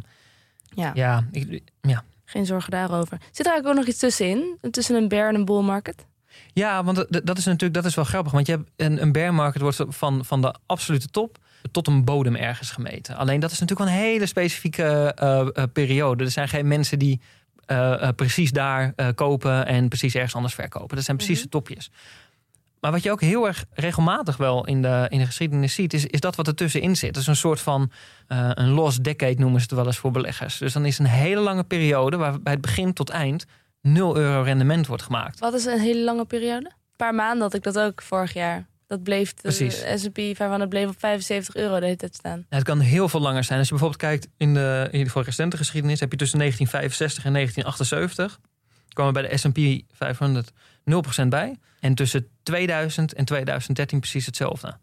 Ja, 0.75 0.91
ja, 0.95 1.25
ik, 1.33 1.63
ja. 1.81 2.05
geen 2.25 2.47
zorgen 2.47 2.71
daarover. 2.71 3.19
Zit 3.33 3.47
er 3.47 3.53
eigenlijk 3.53 3.67
ook 3.69 3.75
nog 3.75 3.87
iets 3.87 3.99
tussenin? 3.99 4.59
Tussen 4.71 4.97
een 4.97 5.09
bear 5.09 5.29
en 5.29 5.35
een 5.35 5.45
bull 5.45 5.63
market? 5.63 6.05
Ja, 6.53 6.85
want 6.85 6.97
dat- 6.97 7.21
dat 7.27 7.39
is 7.39 7.45
natuurlijk 7.45 7.75
dat 7.75 7.85
is 7.85 7.95
wel 7.95 8.05
grappig. 8.05 8.33
Want 8.33 8.47
je 8.47 8.53
hebt 8.53 8.71
een, 8.77 9.03
een 9.03 9.13
bear 9.13 9.35
market 9.35 9.61
wordt 9.63 9.81
van, 9.89 10.25
van 10.25 10.41
de 10.41 10.55
absolute 10.67 11.09
top 11.09 11.39
tot 11.71 11.87
een 11.87 12.05
bodem 12.05 12.37
ergens 12.37 12.71
gemeten. 12.71 13.17
Alleen 13.17 13.41
dat 13.41 13.51
is 13.51 13.59
natuurlijk 13.59 13.91
wel 13.91 13.99
een 13.99 14.05
hele 14.05 14.27
specifieke 14.27 15.13
eh, 15.15 15.41
eh, 15.41 15.65
periode. 15.73 16.25
Er 16.25 16.31
zijn 16.31 16.49
geen 16.49 16.69
mensen 16.69 16.99
die 16.99 17.21
eh, 17.67 18.09
precies 18.17 18.51
daar 18.51 18.95
kopen 19.15 19.67
en 19.67 19.89
precies 19.89 20.15
ergens 20.15 20.35
anders 20.35 20.55
verkopen. 20.55 20.97
Dat 20.97 21.05
zijn 21.05 21.17
precies 21.17 21.37
Mhm. 21.37 21.45
de 21.45 21.51
topjes. 21.51 21.91
Maar 22.81 22.91
wat 22.91 23.03
je 23.03 23.11
ook 23.11 23.21
heel 23.21 23.47
erg 23.47 23.65
regelmatig 23.73 24.37
wel 24.37 24.67
in 24.67 24.83
de, 24.83 25.07
in 25.09 25.19
de 25.19 25.27
geschiedenis 25.27 25.75
ziet, 25.75 25.93
is, 25.93 26.07
is 26.07 26.21
dat 26.21 26.37
wat 26.37 26.47
er 26.47 26.55
tussenin 26.55 26.97
zit. 26.97 27.13
Dat 27.13 27.23
is 27.23 27.29
een 27.29 27.37
soort 27.37 27.61
van 27.61 27.91
een 28.27 28.69
lost 28.69 29.05
decade 29.05 29.35
noemen 29.39 29.61
ze 29.61 29.67
het 29.67 29.75
wel 29.77 29.87
eens 29.87 29.99
voor 29.99 30.11
beleggers. 30.11 30.59
Dus 30.59 30.73
dan 30.73 30.85
is 30.87 30.99
een 30.99 31.07
hele 31.07 31.41
lange 31.41 31.65
periode 31.65 32.17
waarbij 32.17 32.53
het 32.53 32.61
begin 32.61 32.93
tot 32.93 33.11
eind 33.11 33.47
0 33.83 34.17
euro 34.17 34.43
rendement 34.43 34.87
wordt 34.87 35.03
gemaakt. 35.03 35.39
Wat 35.39 35.55
is 35.55 35.65
een 35.65 35.81
hele 35.81 36.05
lange 36.05 36.25
periode? 36.25 36.67
Een 36.67 36.97
paar 36.97 37.15
maanden 37.15 37.43
had 37.43 37.55
ik 37.55 37.63
dat 37.63 37.79
ook 37.79 38.03
vorig 38.03 38.33
jaar. 38.33 38.67
Dat 38.89 39.03
bleef 39.03 39.35
de. 39.35 39.51
S&P 39.97 40.37
500 40.37 40.69
bleef 40.71 40.89
op 40.89 40.99
75 40.99 41.55
euro 41.55 41.79
de 41.79 41.85
hele 41.85 41.97
tijd 41.97 42.15
staan. 42.15 42.39
Ja, 42.51 42.57
het 42.57 42.65
kan 42.65 42.81
heel 42.81 43.09
veel 43.09 43.21
langer 43.21 43.45
zijn. 43.45 43.59
Als 43.59 43.69
je 43.69 43.75
bijvoorbeeld 43.75 44.03
kijkt 44.03 44.29
in 44.37 44.55
de, 44.55 44.81
in 44.87 44.93
ieder 44.93 45.07
geval 45.07 45.23
recente 45.23 45.57
geschiedenis, 45.57 46.01
heb 46.01 46.11
je 46.11 46.17
tussen 46.17 46.39
1965 46.39 47.25
en 47.25 47.33
1978 47.33 48.41
kwamen 48.89 49.13
bij 49.13 49.23
de 49.29 49.37
S&P 49.37 49.85
500 49.97 50.53
0% 51.23 51.27
bij. 51.29 51.57
En 51.81 51.95
tussen 51.95 52.29
2000 52.43 53.13
en 53.15 53.25
2013 53.25 54.01
precies 54.01 54.27
hetzelfde. 54.27 54.77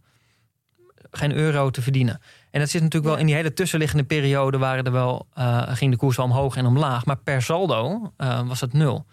Geen 1.11 1.31
euro 1.33 1.69
te 1.69 1.81
verdienen. 1.81 2.21
En 2.51 2.59
dat 2.59 2.69
zit 2.69 2.81
natuurlijk 2.81 3.11
wel 3.11 3.19
in 3.21 3.25
die 3.25 3.35
hele 3.35 3.53
tussenliggende 3.53 4.03
periode 4.03 4.57
waren 4.57 4.83
er 4.85 4.91
wel, 4.91 5.27
eh, 5.33 5.75
ging 5.75 5.91
de 5.91 5.97
koers 5.97 6.15
wel 6.17 6.25
omhoog 6.25 6.55
en 6.55 6.65
omlaag. 6.65 7.05
Maar 7.05 7.17
per 7.17 7.41
saldo 7.41 8.13
eh, 8.17 8.47
was 8.47 8.61
het 8.61 8.73
nul. 8.73 9.05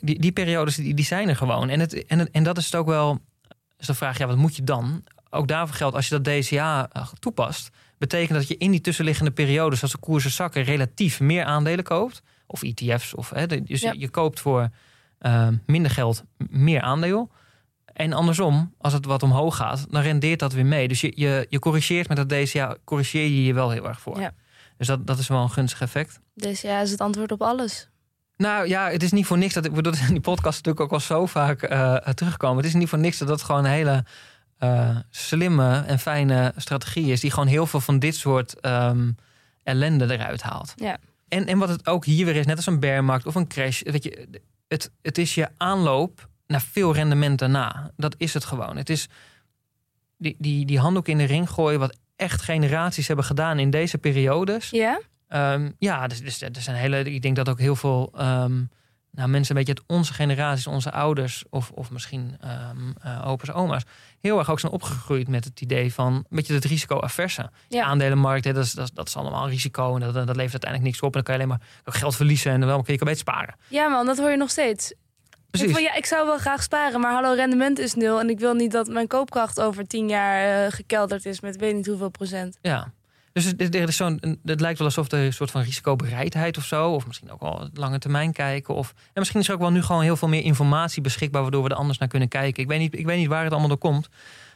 Die, 0.00 0.20
die 0.20 0.32
periodes 0.32 0.74
die, 0.76 0.94
die 0.94 1.04
zijn 1.04 1.28
er 1.28 1.36
gewoon. 1.36 1.68
En, 1.68 1.80
het, 1.80 2.06
en, 2.06 2.18
het- 2.18 2.30
en 2.30 2.42
dat 2.42 2.58
is 2.58 2.64
het 2.64 2.74
ook 2.74 2.86
wel. 2.86 3.20
Is 3.80 3.86
de 3.86 3.94
vraag, 3.94 4.18
ja, 4.18 4.26
wat 4.26 4.36
moet 4.36 4.56
je 4.56 4.64
dan? 4.64 5.04
Ook 5.30 5.48
daarvoor 5.48 5.76
geldt, 5.76 5.96
als 5.96 6.08
je 6.08 6.18
dat 6.20 6.24
DCA 6.42 6.88
eh, 6.92 7.08
toepast, 7.18 7.70
betekent 7.98 8.38
dat 8.38 8.48
je 8.48 8.56
in 8.56 8.70
die 8.70 8.80
tussenliggende 8.80 9.30
periodes, 9.30 9.82
als 9.82 9.92
de 9.92 9.98
koersen 9.98 10.30
zakken, 10.30 10.62
relatief 10.62 11.20
meer 11.20 11.44
aandelen 11.44 11.84
koopt. 11.84 12.22
Of 12.46 12.62
ETF's. 12.62 13.14
Of, 13.14 13.30
hè, 13.30 13.46
dus 13.62 13.80
Ja. 13.80 13.94
je 13.96 14.08
koopt 14.08 14.40
voor 14.40 14.68
eh, 15.18 15.48
minder 15.66 15.90
geld 15.90 16.24
meer 16.36 16.80
aandeel. 16.80 17.30
En 17.84 18.12
andersom, 18.12 18.74
als 18.78 18.92
het 18.92 19.04
wat 19.04 19.22
omhoog 19.22 19.56
gaat, 19.56 19.86
dan 19.90 20.02
rendeert 20.02 20.38
dat 20.38 20.52
weer 20.52 20.66
mee. 20.66 20.88
Dus 20.88 21.00
je, 21.00 21.12
je, 21.14 21.46
je 21.48 21.58
corrigeert 21.58 22.08
met 22.08 22.16
dat 22.16 22.28
DCA, 22.28 22.76
corrigeer 22.84 23.22
je 23.24 23.44
je 23.44 23.54
wel 23.54 23.70
heel 23.70 23.88
erg 23.88 24.00
voor. 24.00 24.20
Ja. 24.20 24.32
Dus 24.76 24.86
dat, 24.86 25.06
dat 25.06 25.18
is 25.18 25.28
wel 25.28 25.42
een 25.42 25.50
gunstig 25.50 25.80
effect. 25.80 26.20
Dus 26.34 26.60
ja, 26.60 26.80
is 26.80 26.90
het 26.90 27.00
antwoord 27.00 27.32
op 27.32 27.42
alles. 27.42 27.89
Nou 28.40 28.68
ja, 28.68 28.90
het 28.90 29.02
is 29.02 29.12
niet 29.12 29.26
voor 29.26 29.38
niks 29.38 29.54
dat 29.54 29.64
ik 29.64 29.72
bedoel, 29.72 29.92
in 29.92 30.12
die 30.18 30.20
podcast 30.20 30.56
natuurlijk 30.56 30.80
ook 30.80 30.92
al 30.92 31.00
zo 31.00 31.26
vaak 31.26 31.62
eh, 31.62 31.94
terugkomen. 31.96 32.56
Het 32.56 32.66
is 32.66 32.74
niet 32.74 32.88
voor 32.88 32.98
niks 32.98 33.18
dat 33.18 33.28
dat 33.28 33.42
gewoon 33.42 33.64
een 33.64 33.70
hele 33.70 34.04
eh, 34.58 34.96
slimme 35.10 35.84
en 35.86 35.98
fijne 35.98 36.52
strategie 36.56 37.12
is, 37.12 37.20
die 37.20 37.30
gewoon 37.30 37.48
heel 37.48 37.66
veel 37.66 37.80
van 37.80 37.98
dit 37.98 38.14
soort 38.14 38.60
ehm, 38.60 39.10
ellende 39.62 40.12
eruit 40.12 40.42
haalt. 40.42 40.72
Ja. 40.76 40.98
En, 41.28 41.46
en 41.46 41.58
wat 41.58 41.68
het 41.68 41.86
ook 41.86 42.04
hier 42.04 42.24
weer 42.24 42.36
is, 42.36 42.46
net 42.46 42.56
als 42.56 42.66
een 42.66 42.80
bearmarkt 42.80 43.26
of 43.26 43.34
een 43.34 43.48
crash, 43.48 43.82
weet 43.82 44.04
je, 44.04 44.28
het, 44.68 44.90
het 45.02 45.18
is 45.18 45.34
je 45.34 45.48
aanloop 45.56 46.28
naar 46.46 46.62
veel 46.62 46.94
rendement 46.94 47.38
daarna. 47.38 47.90
Dat 47.96 48.14
is 48.18 48.34
het 48.34 48.44
gewoon. 48.44 48.76
Het 48.76 48.90
is 48.90 49.08
die, 50.16 50.36
die, 50.38 50.66
die 50.66 50.78
handdoek 50.78 51.08
in 51.08 51.18
de 51.18 51.24
ring 51.24 51.50
gooien, 51.50 51.78
wat 51.78 51.96
echt 52.16 52.42
generaties 52.42 53.06
hebben 53.06 53.24
gedaan 53.24 53.58
in 53.58 53.70
deze 53.70 53.98
periodes. 53.98 54.70
Ja? 54.70 55.00
Ehm, 55.30 55.70
ja, 55.78 56.06
dus, 56.06 56.20
dus, 56.20 56.42
er 56.42 56.50
zijn 56.60 56.76
hele. 56.76 57.02
Ik 57.02 57.22
denk 57.22 57.36
dat 57.36 57.48
ook 57.48 57.58
heel 57.58 57.76
veel 57.76 58.12
ehm, 58.16 58.62
nou, 59.10 59.28
mensen, 59.28 59.56
een 59.56 59.64
beetje 59.64 59.80
uit 59.80 59.98
onze 59.98 60.12
generaties, 60.12 60.66
onze 60.66 60.92
ouders 60.92 61.44
of, 61.50 61.70
of 61.70 61.90
misschien 61.90 62.36
ehm 62.40 62.90
eh, 63.02 63.28
opa's, 63.28 63.50
oma's, 63.52 63.82
heel 64.20 64.38
erg 64.38 64.50
ook 64.50 64.60
zijn 64.60 64.72
opgegroeid 64.72 65.28
met 65.28 65.44
het 65.44 65.60
idee 65.60 65.94
van 65.94 66.12
een 66.14 66.24
beetje 66.28 66.54
het 66.54 66.64
risico-averse. 66.64 67.50
De 67.68 67.76
Ja. 67.76 67.84
aandelenmarkt, 67.84 68.44
hè, 68.44 68.52
dat, 68.52 68.64
is, 68.64 68.72
dat, 68.72 68.90
dat 68.94 69.08
is 69.08 69.16
allemaal 69.16 69.48
risico 69.48 69.94
en 69.94 70.00
dat, 70.00 70.14
dat 70.14 70.36
levert 70.36 70.38
uiteindelijk 70.38 70.82
niks 70.82 71.00
op. 71.00 71.06
En 71.06 71.12
dan 71.12 71.22
kan 71.22 71.34
je 71.34 71.40
alleen 71.40 71.58
maar 71.84 71.94
geld 71.94 72.16
verliezen 72.16 72.52
en 72.52 72.60
dan 72.60 72.82
kun 72.82 72.92
je 72.92 72.98
kan 72.98 73.08
beter 73.08 73.22
sparen. 73.22 73.54
ja, 73.68 73.88
man, 73.88 74.06
dat 74.06 74.18
hoor 74.18 74.30
je 74.30 74.36
nog 74.36 74.50
steeds. 74.50 74.94
Precies. 75.50 75.68
Ik, 75.68 75.74
van, 75.74 75.82
ja, 75.82 75.94
ik 75.94 76.06
zou 76.06 76.26
wel 76.26 76.38
graag 76.38 76.62
sparen, 76.62 77.00
maar 77.00 77.12
hallo, 77.12 77.32
rendement 77.32 77.78
is 77.78 77.94
nul. 77.94 78.20
En 78.20 78.30
ik 78.30 78.38
wil 78.38 78.54
niet 78.54 78.70
dat 78.70 78.88
mijn 78.88 79.06
koopkracht 79.06 79.60
over 79.60 79.86
tien 79.86 80.08
jaar 80.08 80.64
eh, 80.64 80.72
gekelderd 80.72 81.26
is 81.26 81.40
met 81.40 81.56
weet 81.56 81.74
niet 81.74 81.86
hoeveel 81.86 82.10
procent. 82.10 82.58
Ja. 82.60 82.92
Dus 83.32 83.44
het, 83.44 83.74
er 83.74 83.88
is 83.88 83.96
zo'n, 83.96 84.38
het 84.44 84.60
lijkt 84.60 84.78
wel 84.78 84.86
alsof 84.86 85.12
er 85.12 85.18
een 85.18 85.32
soort 85.32 85.50
van 85.50 85.62
risicobereidheid 85.62 86.56
of 86.56 86.64
zo, 86.64 86.90
of 86.92 87.06
misschien 87.06 87.30
ook 87.30 87.40
wel 87.40 87.68
lange 87.74 87.98
termijn 87.98 88.32
kijken. 88.32 88.74
Of, 88.74 88.92
en 88.96 89.10
misschien 89.14 89.40
is 89.40 89.48
er 89.48 89.54
ook 89.54 89.60
wel 89.60 89.70
nu 89.70 89.82
gewoon 89.82 90.02
heel 90.02 90.16
veel 90.16 90.28
meer 90.28 90.42
informatie 90.42 91.02
beschikbaar, 91.02 91.42
waardoor 91.42 91.62
we 91.62 91.68
er 91.68 91.76
anders 91.76 91.98
naar 91.98 92.08
kunnen 92.08 92.28
kijken. 92.28 92.62
Ik 92.62 92.68
weet 92.68 92.78
niet, 92.78 92.94
ik 92.98 93.06
weet 93.06 93.18
niet 93.18 93.28
waar 93.28 93.42
het 93.42 93.50
allemaal 93.50 93.68
door 93.68 93.78
komt. 93.78 94.08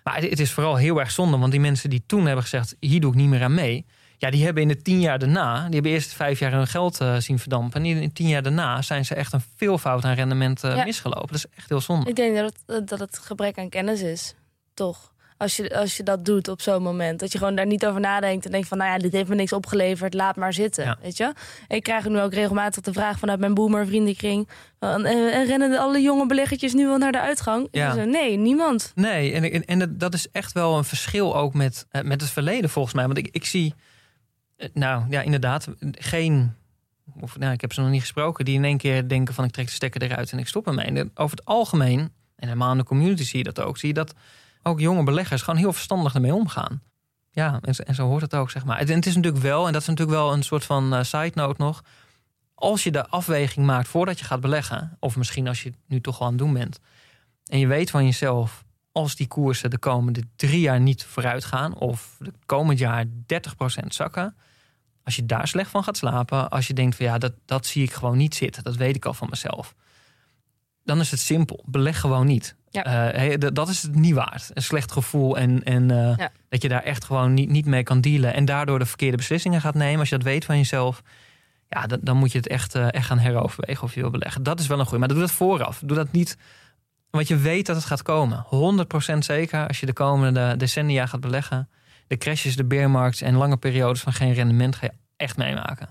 Maar 0.04 0.14
het, 0.14 0.30
het 0.30 0.40
is 0.40 0.52
vooral 0.52 0.76
heel 0.76 1.00
erg 1.00 1.10
zonde, 1.10 1.38
want 1.38 1.50
die 1.50 1.60
mensen 1.60 1.90
die 1.90 2.02
toen 2.06 2.24
hebben 2.26 2.42
gezegd: 2.42 2.76
hier 2.80 3.00
doe 3.00 3.10
ik 3.10 3.16
niet 3.16 3.28
meer 3.28 3.42
aan 3.42 3.54
mee. 3.54 3.86
Ja, 4.18 4.30
die 4.30 4.44
hebben 4.44 4.62
in 4.62 4.68
de 4.68 4.82
tien 4.82 5.00
jaar 5.00 5.18
daarna, 5.18 5.64
die 5.64 5.74
hebben 5.74 5.92
eerst 5.92 6.12
vijf 6.12 6.38
jaar 6.38 6.52
hun 6.52 6.66
geld 6.66 7.00
eh, 7.00 7.16
zien 7.16 7.38
verdampen. 7.38 7.80
En 7.80 7.86
in 7.86 8.00
de 8.00 8.12
tien 8.12 8.28
jaar 8.28 8.42
daarna 8.42 8.82
zijn 8.82 9.04
ze 9.04 9.14
echt 9.14 9.32
een 9.32 9.42
veelvoud 9.56 10.04
aan 10.04 10.14
rendement 10.14 10.64
eh, 10.64 10.76
Ja. 10.76 10.84
misgelopen. 10.84 11.26
Dat 11.26 11.36
is 11.36 11.46
echt 11.56 11.68
heel 11.68 11.80
zonde. 11.80 12.08
Ik 12.08 12.16
denk 12.16 12.36
dat 12.36 12.54
het, 12.66 12.88
dat 12.88 12.98
het 12.98 13.18
gebrek 13.18 13.58
aan 13.58 13.68
kennis 13.68 14.00
is. 14.02 14.34
Toch? 14.74 15.12
Als 15.44 15.56
je, 15.56 15.76
als 15.78 15.96
je 15.96 16.02
dat 16.02 16.24
doet 16.24 16.48
op 16.48 16.60
zo'n 16.60 16.82
moment. 16.82 17.20
Dat 17.20 17.32
je 17.32 17.38
gewoon 17.38 17.54
daar 17.54 17.66
niet 17.66 17.86
over 17.86 18.00
nadenkt. 18.00 18.44
En 18.44 18.50
denkt 18.50 18.68
van, 18.68 18.78
nou 18.78 18.90
ja, 18.90 18.98
dit 18.98 19.12
heeft 19.12 19.28
me 19.28 19.34
niks 19.34 19.52
opgeleverd. 19.52 20.14
Laat 20.14 20.36
maar 20.36 20.52
zitten. 20.52 20.84
Ja. 20.84 20.98
Weet 21.02 21.16
je? 21.16 21.32
Ik 21.68 21.82
krijg 21.82 22.08
nu 22.08 22.20
ook 22.20 22.34
regelmatig 22.34 22.82
de 22.82 22.92
vraag 22.92 23.18
vanuit 23.18 23.38
mijn 23.40 23.54
boomer 23.54 23.86
vriendenkring. 23.86 24.48
van, 24.80 25.04
eh, 25.04 25.36
En 25.36 25.46
rennen 25.46 25.78
alle 25.78 26.00
jonge 26.00 26.26
beleggertjes 26.26 26.72
nu 26.74 26.86
wel 26.86 26.98
naar 26.98 27.12
de 27.12 27.20
uitgang? 27.20 27.68
Ja. 27.70 27.94
nee, 27.94 28.36
niemand. 28.36 28.92
Nee, 28.94 29.32
en, 29.32 29.50
en, 29.52 29.64
en 29.64 29.78
dat- 29.78 30.00
dat 30.00 30.14
is 30.14 30.30
echt 30.32 30.52
wel 30.52 30.76
een 30.78 30.84
verschil 30.84 31.36
ook 31.36 31.54
met, 31.54 31.86
eh, 31.90 32.02
met 32.02 32.20
het 32.20 32.30
verleden 32.30 32.70
volgens 32.70 32.94
mij. 32.94 33.06
Want 33.06 33.18
ik, 33.18 33.28
ik 33.32 33.44
zie, 33.44 33.74
eh, 34.56 34.68
nou 34.74 35.04
ja, 35.10 35.20
inderdaad, 35.20 35.68
geen, 35.90 36.54
of 37.20 37.38
nou, 37.38 37.52
ik 37.52 37.60
heb 37.60 37.72
ze 37.72 37.80
nog 37.80 37.90
niet 37.90 38.00
gesproken, 38.00 38.44
die 38.44 38.54
in 38.54 38.64
één 38.64 38.78
keer 38.78 39.08
denken 39.08 39.34
van 39.34 39.44
ik 39.44 39.50
trek 39.50 39.66
de 39.66 39.72
stekker 39.72 40.02
eruit 40.02 40.32
en 40.32 40.38
ik 40.38 40.48
stop 40.48 40.66
ermee. 40.66 40.86
En 40.86 41.10
over 41.14 41.36
het 41.36 41.46
algemeen, 41.46 42.00
en 42.36 42.48
helemaal 42.48 42.72
in 42.72 42.78
de 42.78 42.84
community 42.84 43.24
zie 43.24 43.38
je 43.38 43.44
dat 43.44 43.60
ook, 43.60 43.78
zie 43.78 43.88
je 43.88 43.94
dat 43.94 44.14
ook 44.66 44.80
jonge 44.80 45.02
beleggers 45.04 45.42
gewoon 45.42 45.60
heel 45.60 45.72
verstandig 45.72 46.14
ermee 46.14 46.34
omgaan. 46.34 46.82
Ja, 47.30 47.58
en, 47.62 47.74
zo- 47.74 47.82
en 47.82 47.94
zo 47.94 48.06
hoort 48.06 48.22
het 48.22 48.34
ook, 48.34 48.50
zeg 48.50 48.64
maar. 48.64 48.78
Het 48.78 49.06
is 49.06 49.14
natuurlijk 49.14 49.42
wel, 49.42 49.66
en 49.66 49.72
dat 49.72 49.82
is 49.82 49.88
natuurlijk 49.88 50.16
wel 50.18 50.32
een 50.32 50.42
soort 50.42 50.64
van 50.64 50.94
eh, 50.94 51.02
side 51.02 51.32
note 51.34 51.62
nog. 51.62 51.82
als 52.54 52.82
je 52.84 52.90
de 52.90 53.08
afweging 53.08 53.66
maakt 53.66 53.88
voordat 53.88 54.18
je 54.18 54.24
gaat 54.24 54.40
beleggen, 54.40 54.96
of 55.00 55.16
misschien 55.16 55.48
als 55.48 55.62
je 55.62 55.68
het 55.68 55.78
nu 55.86 56.00
toch 56.00 56.18
al 56.20 56.24
aan 56.26 56.32
het 56.32 56.38
doen 56.40 56.52
bent, 56.52 56.78
en 57.46 57.58
je 57.58 57.66
weet 57.66 57.90
van 57.90 58.04
jezelf, 58.04 58.64
als 58.92 59.16
die 59.16 59.26
koersen 59.26 59.70
de 59.70 59.78
komende 59.78 60.22
drie 60.36 60.60
jaar 60.60 60.80
niet 60.80 61.04
vooruit 61.04 61.44
gaan, 61.44 61.74
of 61.78 62.16
de 62.18 62.32
komend 62.46 62.78
jaar 62.78 63.04
30% 63.06 63.08
zakken, 63.86 64.36
als 65.04 65.16
je 65.16 65.26
daar 65.26 65.48
slecht 65.48 65.70
van 65.70 65.84
gaat 65.84 65.96
slapen, 65.96 66.50
als 66.50 66.66
je 66.66 66.74
denkt 66.74 66.96
van 66.96 67.06
ja, 67.06 67.18
dat, 67.18 67.32
dat 67.44 67.66
zie 67.66 67.82
ik 67.82 67.92
gewoon 67.92 68.16
niet 68.16 68.34
zitten, 68.34 68.62
dat 68.62 68.76
weet 68.76 68.96
ik 68.96 69.04
al 69.04 69.14
van 69.14 69.28
mezelf, 69.30 69.74
dan 70.84 71.00
is 71.00 71.10
het 71.10 71.20
simpel. 71.20 71.62
Beleg 71.66 72.00
gewoon 72.00 72.26
niet. 72.26 72.56
Ja. 72.82 73.12
Eh, 73.12 73.34
dat 73.52 73.68
is 73.68 73.82
het 73.82 73.94
niet 73.94 74.14
waard. 74.14 74.50
Een 74.54 74.62
slecht 74.62 74.92
gevoel 74.92 75.38
en, 75.38 75.62
en 75.64 75.90
eh, 75.90 76.16
Ja. 76.16 76.30
dat 76.48 76.62
je 76.62 76.68
daar 76.68 76.82
echt 76.82 77.04
gewoon 77.04 77.34
niet, 77.34 77.48
niet 77.50 77.66
mee 77.66 77.82
kan 77.82 78.00
dealen 78.00 78.34
en 78.34 78.44
daardoor 78.44 78.78
de 78.78 78.86
verkeerde 78.86 79.16
beslissingen 79.16 79.60
gaat 79.60 79.74
nemen. 79.74 79.98
Als 80.00 80.08
je 80.08 80.16
dat 80.16 80.24
weet 80.24 80.44
van 80.44 80.56
jezelf, 80.56 81.02
ja, 81.68 81.86
dan, 81.86 81.98
dan 82.02 82.16
moet 82.16 82.32
je 82.32 82.38
het 82.38 82.48
echt, 82.48 82.74
eh, 82.74 82.92
echt 82.92 83.06
gaan 83.06 83.18
heroverwegen 83.18 83.82
of 83.82 83.94
je 83.94 84.00
wil 84.00 84.10
beleggen. 84.10 84.42
Dat 84.42 84.60
is 84.60 84.66
wel 84.66 84.78
een 84.78 84.84
goede. 84.84 84.98
Maar 84.98 85.08
doe 85.08 85.18
dat 85.18 85.30
vooraf. 85.30 85.82
Doe 85.84 85.96
dat 85.96 86.12
niet, 86.12 86.36
want 87.10 87.28
je 87.28 87.36
weet 87.36 87.66
dat 87.66 87.76
het 87.76 87.84
gaat 87.84 88.02
komen. 88.02 88.44
100% 88.48 89.24
zeker 89.24 89.66
als 89.66 89.80
je 89.80 89.86
de 89.86 89.92
komende 89.92 90.56
decennia 90.56 91.06
gaat 91.06 91.20
beleggen. 91.20 91.68
De 92.06 92.16
crashes, 92.16 92.56
de 92.56 92.64
beermarkt 92.64 93.22
en 93.22 93.34
lange 93.34 93.56
periodes 93.56 94.00
van 94.00 94.12
geen 94.12 94.32
rendement 94.32 94.76
ga 94.76 94.86
je 94.86 94.92
echt 95.16 95.36
meemaken. 95.36 95.88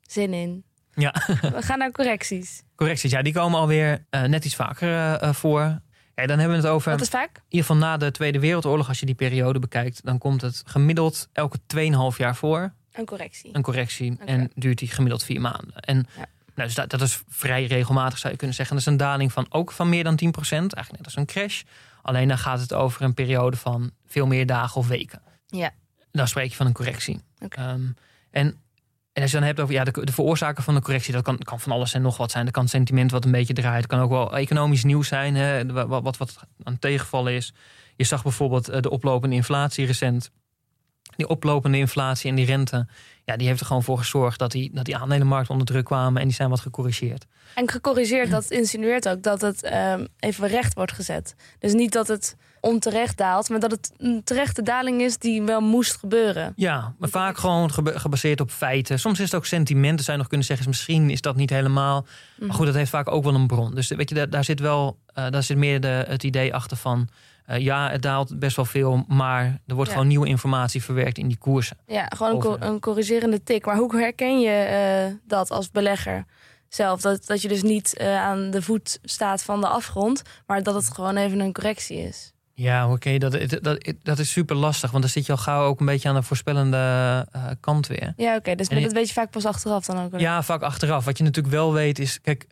Zin 0.00 0.32
in. 0.34 0.64
Ja. 0.94 1.14
We 1.40 1.62
gaan 1.62 1.78
naar 1.78 1.90
correcties. 1.90 2.62
Correcties, 2.76 3.10
ja, 3.10 3.22
die 3.22 3.32
komen 3.32 3.60
alweer 3.60 4.06
eh, 4.10 4.22
net 4.22 4.44
iets 4.44 4.54
vaker 4.54 5.34
voor. 5.34 5.80
Ja, 6.16 6.26
dan 6.26 6.38
hebben 6.38 6.56
we 6.56 6.62
het 6.62 6.72
over, 6.72 6.90
Dat 6.90 6.98
in 6.98 7.04
is 7.04 7.10
vaak. 7.10 7.40
ieder 7.48 7.66
geval 7.66 7.76
na 7.76 7.96
de 7.96 8.10
Tweede 8.10 8.38
Wereldoorlog, 8.40 8.88
als 8.88 9.00
je 9.00 9.06
die 9.06 9.14
periode 9.14 9.58
bekijkt, 9.58 10.04
dan 10.04 10.18
komt 10.18 10.40
het 10.42 10.62
gemiddeld 10.66 11.28
elke 11.32 11.58
2,5 12.12 12.16
jaar 12.16 12.36
voor, 12.36 12.72
Een 12.92 13.04
correctie. 13.06 13.50
een 13.52 13.62
correctie. 13.62 14.18
En 14.24 14.50
duurt 14.54 14.78
die 14.78 14.88
gemiddeld 14.88 15.24
vier 15.24 15.40
maanden. 15.40 15.74
En 15.80 15.96
Ja. 16.16 16.26
nou, 16.54 16.68
dus 16.68 16.74
dat, 16.74 16.90
dat 16.90 17.00
is 17.00 17.22
vrij 17.28 17.66
regelmatig, 17.66 18.18
zou 18.18 18.32
je 18.32 18.38
kunnen 18.38 18.56
zeggen. 18.56 18.76
Dat 18.76 18.84
is 18.86 18.92
een 18.92 18.98
daling 18.98 19.32
van 19.32 19.46
ook 19.48 19.72
van 19.72 19.88
meer 19.88 20.04
dan 20.04 20.16
10%, 20.16 20.18
eigenlijk 20.50 20.90
net 20.90 21.04
als 21.04 21.16
een 21.16 21.26
crash. 21.26 21.62
Alleen 22.02 22.28
dan 22.28 22.38
gaat 22.38 22.60
het 22.60 22.72
over 22.72 23.02
een 23.02 23.14
periode 23.14 23.56
van 23.56 23.90
veel 24.06 24.26
meer 24.26 24.46
dagen 24.46 24.76
of 24.80 24.88
weken. 24.88 25.22
Ja. 25.46 25.70
Dan 26.12 26.28
spreek 26.28 26.50
je 26.50 26.56
van 26.56 26.66
een 26.66 26.72
correctie. 26.72 27.20
Oké. 27.38 27.56
Ehm, 27.60 27.82
en, 28.30 28.56
en 29.16 29.22
als 29.22 29.30
je 29.30 29.36
dan 29.36 29.46
hebt 29.46 29.60
over 29.60 29.74
ja, 29.74 29.84
de, 29.84 30.04
de 30.04 30.12
veroorzaker 30.12 30.62
van 30.62 30.74
de 30.74 30.80
correctie, 30.80 31.12
dat 31.12 31.22
kan, 31.22 31.38
kan 31.38 31.60
van 31.60 31.72
alles 31.72 31.94
en 31.94 32.02
nog 32.02 32.16
wat 32.16 32.30
zijn. 32.30 32.44
Dat 32.44 32.54
kan 32.54 32.68
sentiment 32.68 33.10
wat 33.10 33.24
een 33.24 33.30
beetje 33.30 33.54
draait. 33.54 33.76
Het 33.76 33.86
kan 33.86 34.00
ook 34.00 34.10
wel 34.10 34.36
economisch 34.36 34.84
nieuws 34.84 35.08
zijn, 35.08 35.34
hè, 35.34 35.72
wat, 35.72 36.02
wat, 36.02 36.16
wat 36.16 36.36
aan 36.62 36.78
tegenvallen 36.78 37.32
is. 37.32 37.52
Je 37.96 38.04
zag 38.04 38.22
bijvoorbeeld 38.22 38.68
eh, 38.68 38.80
de 38.80 38.90
oplopende 38.90 39.34
inflatie 39.34 39.86
recent. 39.86 40.30
Die 41.16 41.28
oplopende 41.28 41.78
inflatie 41.78 42.30
en 42.30 42.36
die 42.36 42.46
rente, 42.46 42.86
ja, 43.24 43.36
die 43.36 43.46
heeft 43.46 43.60
er 43.60 43.66
gewoon 43.66 43.82
voor 43.82 43.98
gezorgd 43.98 44.38
dat 44.38 44.50
die, 44.50 44.70
dat 44.74 44.84
die 44.84 44.96
aandelenmarkten 44.96 45.52
onder 45.52 45.66
druk 45.66 45.84
kwamen 45.84 46.20
en 46.20 46.26
die 46.26 46.36
zijn 46.36 46.50
wat 46.50 46.60
gecorrigeerd. 46.60 47.26
En 47.54 47.70
gecorrigeerd, 47.70 48.30
dat 48.30 48.50
insinueert 48.50 49.08
ook 49.08 49.22
dat 49.22 49.40
het 49.40 49.62
ehm, 49.62 50.06
even 50.18 50.48
recht 50.48 50.74
wordt 50.74 50.92
gezet. 50.92 51.34
Dus 51.58 51.72
niet 51.72 51.92
dat 51.92 52.08
het 52.08 52.36
onterecht 52.66 53.16
daalt, 53.16 53.48
maar 53.48 53.60
dat 53.60 53.70
het 53.70 53.92
een 53.98 54.20
terechte 54.24 54.62
daling 54.62 55.00
is 55.00 55.18
die 55.18 55.42
wel 55.42 55.60
moest 55.60 55.96
gebeuren. 55.96 56.52
Ja, 56.56 56.94
maar 56.98 57.08
vaak 57.08 57.36
gewoon 57.38 57.70
gebaseerd 57.84 58.40
op 58.40 58.50
feiten. 58.50 58.98
Soms 58.98 59.18
is 59.18 59.24
het 59.24 59.34
ook 59.34 59.46
sentimenten, 59.46 59.98
zou 60.04 60.12
je 60.12 60.18
nog 60.18 60.28
kunnen 60.28 60.46
zeggen. 60.46 60.66
is 60.66 60.72
Misschien 60.76 61.10
is 61.10 61.20
dat 61.20 61.36
niet 61.36 61.50
helemaal. 61.50 62.06
Maar 62.38 62.54
goed, 62.54 62.66
dat 62.66 62.74
heeft 62.74 62.90
vaak 62.90 63.10
ook 63.10 63.24
wel 63.24 63.34
een 63.34 63.46
bron. 63.46 63.74
Dus 63.74 63.88
weet 63.88 64.08
je, 64.08 64.14
daar, 64.14 64.30
daar 64.30 64.44
zit 64.44 64.60
wel 64.60 64.96
uh, 65.18 65.30
daar 65.30 65.42
zit 65.42 65.56
meer 65.56 65.80
de, 65.80 66.04
het 66.08 66.22
idee 66.22 66.54
achter 66.54 66.76
van. 66.76 67.08
Uh, 67.50 67.58
ja, 67.58 67.90
het 67.90 68.02
daalt 68.02 68.38
best 68.38 68.56
wel 68.56 68.64
veel, 68.64 69.04
maar 69.08 69.44
er 69.66 69.74
wordt 69.74 69.90
Ja. 69.90 69.96
gewoon 69.96 70.08
nieuwe 70.10 70.26
informatie 70.28 70.82
verwerkt 70.82 71.18
in 71.18 71.28
die 71.28 71.36
koersen. 71.38 71.76
Ja, 71.86 72.06
gewoon 72.16 72.32
een, 72.32 72.38
Over- 72.46 72.58
co- 72.58 72.66
een 72.66 72.80
corrigerende 72.80 73.42
tik. 73.42 73.66
Maar 73.66 73.76
hoe 73.76 73.96
herken 73.96 74.40
je 74.40 75.06
uh, 75.10 75.16
dat 75.26 75.50
als 75.50 75.70
belegger 75.70 76.24
zelf? 76.68 77.00
Dat, 77.00 77.26
dat 77.26 77.42
je 77.42 77.48
dus 77.48 77.62
niet 77.62 77.96
uh, 78.00 78.22
aan 78.22 78.50
de 78.50 78.62
voet 78.62 78.98
staat 79.02 79.42
van 79.42 79.60
de 79.60 79.66
afgrond, 79.68 80.22
maar 80.46 80.62
dat 80.62 80.74
het 80.74 80.94
gewoon 80.94 81.16
even 81.16 81.40
een 81.40 81.52
correctie 81.52 81.98
is. 81.98 82.32
Ja, 82.58 82.84
oké, 82.84 82.94
okay, 82.94 83.18
dat, 83.18 83.62
dat, 83.62 83.92
dat 84.02 84.18
is 84.18 84.30
super 84.30 84.56
lastig. 84.56 84.90
Want 84.90 85.02
dan 85.02 85.12
zit 85.12 85.26
je 85.26 85.32
al 85.32 85.38
gauw 85.38 85.64
ook 85.64 85.80
een 85.80 85.86
beetje 85.86 86.08
aan 86.08 86.14
de 86.14 86.22
voorspellende 86.22 86.76
uh, 87.36 87.44
kant 87.60 87.86
weer. 87.86 88.12
Ja, 88.16 88.28
oké. 88.28 88.38
Okay, 88.38 88.54
dus 88.54 88.68
En 88.68 88.82
dat 88.82 88.92
weet 88.92 89.08
je 89.08 89.12
vaak 89.12 89.30
pas 89.30 89.44
achteraf 89.44 89.84
dan 89.84 90.04
ook. 90.04 90.20
Ja, 90.20 90.42
vaak 90.42 90.62
achteraf. 90.62 91.04
Wat 91.04 91.18
je 91.18 91.24
natuurlijk 91.24 91.54
wel 91.54 91.72
weet 91.72 91.98
is, 91.98 92.20
kijk, 92.20 92.46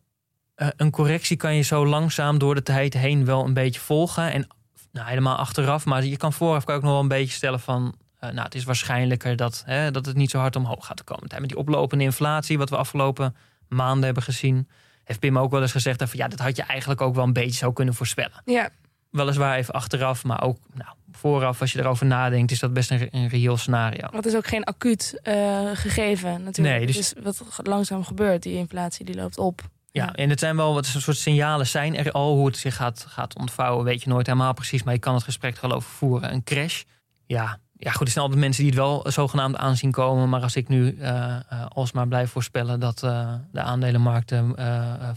uh, 0.56 0.68
een 0.76 0.90
correctie 0.90 1.36
kan 1.36 1.54
je 1.54 1.62
zo 1.62 1.86
langzaam 1.86 2.38
door 2.38 2.54
de 2.54 2.62
tijd 2.62 2.94
heen 2.94 3.24
wel 3.24 3.44
een 3.44 3.54
beetje 3.54 3.80
volgen. 3.80 4.32
En 4.32 4.46
nou, 4.92 5.08
helemaal 5.08 5.36
achteraf. 5.36 5.84
Maar 5.84 6.04
je 6.04 6.16
kan 6.16 6.32
vooraf 6.32 6.64
kan 6.64 6.74
ook 6.74 6.82
nog 6.82 6.90
wel 6.90 7.00
een 7.00 7.08
beetje 7.08 7.34
stellen 7.34 7.60
van. 7.60 7.94
Uh, 8.20 8.30
nou, 8.30 8.44
het 8.44 8.54
is 8.54 8.64
waarschijnlijker 8.64 9.36
dat, 9.36 9.62
hè, 9.66 9.90
dat 9.90 10.06
het 10.06 10.16
niet 10.16 10.30
zo 10.30 10.38
hard 10.38 10.56
omhoog 10.56 10.86
gaat 10.86 11.04
komen. 11.04 11.28
Met 11.38 11.48
die 11.48 11.58
oplopende 11.58 12.04
inflatie, 12.04 12.58
wat 12.58 12.70
we 12.70 12.76
afgelopen 12.76 13.36
maanden 13.68 14.04
hebben 14.04 14.22
gezien. 14.22 14.68
Heeft 15.04 15.20
Pim 15.20 15.38
ook 15.38 15.50
wel 15.50 15.62
eens 15.62 15.72
gezegd: 15.72 15.98
van, 15.98 16.08
ja, 16.12 16.28
dat 16.28 16.38
had 16.38 16.56
je 16.56 16.62
eigenlijk 16.62 17.00
ook 17.00 17.14
wel 17.14 17.24
een 17.24 17.32
beetje 17.32 17.58
zo 17.58 17.72
kunnen 17.72 17.94
voorspellen. 17.94 18.42
Ja. 18.44 18.70
Weliswaar 19.14 19.56
even 19.56 19.74
achteraf, 19.74 20.24
maar 20.24 20.42
ook 20.42 20.58
nou, 20.72 20.90
vooraf, 21.12 21.60
als 21.60 21.72
je 21.72 21.78
erover 21.78 22.06
nadenkt, 22.06 22.50
is 22.50 22.58
dat 22.58 22.72
best 22.72 22.90
een, 22.90 23.08
een 23.10 23.28
reëel 23.28 23.56
scenario. 23.56 24.08
Het 24.10 24.26
is 24.26 24.36
ook 24.36 24.46
geen 24.46 24.64
acuut 24.64 25.20
uh, 25.24 25.70
gegeven, 25.74 26.42
natuurlijk. 26.42 26.76
Nee, 26.76 26.86
dus... 26.86 27.14
Wat 27.22 27.42
langzaam 27.62 28.04
gebeurt, 28.04 28.42
die 28.42 28.56
inflatie, 28.56 29.04
die 29.04 29.14
loopt 29.14 29.38
op. 29.38 29.60
Ja, 29.90 30.14
en 30.14 30.30
het 30.30 30.38
zijn 30.38 30.56
wel 30.56 30.74
wat 30.74 30.86
soort 30.86 31.16
signalen 31.16 31.66
zijn 31.66 31.96
er 31.96 32.12
al. 32.12 32.34
Hoe 32.36 32.46
het 32.46 32.56
zich 32.56 32.76
gaat, 32.76 33.06
gaat 33.08 33.38
ontvouwen, 33.38 33.84
weet 33.84 34.02
je 34.02 34.08
nooit 34.08 34.26
helemaal 34.26 34.54
precies. 34.54 34.82
Maar 34.82 34.94
je 34.94 35.00
kan 35.00 35.14
het 35.14 35.22
gesprek 35.22 35.56
er 35.56 35.62
al 35.62 35.72
over 35.72 35.90
voeren. 35.90 36.32
Een 36.32 36.44
crash, 36.44 36.82
ja, 37.26 37.58
ja 37.72 37.90
goed, 37.90 38.06
er 38.06 38.12
zijn 38.12 38.24
altijd 38.24 38.42
mensen 38.42 38.62
die 38.62 38.72
het 38.72 38.80
wel 38.80 39.04
zogenaamd 39.08 39.56
aanzien 39.56 39.90
komen. 39.90 40.28
Maar 40.28 40.42
als 40.42 40.56
ik 40.56 40.68
nu 40.68 40.96
uh, 41.00 41.36
alsmaar 41.68 42.08
blijf 42.08 42.30
voorspellen 42.30 42.80
dat 42.80 43.02
uh, 43.04 43.34
de 43.52 43.60
aandelenmarkten 43.60 44.54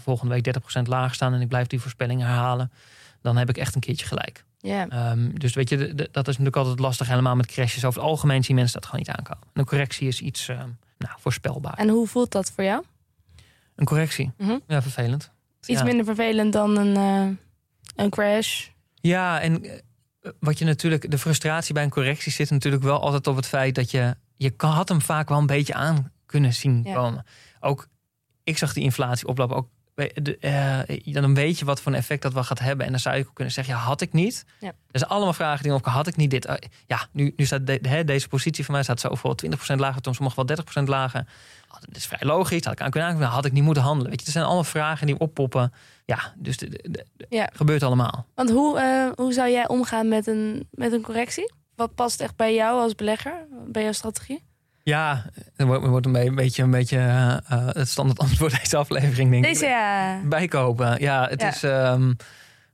volgende 0.04 0.34
week 0.34 0.60
30% 0.80 0.82
lager 0.84 1.16
staan... 1.16 1.34
en 1.34 1.42
ik 1.42 1.48
blijf 1.48 1.68
die 1.68 1.82
voorspelling 1.82 2.22
herhalen, 2.22 2.72
dan 3.22 3.38
heb 3.38 3.50
ik 3.50 3.58
echt 3.58 3.76
een 3.76 3.82
keertje 3.82 4.06
gelijk. 4.06 4.46
Yeah. 4.58 5.12
Um, 5.12 5.40
dus 5.40 5.54
weet 5.54 5.70
je, 5.70 5.78
de, 5.78 5.96
de, 5.96 6.10
dat 6.12 6.28
is 6.28 6.38
natuurlijk 6.38 6.56
altijd 6.56 6.80
lastig 6.80 7.08
helemaal 7.08 7.36
met 7.36 7.46
crashes. 7.46 7.86
Over 7.86 8.02
het 8.02 8.10
algemeen 8.10 8.44
zien 8.44 8.56
mensen 8.56 8.80
dat 8.80 8.90
gewoon 8.90 9.06
niet 9.08 9.16
aankomen. 9.18 9.48
Een 9.54 9.66
correctie 9.66 10.08
is 10.08 10.22
iets 10.22 10.48
nou, 10.98 11.14
voorspelbaar. 11.18 11.74
En 11.74 11.90
hoe 11.90 12.08
voelt 12.08 12.32
dat 12.32 12.52
voor 12.52 12.64
jou? 12.64 12.84
Een 13.76 13.86
correctie? 13.86 14.32
Mm 14.38 14.48
-hmm. 14.48 14.62
Ja, 14.68 14.82
vervelend. 14.82 15.32
Iets 15.66 15.80
ja. 15.80 15.86
minder 15.86 16.06
vervelend 16.06 16.54
dan 16.54 16.78
een, 16.78 16.98
uh, 16.98 17.38
een 17.96 18.10
crash. 18.10 18.68
Ja, 18.96 19.42
en 19.42 19.66
uh, 19.66 19.72
wat 20.40 20.60
je 20.60 20.66
natuurlijk, 20.66 21.12
de 21.12 21.18
frustratie 21.18 21.74
bij 21.74 21.84
een 21.84 21.90
correctie 21.90 22.32
zit 22.32 22.50
natuurlijk 22.50 22.84
wel 22.84 23.02
altijd 23.02 23.28
op 23.28 23.36
het 23.36 23.48
feit 23.48 23.76
dat 23.76 23.92
je, 23.92 24.16
je 24.36 24.54
had 24.58 24.90
hem 24.90 25.02
vaak 25.02 25.30
wel 25.30 25.38
een 25.38 25.46
beetje 25.46 25.74
aan 25.74 26.12
kunnen 26.26 26.54
zien 26.54 26.82
Ja. 26.84 26.94
komen. 26.94 27.26
Ook, 27.60 27.88
ik 28.44 28.58
zag 28.58 28.74
die 28.74 28.84
inflatie 28.84 29.28
oplopen, 29.28 29.56
ook 29.56 29.70
de, 29.98 30.38
uh, 31.06 31.14
dan 31.14 31.34
weet 31.34 31.60
je 31.60 31.66
wat 31.66 31.82
voor 31.82 31.92
een 31.92 31.98
effect 31.98 32.22
dat 32.22 32.34
wel 32.34 32.44
gaat 32.44 32.60
hebben. 32.60 32.86
En 32.86 32.92
dan 32.92 33.02
zou 33.02 33.16
je 33.16 33.26
ook 33.28 33.34
kunnen 33.34 33.54
zeggen, 33.54 33.74
ja, 33.74 33.80
had 33.80 34.02
ik 34.02 34.14
niet. 34.14 34.46
Ja. 34.60 34.68
Er 34.68 35.00
zijn 35.00 35.12
allemaal 35.12 35.34
vragen 35.34 35.64
die 35.64 35.74
op 35.74 35.86
had 35.86 36.08
ik 36.08 36.16
niet 36.16 36.32
dit. 36.32 36.48
Uh, 36.48 36.54
ja, 36.88 37.08
nu, 37.12 37.34
nu 37.36 37.46
staat 37.46 37.68
de, 37.68 37.80
de, 37.82 38.04
deze 38.04 38.28
positie 38.28 38.66
van 38.66 38.74
mij 38.74 38.84
staat 38.84 39.00
zo 39.00 39.16
voor 39.16 39.36
20% 39.74 39.76
lager, 39.76 40.02
soms 40.02 40.20
nog 40.20 40.36
wel 40.36 40.46
30% 40.82 40.84
lager. 40.84 41.28
Oh, 41.70 41.78
dat 41.80 41.96
is 41.96 42.06
vrij 42.06 42.28
logisch, 42.28 42.64
had 42.64 42.74
ik 42.74 42.82
aan 42.82 42.90
kunnen 42.90 43.10
aankomen, 43.10 43.30
had 43.30 43.46
ik 43.46 43.52
niet 43.52 43.64
moeten 43.64 43.84
handelen. 43.84 44.10
Weet 44.10 44.20
je, 44.20 44.26
er 44.26 44.32
zijn 44.32 44.46
allemaal 44.46 44.64
vragen 44.64 45.08
die 45.08 45.20
oppoppen. 45.20 45.74
Ja, 46.06 46.34
dus 46.36 46.58
de, 46.58 47.06
ja. 47.30 47.50
gebeurt 47.54 47.84
allemaal. 47.84 48.26
Want 48.36 48.50
hoe, 48.50 48.80
uh, 48.80 49.10
hoe 49.16 49.34
zou 49.34 49.50
jij 49.50 49.68
omgaan 49.68 50.08
met 50.08 50.28
een, 50.28 50.68
met 50.72 50.92
een 50.92 51.02
correctie? 51.02 51.54
Wat 51.76 51.96
past 51.96 52.22
echt 52.22 52.36
bij 52.36 52.54
jou 52.54 52.82
als 52.82 52.96
belegger, 52.96 53.46
bij 53.68 53.84
jouw 53.84 53.92
strategie? 53.92 54.44
Ja, 54.88 55.26
er 55.56 55.66
wordt, 55.66 55.86
wordt 55.86 56.06
een 56.06 56.36
beetje, 56.36 56.64
een 56.64 56.72
beetje 56.72 56.98
uh, 56.98 57.36
het 57.50 57.90
standaard 57.90 58.20
antwoord 58.30 58.60
deze 58.62 58.78
aflevering, 58.78 59.32
denk 59.32 59.44
deze, 59.44 59.64
ik. 59.66 59.70
ja. 59.72 60.20
Bijkopen. 60.26 61.02
Ja, 61.02 61.28
het 61.30 61.42
Ja. 61.42 61.48
is... 61.48 61.64
Um, 61.64 62.16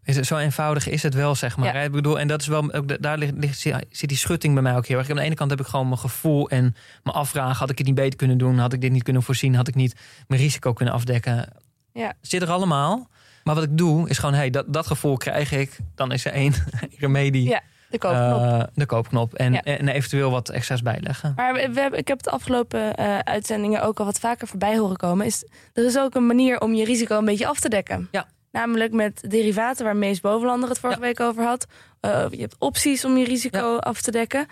is 0.03 0.15
het, 0.15 0.25
zo 0.25 0.37
eenvoudig 0.37 0.87
is 0.87 1.03
het 1.03 1.13
wel, 1.13 1.35
zeg 1.35 1.57
maar. 1.57 1.75
Ja. 1.75 1.81
Ik 1.81 1.91
bedoel, 1.91 2.19
en 2.19 2.27
dat 2.27 2.41
is 2.41 2.47
wel, 2.47 2.73
ook, 2.73 3.01
daar 3.01 3.17
ligt, 3.17 3.33
ligt, 3.37 3.59
zit 3.89 4.09
die 4.09 4.17
schutting 4.17 4.53
bij 4.53 4.63
mij 4.63 4.75
ook 4.75 4.85
heel 4.85 4.97
erg. 4.97 5.09
Aan 5.09 5.15
de 5.15 5.21
ene 5.21 5.35
kant 5.35 5.49
heb 5.49 5.59
ik 5.59 5.65
gewoon 5.65 5.87
mijn 5.87 5.99
gevoel 5.99 6.49
en 6.49 6.75
mijn 7.03 7.15
afvragen. 7.15 7.55
Had 7.55 7.69
ik 7.69 7.77
het 7.77 7.87
niet 7.87 7.95
beter 7.95 8.15
kunnen 8.17 8.37
doen? 8.37 8.57
Had 8.57 8.73
ik 8.73 8.81
dit 8.81 8.91
niet 8.91 9.03
kunnen 9.03 9.23
voorzien? 9.23 9.55
Had 9.55 9.67
ik 9.67 9.75
niet 9.75 9.95
mijn 10.27 10.41
risico 10.41 10.73
kunnen 10.73 10.93
afdekken? 10.93 11.47
Ja. 11.93 12.13
Zit 12.21 12.41
er 12.41 12.49
allemaal. 12.49 13.09
Maar 13.43 13.55
wat 13.55 13.63
ik 13.63 13.77
doe, 13.77 14.09
is 14.09 14.17
gewoon, 14.17 14.33
hey, 14.35 14.49
dat, 14.49 14.65
dat 14.73 14.87
gevoel 14.87 15.17
krijg 15.17 15.51
ik. 15.51 15.77
Dan 15.95 16.11
is 16.11 16.25
er 16.25 16.31
één 16.31 16.53
remedie. 16.99 17.49
Ja, 17.49 17.61
de 17.93 17.99
koopknop. 18.07 18.41
Uh, 18.41 18.63
de 18.73 18.85
koopknop. 18.85 19.33
En, 19.33 19.53
Ja. 19.53 19.61
en 19.61 19.87
eventueel 19.87 20.31
wat 20.31 20.49
extra's 20.49 20.81
bijleggen. 20.81 21.33
Maar 21.35 21.53
we, 21.53 21.69
we 21.73 21.79
hebben, 21.79 21.99
ik 21.99 22.07
heb 22.07 22.17
het 22.17 22.29
afgelopen 22.29 22.99
uh, 22.99 23.19
uitzendingen 23.19 23.81
ook 23.81 23.99
al 23.99 24.05
wat 24.05 24.19
vaker 24.19 24.47
voorbij 24.47 24.77
horen 24.77 24.97
komen. 24.97 25.25
Is, 25.25 25.45
er 25.73 25.85
is 25.85 25.97
ook 25.97 26.15
een 26.15 26.25
manier 26.25 26.59
om 26.61 26.73
je 26.73 26.85
risico 26.85 27.17
een 27.17 27.25
beetje 27.25 27.47
af 27.47 27.59
te 27.59 27.69
dekken. 27.69 28.07
Ja. 28.11 28.25
Namelijk 28.51 28.93
met 28.93 29.25
derivaten, 29.29 29.85
waar 29.85 29.95
Mees 29.95 30.19
Bovenlander 30.21 30.69
het 30.69 30.79
vorige 30.79 30.99
Ja. 30.99 31.05
week 31.05 31.19
over 31.19 31.43
had. 31.43 31.65
Uh, 32.01 32.25
je 32.29 32.41
hebt 32.41 32.55
opties 32.59 33.05
om 33.05 33.17
je 33.17 33.25
risico 33.25 33.77
af 33.77 34.01
te 34.01 34.11
dekken. 34.11 34.47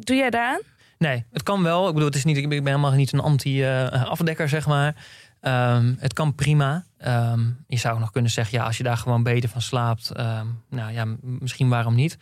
Doe 0.00 0.16
jij 0.16 0.30
daaraan? 0.30 0.60
Nee, 0.98 1.24
het 1.32 1.42
kan 1.42 1.62
wel. 1.62 1.86
Ik 1.86 1.92
bedoel, 1.92 2.08
het 2.08 2.16
is 2.16 2.24
niet, 2.24 2.36
ik 2.36 2.48
ben 2.48 2.66
helemaal 2.66 2.92
niet 2.92 3.12
een 3.12 3.20
anti-afdekker, 3.20 4.48
zeg 4.48 4.66
maar. 4.66 4.94
Um, 5.40 5.96
het 6.00 6.12
kan 6.12 6.34
prima. 6.34 6.84
Um, 7.06 7.64
je 7.66 7.76
zou 7.76 7.98
nog 7.98 8.10
kunnen 8.10 8.30
zeggen, 8.30 8.58
ja, 8.58 8.64
als 8.64 8.76
je 8.76 8.82
daar 8.82 8.96
gewoon 8.96 9.22
beter 9.22 9.48
van 9.48 9.60
slaapt, 9.60 10.18
um, 10.18 10.62
nou 10.68 10.92
ja, 10.92 11.16
misschien 11.20 11.68
waarom 11.68 11.94
niet. 11.94 12.18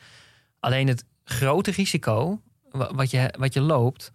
Alleen 0.61 0.89
het 0.89 1.05
grote 1.25 1.71
risico 1.71 2.41
wat 2.73 3.11
je, 3.11 3.35
wat 3.39 3.55
je 3.55 3.61
loopt, 3.61 4.13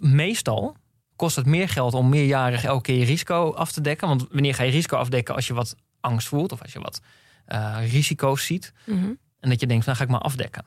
meestal 0.00 0.76
kost 1.16 1.36
het 1.36 1.46
meer 1.46 1.68
geld 1.68 1.94
om 1.94 2.08
meerjarig 2.08 2.64
elke 2.64 2.82
keer 2.82 2.98
je 2.98 3.04
risico 3.04 3.52
af 3.52 3.72
te 3.72 3.80
dekken. 3.80 4.08
Want 4.08 4.26
wanneer 4.30 4.54
ga 4.54 4.62
je 4.62 4.70
risico 4.70 4.96
afdekken 4.96 5.34
als 5.34 5.46
je 5.46 5.54
wat 5.54 5.76
angst 6.00 6.28
voelt 6.28 6.52
of 6.52 6.62
als 6.62 6.72
je 6.72 6.80
wat 6.80 7.00
uh, 7.48 7.76
risico's 7.90 8.44
ziet. 8.44 8.72
Mhm. 8.86 9.12
En 9.40 9.48
dat 9.48 9.60
je 9.60 9.66
denkt, 9.66 9.84
nou 9.86 9.96
ga 9.96 10.04
ik 10.04 10.10
maar 10.10 10.20
afdekken. 10.20 10.64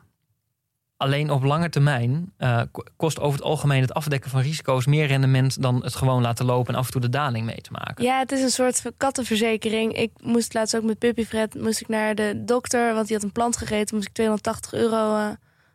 Alleen 1.01 1.31
op 1.31 1.43
lange 1.43 1.69
termijn 1.69 2.33
uh, 2.39 2.61
kost 2.97 3.19
over 3.19 3.39
het 3.39 3.47
algemeen 3.47 3.81
het 3.81 3.93
afdekken 3.93 4.29
van 4.29 4.41
risico's 4.41 4.85
meer 4.85 5.07
rendement 5.07 5.61
dan 5.61 5.83
het 5.83 5.95
gewoon 5.95 6.21
laten 6.21 6.45
lopen 6.45 6.73
en 6.73 6.79
af 6.79 6.85
en 6.85 6.91
toe 6.91 7.01
de 7.01 7.09
daling 7.09 7.45
mee 7.45 7.61
te 7.61 7.71
maken. 7.71 8.03
Ja, 8.03 8.19
het 8.19 8.31
is 8.31 8.41
een 8.41 8.49
soort 8.49 8.81
kattenverzekering. 8.97 9.93
Ik 9.93 10.11
moest 10.23 10.53
laatst 10.53 10.75
ook 10.75 10.83
met 10.83 10.99
Puppyfred 10.99 11.55
moest 11.61 11.81
ik 11.81 11.87
naar 11.87 12.15
de 12.15 12.43
dokter, 12.45 12.93
want 12.93 13.07
die 13.07 13.15
had 13.15 13.25
een 13.25 13.31
plant 13.31 13.57
gegeten. 13.57 13.95
Moest 13.95 14.07
ik 14.07 14.13
280 14.13 14.73
euro 14.73 15.17
uh, 15.17 15.27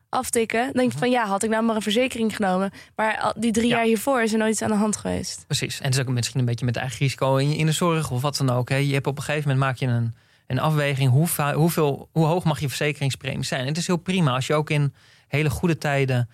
aftikken. 0.08 0.64
Dan 0.64 0.72
denk 0.72 0.92
ik 0.92 0.98
van 0.98 1.10
ja, 1.10 1.26
had 1.26 1.42
ik 1.42 1.50
nou 1.50 1.64
maar 1.64 1.76
een 1.76 1.82
verzekering 1.82 2.36
genomen. 2.36 2.70
Maar 2.96 3.34
die 3.38 3.52
drie 3.52 3.68
ja. 3.68 3.76
jaar 3.76 3.84
hiervoor 3.84 4.22
is 4.22 4.32
er 4.32 4.38
nooit 4.38 4.52
iets 4.52 4.62
aan 4.62 4.70
de 4.70 4.76
hand 4.76 4.96
geweest. 4.96 5.44
Precies. 5.46 5.78
En 5.78 5.84
het 5.84 5.94
is 5.94 6.00
ook 6.00 6.08
misschien 6.08 6.40
een 6.40 6.46
beetje 6.46 6.64
met 6.64 6.76
eigen 6.76 6.98
risico 6.98 7.36
in, 7.36 7.52
in 7.52 7.66
de 7.66 7.72
zorg 7.72 8.10
of 8.10 8.22
wat 8.22 8.36
dan 8.36 8.50
ook. 8.50 8.68
Hè. 8.68 8.76
Je 8.76 8.92
hebt 8.92 9.06
op 9.06 9.16
een 9.16 9.22
gegeven 9.22 9.48
moment 9.48 9.66
maak 9.66 9.76
je 9.76 9.86
een, 9.86 10.14
een 10.46 10.58
afweging. 10.58 11.10
Hoe, 11.10 11.52
hoeveel, 11.54 12.08
hoe 12.12 12.26
hoog 12.26 12.44
mag 12.44 12.60
je 12.60 12.68
verzekeringspremie 12.68 13.44
zijn? 13.44 13.66
Het 13.66 13.76
is 13.76 13.86
heel 13.86 13.96
prima 13.96 14.34
als 14.34 14.46
je 14.46 14.54
ook 14.54 14.70
in 14.70 14.92
hele 15.26 15.50
goede 15.50 15.78
tijden 15.78 16.28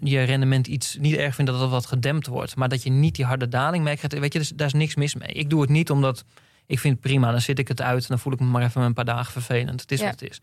je 0.00 0.22
rendement 0.22 0.66
iets 0.66 0.96
niet 1.00 1.14
erg 1.16 1.34
vindt 1.34 1.50
dat 1.50 1.60
het 1.60 1.70
wat 1.70 1.86
gedempt 1.86 2.26
wordt. 2.26 2.56
Maar 2.56 2.68
dat 2.68 2.82
je 2.82 2.90
niet 2.90 3.14
die 3.14 3.24
harde 3.24 3.48
daling 3.48 3.84
krijgt. 3.84 4.18
Weet 4.18 4.32
je, 4.32 4.38
dus, 4.38 4.48
daar 4.48 4.66
is 4.66 4.72
niks 4.72 4.94
mis 4.94 5.14
mee. 5.14 5.32
Ik 5.32 5.50
doe 5.50 5.60
het 5.60 5.70
niet 5.70 5.90
omdat 5.90 6.24
ik 6.66 6.78
vind 6.78 6.92
het 6.94 7.02
prima. 7.02 7.30
Dan 7.30 7.40
zit 7.40 7.58
ik 7.58 7.68
het 7.68 7.80
uit 7.82 8.00
en 8.00 8.08
dan 8.08 8.18
voel 8.18 8.32
ik 8.32 8.40
me 8.40 8.46
maar 8.46 8.62
even 8.62 8.82
een 8.82 8.94
paar 8.94 9.04
dagen 9.04 9.32
vervelend. 9.32 9.80
Het 9.80 9.92
is 9.92 10.00
Ja. 10.00 10.04
wat 10.04 10.20
het 10.20 10.30
is. 10.30 10.40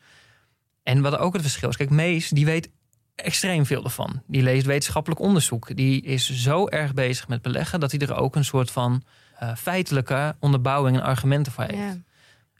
En 0.83 1.01
wat 1.01 1.17
ook 1.17 1.33
het 1.33 1.41
verschil 1.41 1.69
is. 1.69 1.77
Kijk, 1.77 1.89
Mees, 1.89 2.29
die 2.29 2.45
weet 2.45 2.69
extreem 3.15 3.65
veel 3.65 3.83
ervan. 3.83 4.21
Die 4.27 4.43
leest 4.43 4.65
wetenschappelijk 4.65 5.21
onderzoek. 5.21 5.75
Die 5.75 6.01
is 6.01 6.29
zo 6.29 6.67
erg 6.67 6.93
bezig 6.93 7.27
met 7.27 7.41
beleggen 7.41 7.79
dat 7.79 7.91
hij 7.91 7.99
er 7.99 8.15
ook 8.15 8.35
een 8.35 8.45
soort 8.45 8.71
van 8.71 9.03
eh, 9.39 9.55
feitelijke 9.55 10.35
onderbouwing 10.39 10.97
en 10.97 11.03
argumenten 11.03 11.51
voor 11.51 11.63
heeft. 11.63 11.77
Ja. 11.77 11.97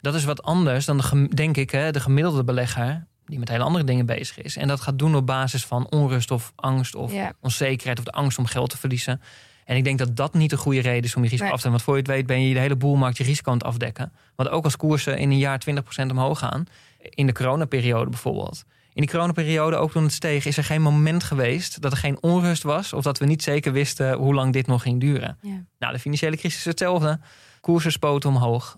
Dat 0.02 0.16
is 0.16 0.24
wat 0.24 0.44
anders 0.44 0.86
dan, 0.86 0.98
de, 0.98 1.30
denk 1.34 1.58
ik, 1.58 1.70
hè, 1.70 1.92
de 1.92 2.00
gemiddelde 2.00 2.44
belegger 2.44 3.08
die 3.26 3.40
met 3.40 3.50
hele 3.50 3.64
andere 3.64 3.84
dingen 3.84 4.06
bezig 4.06 4.42
is. 4.42 4.58
En 4.58 4.68
dat 4.68 4.82
gaat 4.82 5.00
doen 5.00 5.16
op 5.16 5.26
basis 5.26 5.66
van 5.66 5.88
onrust 5.90 6.32
of 6.32 6.52
angst 6.56 6.96
of 6.96 7.14
Ja. 7.14 7.34
onzekerheid 7.42 7.98
of 8.00 8.04
de 8.06 8.12
angst 8.12 8.38
om 8.38 8.46
geld 8.46 8.70
te 8.70 8.78
verliezen. 8.78 9.22
En 9.66 9.76
ik 9.76 9.84
denk 9.84 9.98
dat 9.98 10.16
dat 10.16 10.34
niet 10.34 10.50
de 10.50 10.58
goede 10.58 10.80
reden 10.82 11.04
is 11.04 11.16
om 11.16 11.24
je 11.24 11.30
risico 11.30 11.44
Nee. 11.46 11.54
af 11.54 11.62
te 11.62 11.68
dekken. 11.70 11.72
Want 11.72 11.84
voor 11.84 11.94
je 11.94 12.00
het 12.00 12.10
weet 12.12 12.38
ben 12.38 12.48
je 12.48 12.54
de 12.54 12.60
hele 12.60 12.76
boelmarkt 12.76 13.18
je 13.18 13.24
risico 13.24 13.52
aan 13.52 13.58
het 13.58 13.66
afdekken. 13.66 14.12
Want 14.36 14.50
ook 14.50 14.64
als 14.64 14.76
koersen 14.78 15.18
in 15.18 15.32
een 15.32 15.38
jaar 15.38 15.60
20% 15.60 16.12
omhoog 16.12 16.40
gaan, 16.40 16.66
in 17.00 17.26
de 17.26 17.34
coronaperiode 17.34 18.10
bijvoorbeeld. 18.10 18.64
In 18.94 19.02
die 19.02 19.10
coronaperiode, 19.12 19.76
ook 19.76 19.92
toen 19.92 20.04
het 20.04 20.12
steeg, 20.14 20.46
is 20.46 20.58
er 20.58 20.64
geen 20.64 20.82
moment 20.82 21.24
geweest 21.24 21.82
dat 21.82 21.92
er 21.92 21.98
geen 21.98 22.18
onrust 22.22 22.64
was. 22.64 22.94
Of 22.94 23.04
dat 23.04 23.18
we 23.20 23.26
niet 23.26 23.44
zeker 23.44 23.72
wisten 23.72 24.14
hoe 24.14 24.34
lang 24.34 24.54
dit 24.54 24.68
nog 24.68 24.82
ging 24.82 25.00
duren. 25.00 25.38
Ja. 25.42 25.64
Nou, 25.80 25.94
de 25.94 26.00
financiële 26.00 26.38
crisis 26.38 26.60
is 26.60 26.66
hetzelfde. 26.66 27.20
Koersen 27.62 27.92
spoten 27.92 28.30
omhoog, 28.30 28.78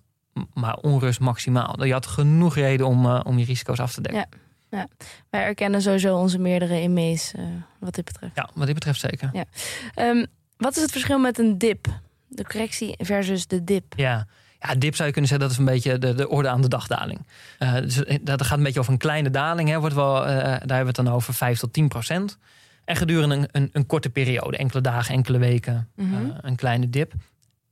maar 0.53 0.75
onrust 0.75 1.19
maximaal. 1.19 1.83
Je 1.83 1.93
had 1.93 2.05
genoeg 2.07 2.55
reden 2.55 2.85
om, 2.87 3.05
eh, 3.05 3.19
om 3.23 3.37
je 3.37 3.45
risico's 3.45 3.79
af 3.79 3.93
te 3.93 4.01
dekken. 4.01 4.27
Ja. 4.69 4.87
Wij 5.29 5.43
erkennen 5.43 5.81
sowieso 5.81 6.17
onze 6.17 6.39
meerdere 6.39 6.81
inmees 6.81 7.33
eh, 7.35 7.43
wat 7.79 7.95
dit 7.95 8.05
betreft. 8.05 8.35
Ja, 8.35 8.49
wat 8.53 8.65
dit 8.65 8.75
betreft 8.75 8.99
zeker. 8.99 9.29
Ja. 9.33 9.45
Ehm, 9.93 10.25
wat 10.57 10.75
is 10.75 10.81
het 10.81 10.91
verschil 10.91 11.19
met 11.19 11.39
een 11.39 11.57
dip? 11.57 11.87
De 12.27 12.43
correctie 12.43 12.93
versus 12.97 13.47
de 13.47 13.63
dip. 13.63 13.93
Ja. 13.95 14.27
Ja, 14.59 14.75
dip 14.75 14.95
zou 14.95 15.07
je 15.07 15.13
kunnen 15.13 15.29
zeggen, 15.29 15.39
dat 15.47 15.51
is 15.51 15.57
een 15.57 15.73
beetje 15.73 15.97
de, 15.97 16.13
de 16.13 16.29
orde 16.29 16.49
aan 16.49 16.61
de 16.61 16.67
dagdaling. 16.67 17.27
Eh, 17.59 17.73
dus 17.73 18.01
dat 18.21 18.43
gaat 18.43 18.57
een 18.57 18.63
beetje 18.63 18.79
over 18.79 18.91
een 18.91 18.97
kleine 18.97 19.29
daling. 19.29 19.69
Hè, 19.69 19.79
wordt 19.79 19.95
wel, 19.95 20.13
daar 20.13 20.59
hebben 20.59 20.79
we 20.79 20.85
het 20.85 20.95
dan 20.95 21.07
over 21.07 21.33
5 21.33 21.59
tot 21.59 21.73
10 21.73 21.87
procent. 21.87 22.37
En 22.85 22.95
gedurende 22.95 23.35
een, 23.35 23.47
een, 23.51 23.69
een 23.71 23.85
korte 23.85 24.09
periode, 24.09 24.57
enkele 24.57 24.81
dagen, 24.81 25.15
enkele 25.15 25.37
weken, 25.37 25.89
Mhm. 25.95 26.29
een 26.41 26.55
kleine 26.55 26.89
dip. 26.89 27.13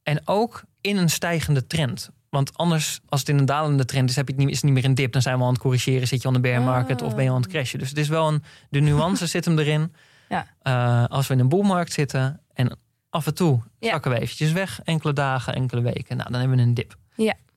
En 0.04 0.22
ook 0.26 0.64
in 0.82 0.98
een 0.98 1.10
stijgende 1.10 1.68
trend. 1.68 2.10
Want 2.36 2.58
anders, 2.58 3.00
als 3.10 3.20
het 3.20 3.30
in 3.30 3.38
een 3.38 3.46
dalende 3.46 3.86
trend 3.86 4.10
is, 4.10 4.16
heb 4.16 4.28
je 4.28 4.34
het 4.34 4.42
niet, 4.44 4.50
is 4.52 4.56
het 4.56 4.66
niet 4.66 4.74
meer 4.74 4.86
een 4.86 4.96
dip. 4.96 5.12
Dan 5.12 5.22
zijn 5.22 5.38
we 5.38 5.44
aan 5.44 5.50
het 5.50 5.58
corrigeren, 5.62 6.08
zit 6.08 6.22
je 6.22 6.28
aan 6.28 6.34
de 6.34 6.40
bear 6.40 6.62
market 6.62 7.02
of 7.02 7.16
ben 7.16 7.24
je 7.24 7.30
aan 7.30 7.42
het 7.42 7.48
crashen. 7.48 7.80
Dus 7.80 7.90
het 7.90 7.98
is 7.98 8.08
wel 8.08 8.28
een, 8.28 8.44
de 8.70 8.80
nuance 8.80 9.28
zit 9.28 9.46
hem 9.46 9.60
erin. 9.60 9.94
Ja. 10.30 10.48
Eh, 10.62 11.06
als 11.10 11.28
we 11.28 11.34
in 11.34 11.40
een 11.40 11.50
boelmarkt 11.50 11.94
zitten 11.94 12.42
en 12.54 12.78
af 13.10 13.26
en 13.28 13.34
toe 13.36 13.60
Ja. 13.80 13.90
zakken 13.90 14.12
we 14.12 14.20
eventjes 14.20 14.52
weg, 14.52 14.80
enkele 14.84 15.14
dagen, 15.14 15.54
enkele 15.56 15.82
weken. 15.82 16.18
Nou, 16.18 16.32
dan 16.32 16.40
hebben 16.40 16.58
we 16.58 16.64
een 16.64 16.74
dip. 16.74 16.96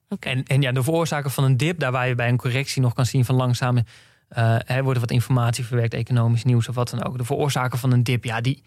Oké. 0.08 0.28
En, 0.28 0.42
en 0.44 0.62
ja, 0.62 0.72
de 0.72 0.82
veroorzaker 0.82 1.30
van 1.30 1.44
een 1.44 1.56
dip, 1.56 1.78
daar 1.78 1.92
waar 1.92 2.08
je 2.08 2.14
bij 2.14 2.28
een 2.28 2.36
correctie 2.36 2.82
nog 2.82 2.92
kan 2.92 3.06
zien 3.06 3.24
van 3.24 3.34
langzame. 3.34 3.84
eh 4.28 4.56
hè, 4.64 4.82
wordt 4.82 4.94
er 4.94 5.00
wat 5.06 5.10
informatie 5.10 5.64
verwerkt, 5.64 5.94
economisch 5.94 6.44
nieuws 6.44 6.68
of 6.68 6.74
wat 6.74 6.90
dan 6.90 7.04
ook. 7.04 7.18
De 7.18 7.24
veroorzaker 7.24 7.78
van 7.78 7.92
een 7.92 8.02
dip, 8.02 8.24
ja, 8.24 8.40
die. 8.40 8.62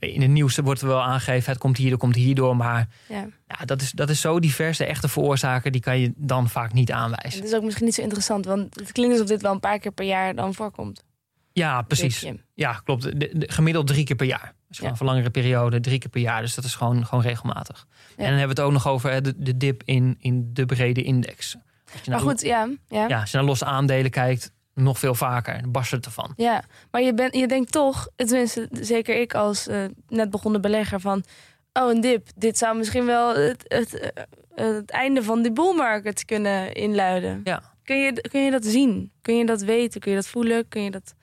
In 0.00 0.20
het 0.20 0.30
nieuws 0.30 0.56
wordt 0.56 0.80
er 0.80 0.86
wel 0.86 1.02
aangegeven, 1.02 1.50
het 1.50 1.60
komt 1.60 1.76
hier, 1.76 1.90
dat 1.90 1.98
komt 1.98 2.14
hierdoor. 2.16 2.56
Maar 2.56 2.88
Ja. 3.08 3.26
ja, 3.46 3.64
dat, 3.64 3.80
is, 3.82 3.90
dat 3.90 4.10
is 4.10 4.20
zo 4.20 4.40
divers. 4.40 4.78
De 4.78 4.84
echte 4.84 5.08
veroorzaker, 5.08 5.70
die 5.70 5.80
kan 5.80 5.98
je 5.98 6.12
dan 6.16 6.48
vaak 6.48 6.72
niet 6.72 6.92
aanwijzen. 6.92 7.40
Het 7.40 7.48
is 7.48 7.54
ook 7.54 7.62
misschien 7.62 7.84
niet 7.86 7.94
zo 7.94 8.02
interessant, 8.02 8.44
want 8.44 8.74
het 8.74 8.92
klinkt 8.92 9.12
alsof 9.12 9.28
dit 9.28 9.42
wel 9.42 9.52
een 9.52 9.60
paar 9.60 9.78
keer 9.78 9.92
per 9.92 10.06
jaar 10.06 10.34
dan 10.34 10.54
voorkomt. 10.54 11.04
Ja, 11.52 11.82
precies. 11.82 12.26
Ja, 12.54 12.72
klopt. 12.84 13.02
De, 13.02 13.16
de- 13.38 13.52
gemiddeld 13.52 13.86
drie 13.86 14.04
keer 14.04 14.16
per 14.16 14.26
jaar. 14.26 14.54
Dus 14.68 14.76
gewoon 14.76 14.92
Ja. 14.92 14.98
voor 14.98 15.06
langere 15.06 15.30
periode, 15.30 15.80
drie 15.80 15.98
keer 15.98 16.10
per 16.10 16.20
jaar. 16.20 16.40
Dus 16.40 16.54
dat 16.54 16.64
is 16.64 16.74
gewoon, 16.74 17.06
gewoon 17.06 17.24
regelmatig. 17.24 17.86
Ja. 17.88 18.04
En 18.16 18.30
dan 18.30 18.38
hebben 18.38 18.56
we 18.56 18.62
het 18.62 18.70
ook 18.70 18.72
nog 18.72 18.88
over 18.88 19.22
de, 19.22 19.34
de 19.36 19.56
dip 19.56 19.82
in, 19.84 20.16
in 20.20 20.50
de 20.52 20.66
brede 20.66 21.02
index. 21.02 21.56
Als 21.92 22.00
je 22.04 22.10
Maar 22.10 22.20
goed, 22.20 22.40
ja. 22.40 22.68
Ja. 22.88 23.08
ja, 23.08 23.20
als 23.20 23.30
je 23.30 23.36
naar 23.36 23.46
losse 23.46 23.64
aandelen 23.64 24.10
kijkt, 24.10 24.52
nog 24.74 24.98
veel 24.98 25.14
vaker. 25.14 25.60
Dan 25.60 25.70
barst 25.70 25.90
het 25.90 26.04
ervan. 26.04 26.32
Ja, 26.36 26.64
maar 26.90 27.02
je, 27.02 27.14
bent 27.14 27.34
je 27.34 27.46
denkt 27.46 27.72
toch, 27.72 28.08
tenminste 28.16 28.68
zeker 28.72 29.20
ik 29.20 29.34
als 29.34 29.66
eh, 29.66 29.84
net 30.08 30.30
begonnen 30.30 30.60
belegger 30.60 31.00
van... 31.00 31.24
oh, 31.72 31.90
een 31.90 32.00
dip, 32.00 32.28
dit 32.36 32.58
zou 32.58 32.76
misschien 32.76 33.06
wel 33.06 33.36
het, 33.36 33.64
het, 33.68 33.94
eh, 33.94 34.24
het 34.54 34.90
einde 34.90 35.22
van 35.22 35.42
de 35.42 35.52
bull 35.52 35.74
market 35.74 36.24
kunnen 36.24 36.74
inluiden. 36.74 37.40
Ja. 37.44 37.62
Kun, 37.84 37.96
je, 37.96 38.28
kun 38.30 38.44
je 38.44 38.50
dat 38.50 38.64
zien? 38.64 39.12
Kun 39.22 39.36
je 39.36 39.46
dat 39.46 39.60
weten? 39.60 40.00
Kun 40.00 40.10
je 40.10 40.16
dat 40.16 40.26
voelen? 40.26 40.68
Kun 40.68 40.82
je 40.82 40.90
dat 40.90 41.14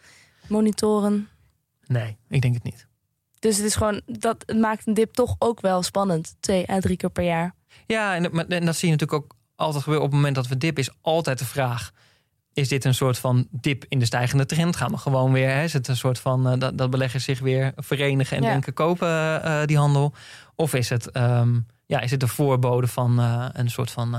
monitoren? 0.48 1.30
Nee, 1.86 2.18
ik 2.30 2.42
denk 2.42 2.54
het 2.54 2.64
niet. 2.64 2.88
Dus 3.40 3.58
het 3.58 3.66
is 3.66 3.76
gewoon, 3.76 4.02
dat 4.06 4.44
het 4.46 4.58
maakt 4.58 4.88
een 4.88 4.94
dip 4.94 5.14
toch 5.14 5.36
ook 5.40 5.62
wel 5.62 5.84
spannend. 5.84 6.36
Twee 6.40 6.72
à 6.72 6.80
drie 6.80 6.98
keer 6.98 7.10
per 7.10 7.24
jaar. 7.24 7.56
Ja, 7.86 8.16
en, 8.16 8.48
en 8.50 8.66
dat 8.66 8.76
zie 8.76 8.90
je 8.90 8.96
natuurlijk 8.96 9.24
ook 9.24 9.36
altijd 9.56 9.84
gebeuren. 9.84 10.06
Op 10.06 10.12
het 10.12 10.22
moment 10.22 10.36
dat 10.36 10.48
we 10.48 10.58
dip, 10.58 10.78
is 10.78 10.90
altijd 11.02 11.40
de 11.40 11.46
vraag... 11.46 11.92
is 12.58 12.68
dit 12.68 12.86
een 12.86 12.94
soort 12.94 13.18
van 13.20 13.48
dip 13.52 13.86
in 13.90 14.00
de 14.00 14.06
stijgende 14.06 14.46
trend? 14.46 14.76
Gaan 14.76 14.92
we 14.92 14.98
gewoon 14.98 15.32
weer, 15.32 15.50
hè, 15.50 15.64
is 15.64 15.74
het 15.74 15.88
een 15.88 15.96
soort 15.98 16.20
van... 16.20 16.48
eh, 16.50 16.60
dat, 16.60 16.78
dat 16.78 16.90
beleggers 16.90 17.24
zich 17.24 17.40
weer 17.40 17.72
verenigen 17.76 18.38
en 18.38 18.44
Ja. 18.44 18.50
denken 18.50 18.74
kopen 18.74 19.44
eh, 19.44 19.62
die 19.66 19.78
handel? 19.78 20.14
Of 20.56 20.74
is 20.74 20.90
het, 20.90 21.12
ehm, 21.12 21.60
ja, 21.86 22.00
is 22.00 22.12
het 22.12 22.20
de 22.20 22.28
voorbode 22.28 22.88
van 22.88 23.20
eh, 23.20 23.46
een 23.54 23.70
soort 23.70 23.92
van 23.92 24.18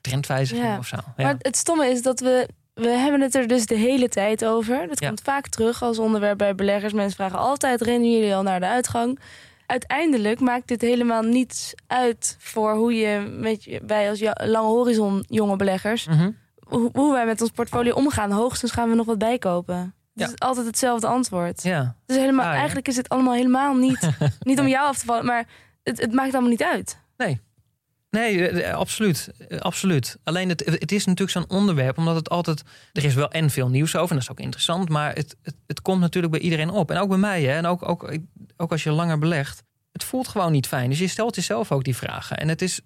trendwijziging 0.00 0.66
Ja. 0.66 0.78
of 0.78 0.86
zo? 0.86 0.96
Ja. 1.16 1.24
Maar 1.24 1.34
het 1.38 1.56
stomme 1.56 1.86
is 1.86 2.02
dat 2.02 2.20
we... 2.20 2.48
We 2.74 2.88
hebben 2.88 3.20
het 3.20 3.34
er 3.34 3.46
dus 3.48 3.66
de 3.66 3.74
hele 3.76 4.08
tijd 4.08 4.44
over. 4.44 4.88
Dat 4.88 5.00
komt 5.00 5.20
vaak 5.20 5.48
terug 5.48 5.82
als 5.82 5.98
onderwerp 5.98 6.38
bij 6.38 6.54
beleggers. 6.54 6.92
Mensen 6.92 7.16
vragen 7.16 7.38
altijd, 7.38 7.80
rennen 7.82 8.12
jullie 8.12 8.34
al 8.34 8.42
naar 8.42 8.60
de 8.60 8.66
uitgang? 8.66 9.18
Uiteindelijk 9.66 10.40
maakt 10.40 10.68
dit 10.68 10.80
helemaal 10.80 11.22
niets 11.22 11.74
uit 11.86 12.36
voor 12.40 12.74
hoe 12.74 12.94
je 12.94 13.36
met 13.38 13.64
je, 13.64 13.80
wij 13.86 14.08
als 14.10 14.20
lange 14.44 14.68
horizon 14.68 15.24
jonge 15.28 15.56
beleggers, 15.56 16.06
Mhm. 16.06 16.30
Hoe, 16.64 16.90
hoe 16.92 17.12
wij 17.12 17.26
met 17.26 17.40
ons 17.40 17.50
portfolio 17.50 17.94
omgaan. 17.94 18.30
Hoogstens 18.30 18.72
gaan 18.72 18.88
we 18.88 18.94
nog 18.94 19.06
wat 19.06 19.18
bijkopen. 19.18 19.76
Het 19.76 19.92
Ja. 20.12 20.26
is 20.26 20.38
altijd 20.38 20.66
hetzelfde 20.66 21.06
antwoord. 21.06 21.62
Ja, 21.62 21.96
Dus 22.06 22.16
helemaal, 22.16 22.44
Ah, 22.44 22.50
ja. 22.52 22.56
eigenlijk 22.56 22.88
is 22.88 22.96
het 22.96 23.08
allemaal 23.08 23.34
helemaal 23.34 23.74
niet, 23.74 24.08
niet 24.40 24.60
om 24.60 24.68
jou 24.68 24.86
af 24.86 24.98
te 24.98 25.04
vallen, 25.04 25.24
maar 25.24 25.46
het, 25.82 26.00
het 26.00 26.12
maakt 26.12 26.32
allemaal 26.32 26.50
niet 26.50 26.62
uit. 26.62 27.02
Nee, 28.10 28.48
eh, 28.48 28.68
eh, 28.70 28.76
absoluut. 28.76 29.30
Eh, 29.48 29.58
absoluut. 29.58 30.16
Alleen 30.24 30.48
het, 30.48 30.64
het 30.64 30.92
is 30.92 31.04
natuurlijk 31.04 31.30
zo'n 31.38 31.58
onderwerp, 31.58 31.98
omdat 31.98 32.14
het 32.16 32.28
altijd. 32.30 32.62
Er 32.92 33.04
is 33.04 33.14
wel 33.14 33.30
en 33.30 33.50
veel 33.50 33.68
nieuws 33.68 33.96
over, 33.96 34.08
en 34.10 34.14
dat 34.14 34.24
is 34.24 34.30
ook 34.30 34.40
interessant. 34.40 34.88
Maar 34.88 35.14
het, 35.14 35.36
het, 35.42 35.54
het 35.66 35.82
komt 35.82 36.00
natuurlijk 36.00 36.32
bij 36.32 36.42
iedereen 36.42 36.70
op. 36.70 36.90
En 36.90 36.96
ook 36.96 37.08
bij 37.08 37.18
mij, 37.18 37.42
hè. 37.42 37.56
En 37.56 37.66
ook, 37.66 37.88
ook, 37.88 38.18
ook 38.56 38.70
als 38.70 38.82
je 38.82 38.90
langer 38.90 39.18
belegt. 39.18 39.62
Het 39.92 40.04
voelt 40.04 40.28
gewoon 40.28 40.52
niet 40.52 40.66
fijn. 40.66 40.88
Dus 40.90 40.98
je 40.98 41.08
stelt 41.08 41.34
jezelf 41.34 41.72
ook 41.72 41.84
die 41.84 41.96
vragen. 41.96 42.36
En 42.36 42.48
het 42.48 42.62
is. 42.62 42.80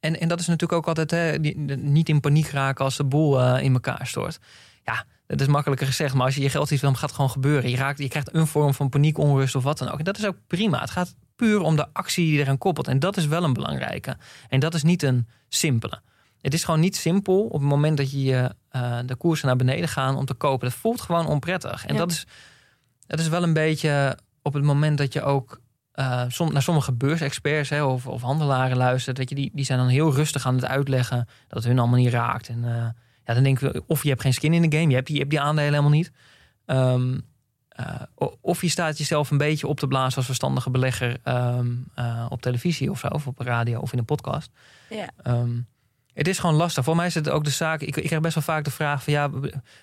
En, 0.00 0.20
en 0.20 0.28
dat 0.28 0.40
is 0.40 0.46
natuurlijk 0.46 0.78
ook 0.80 0.88
altijd 0.88 1.10
hè, 1.10 1.40
die- 1.40 1.56
niet 1.76 2.08
in 2.08 2.20
paniek 2.20 2.48
raken 2.48 2.84
als 2.84 2.96
de 2.96 3.04
boel 3.04 3.40
eh, 3.40 3.62
in 3.62 3.72
elkaar 3.72 4.06
stort. 4.06 4.38
Ja, 4.84 5.04
dat 5.26 5.40
is 5.40 5.46
makkelijker 5.46 5.86
gezegd. 5.86 6.14
Maar 6.14 6.24
als 6.26 6.34
je 6.34 6.42
je 6.42 6.50
geld 6.50 6.70
iets 6.70 6.80
wil, 6.80 6.90
gaat 6.92 7.00
het 7.00 7.12
gewoon 7.12 7.30
gebeuren. 7.30 7.70
Je, 7.70 7.76
raakt, 7.76 7.98
je 7.98 8.08
krijgt 8.08 8.34
een 8.34 8.46
vorm 8.46 8.74
van 8.74 8.88
paniek, 8.88 9.18
onrust 9.18 9.54
of 9.54 9.62
wat 9.62 9.78
dan 9.78 9.90
ook. 9.90 9.98
En 9.98 10.04
dat 10.04 10.18
is 10.18 10.26
ook 10.26 10.36
prima. 10.46 10.80
Het 10.80 10.90
gaat 10.90 11.14
puur 11.36 11.60
om 11.60 11.76
de 11.76 11.86
actie 11.92 12.26
die 12.26 12.38
eraan 12.38 12.58
koppelt. 12.58 12.88
En 12.88 12.98
dat 12.98 13.16
is 13.16 13.26
wel 13.26 13.44
een 13.44 13.52
belangrijke. 13.52 14.16
En 14.48 14.60
dat 14.60 14.74
is 14.74 14.82
niet 14.82 15.02
een 15.02 15.28
simpele. 15.48 16.00
Het 16.40 16.54
is 16.54 16.64
gewoon 16.64 16.80
niet 16.80 16.96
simpel 16.96 17.44
op 17.44 17.52
het 17.60 17.68
moment 17.68 17.96
dat 17.96 18.10
je 18.10 18.54
eh, 18.68 18.98
de 19.06 19.16
koersen 19.16 19.46
naar 19.46 19.56
beneden 19.56 19.88
gaan 19.88 20.16
om 20.16 20.24
te 20.24 20.34
kopen. 20.34 20.68
Dat 20.68 20.78
voelt 20.78 21.00
gewoon 21.00 21.26
onprettig. 21.26 21.86
En 21.86 21.92
Ja. 21.94 22.00
dat, 22.00 22.10
is, 22.10 22.26
dat 23.06 23.18
is 23.20 23.28
wel 23.28 23.42
een 23.42 23.52
beetje 23.52 24.18
op 24.42 24.52
het 24.54 24.62
moment 24.62 24.98
dat 24.98 25.12
je 25.12 25.22
ook 25.22 25.59
eh, 26.00 26.24
som, 26.28 26.52
naar 26.52 26.62
sommige 26.62 26.92
beursexperts 26.92 27.68
hè, 27.68 27.84
of, 27.84 28.06
of 28.06 28.22
handelaren 28.22 28.76
luistert. 28.76 29.16
Dat 29.16 29.28
je, 29.28 29.34
die, 29.34 29.50
die 29.54 29.64
zijn 29.64 29.78
dan 29.78 29.88
heel 29.88 30.12
rustig 30.12 30.46
aan 30.46 30.54
het 30.54 30.64
uitleggen 30.64 31.28
dat 31.48 31.58
het 31.58 31.64
hun 31.64 31.78
allemaal 31.78 31.98
niet 31.98 32.12
raakt. 32.12 32.48
En 32.48 32.64
eh, 32.64 32.88
ja, 33.24 33.34
dan 33.34 33.42
denken 33.42 33.72
we, 33.72 33.82
of 33.86 34.02
je 34.02 34.08
hebt 34.08 34.20
geen 34.20 34.34
skin 34.34 34.52
in 34.52 34.70
de 34.70 34.76
game, 34.76 34.88
je 34.88 34.94
hebt 34.94 35.06
die, 35.06 35.14
je 35.14 35.20
hebt 35.20 35.34
die 35.34 35.40
aandelen 35.40 35.70
helemaal 35.70 35.90
niet. 35.90 36.12
Ehm, 36.66 37.18
eh, 37.68 38.00
of 38.40 38.60
je 38.60 38.68
staat 38.68 38.98
jezelf 38.98 39.30
een 39.30 39.38
beetje 39.38 39.66
op 39.66 39.78
te 39.78 39.86
blazen 39.86 40.16
als 40.16 40.26
verstandige 40.26 40.70
belegger 40.70 41.18
ehm, 41.22 41.68
eh, 41.94 42.26
op 42.28 42.42
televisie 42.42 42.90
of 42.90 42.98
zo, 42.98 43.06
of 43.06 43.26
op 43.26 43.38
radio 43.38 43.80
of 43.80 43.92
in 43.92 43.98
een 43.98 44.04
podcast. 44.04 44.50
Ja. 44.88 45.08
Ehm, 45.22 45.60
het 46.20 46.28
is 46.28 46.38
gewoon 46.38 46.54
lastig. 46.56 46.84
Voor 46.84 46.96
mij 46.96 47.06
is 47.06 47.14
het 47.14 47.28
ook 47.28 47.44
de 47.44 47.50
zaak. 47.50 47.80
Ik, 47.80 47.96
ik 47.96 48.06
krijg 48.06 48.22
best 48.22 48.34
wel 48.34 48.42
vaak 48.44 48.64
de 48.64 48.70
vraag 48.70 49.02
van 49.04 49.12
ja, 49.12 49.30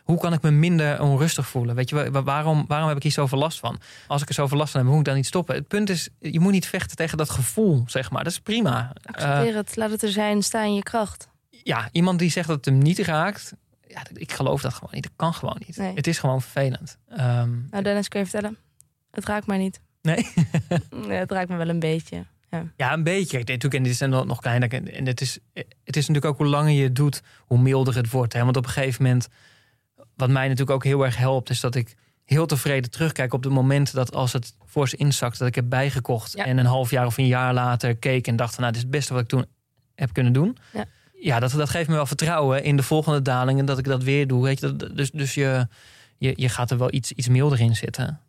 hoe 0.04 0.18
kan 0.20 0.34
ik 0.34 0.42
me 0.42 0.52
minder 0.52 1.02
onrustig 1.02 1.48
voelen? 1.48 1.76
Weet 1.76 1.90
je, 1.90 1.96
wa- 1.96 2.12
wa- 2.12 2.24
waarom, 2.24 2.66
waarom 2.68 2.88
heb 2.88 2.98
ik 2.98 3.04
hier 3.04 3.12
zoveel 3.12 3.38
last 3.38 3.60
van? 3.60 3.80
Als 4.08 4.22
ik 4.22 4.28
er 4.28 4.34
zoveel 4.34 4.58
last 4.58 4.72
van 4.72 4.82
heb, 4.82 4.90
moet 4.90 5.00
ik 5.00 5.06
dan 5.06 5.16
niet 5.16 5.26
stoppen? 5.26 5.56
Het 5.56 5.68
punt 5.68 5.90
is, 5.90 6.10
je 6.20 6.40
moet 6.40 6.52
niet 6.52 6.66
vechten 6.68 6.98
tegen 6.98 7.18
dat 7.18 7.30
gevoel, 7.30 7.84
zeg 7.88 8.12
maar. 8.12 8.24
Dat 8.24 8.32
is 8.32 8.40
prima. 8.40 8.92
Eh, 8.94 9.14
Accepteer 9.14 9.56
het, 9.56 9.76
laat 9.76 9.90
het 9.92 10.04
er 10.04 10.10
zijn, 10.12 10.44
sta 10.44 10.64
in 10.64 10.74
je 10.76 10.84
kracht. 10.84 11.28
ja, 11.50 11.90
iemand 11.92 12.20
die 12.20 12.30
zegt 12.32 12.48
dat 12.48 12.56
het 12.56 12.66
hem 12.66 12.78
niet 12.78 13.00
raakt, 13.00 13.54
ja, 13.88 14.02
ik 14.14 14.32
geloof 14.32 14.62
dat 14.62 14.74
gewoon 14.74 14.90
niet. 14.94 15.04
Dat 15.04 15.12
kan 15.16 15.34
gewoon 15.34 15.62
niet. 15.68 15.78
Nee. 15.78 15.94
Het 15.96 16.08
is 16.08 16.20
gewoon 16.20 16.42
vervelend. 16.42 16.98
Ehm, 17.10 17.50
Nou, 17.70 17.84
Dennis, 17.84 18.08
kun 18.08 18.20
je 18.20 18.26
vertellen? 18.26 18.58
Het 19.12 19.26
raakt 19.26 19.48
mij 19.48 19.58
niet. 19.58 19.80
nee? 20.02 20.28
Nee, 21.08 21.18
het 21.18 21.32
raakt 21.32 21.50
me 21.50 21.56
wel 21.56 21.70
een 21.70 21.80
beetje. 21.80 22.26
Ja, 22.76 22.94
een 22.94 23.04
beetje. 23.04 23.38
Natuurlijk, 23.38 23.74
en 23.74 23.84
dit 23.84 23.92
is 23.92 24.00
nog 24.00 24.26
nog 24.26 24.40
kleiner. 24.40 24.74
En 24.74 25.06
het 25.06 25.22
is, 25.22 25.40
het 25.54 25.96
is 25.96 26.08
natuurlijk 26.08 26.26
ook 26.26 26.38
hoe 26.38 26.48
langer 26.48 26.72
je 26.72 26.84
het 26.84 26.96
doet, 26.96 27.22
hoe 27.46 27.60
milder 27.60 27.96
het 27.96 28.10
wordt. 28.10 28.34
Hè? 28.34 28.44
Want 28.44 28.58
op 28.58 28.66
een 28.66 28.72
gegeven 28.72 29.04
moment, 29.04 29.28
wat 30.16 30.30
mij 30.30 30.44
natuurlijk 30.44 30.76
ook 30.76 30.84
heel 30.84 31.06
erg 31.06 31.18
helpt, 31.18 31.50
is 31.50 31.60
dat 31.60 31.76
ik 31.76 31.96
heel 32.24 32.46
tevreden 32.46 32.92
terugkijk 32.92 33.34
op 33.34 33.44
de 33.44 33.50
momenten 33.50 33.96
dat 33.96 34.14
als 34.14 34.34
het 34.34 34.56
voor 34.66 34.90
ze 34.90 34.96
inzakt, 34.96 35.40
dat 35.40 35.48
ik 35.48 35.56
heb 35.56 35.70
bijgekocht. 35.70 36.32
Ja. 36.32 36.46
En 36.46 36.58
een 36.58 36.66
half 36.66 36.90
jaar 36.90 37.06
of 37.06 37.18
een 37.18 37.28
jaar 37.28 37.54
later 37.54 37.96
keek 37.96 38.28
en 38.28 38.36
dacht 38.36 38.54
van, 38.54 38.62
nou, 38.62 38.74
dit 38.74 38.82
is 38.82 38.88
het 38.88 38.98
beste 38.98 39.14
wat 39.14 39.22
ik 39.22 39.28
toen 39.28 39.46
heb 39.96 40.14
kunnen 40.14 40.34
doen. 40.34 40.58
Ja. 40.74 40.86
Ja, 41.20 41.40
dat, 41.40 41.52
dat 41.52 41.70
geeft 41.70 41.90
me 41.90 41.96
wel 41.96 42.06
vertrouwen 42.06 42.64
in 42.64 42.76
de 42.76 42.84
volgende 42.84 43.22
dalingen 43.22 43.66
dat 43.66 43.78
ik 43.78 43.86
dat 43.86 44.04
weer 44.04 44.28
doe. 44.28 44.44
Weet 44.44 44.60
je, 44.60 44.76
dat, 44.76 44.96
dus 44.98 45.12
dus 45.12 45.34
je, 45.34 45.68
je, 46.18 46.34
je 46.36 46.50
gaat 46.50 46.72
er 46.72 46.78
wel 46.78 46.94
iets, 46.94 47.12
iets 47.12 47.28
milder 47.28 47.60
in 47.60 47.76
zitten. 47.76 48.20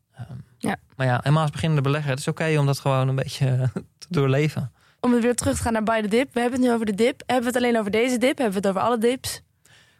Ja. 0.58 0.76
Maar 0.96 1.06
ja, 1.06 1.18
helemaal 1.22 1.42
als 1.42 1.50
beginnende 1.50 1.82
belegger, 1.82 2.10
het 2.10 2.18
is 2.18 2.28
oké 2.28 2.58
om 2.58 2.66
dat 2.66 2.78
gewoon 2.78 3.08
een 3.08 3.14
beetje 3.14 3.70
doorleven. 4.08 4.72
Om 5.00 5.12
het 5.12 5.22
weer 5.22 5.34
terug 5.34 5.56
te 5.56 5.62
gaan 5.62 5.72
naar 5.72 5.82
By 5.82 6.00
the 6.00 6.08
Dip. 6.08 6.34
We 6.34 6.40
hebben 6.40 6.58
het 6.58 6.68
nu 6.68 6.74
over 6.74 6.86
de 6.86 6.94
dip. 6.94 7.22
Hebben 7.26 7.52
we 7.52 7.58
het 7.58 7.64
alleen 7.66 7.78
over 7.78 7.90
deze 7.90 8.18
dip? 8.18 8.38
Hebben 8.38 8.62
we 8.62 8.68
het 8.68 8.76
over 8.76 8.88
alle 8.88 8.98
dips? 8.98 9.42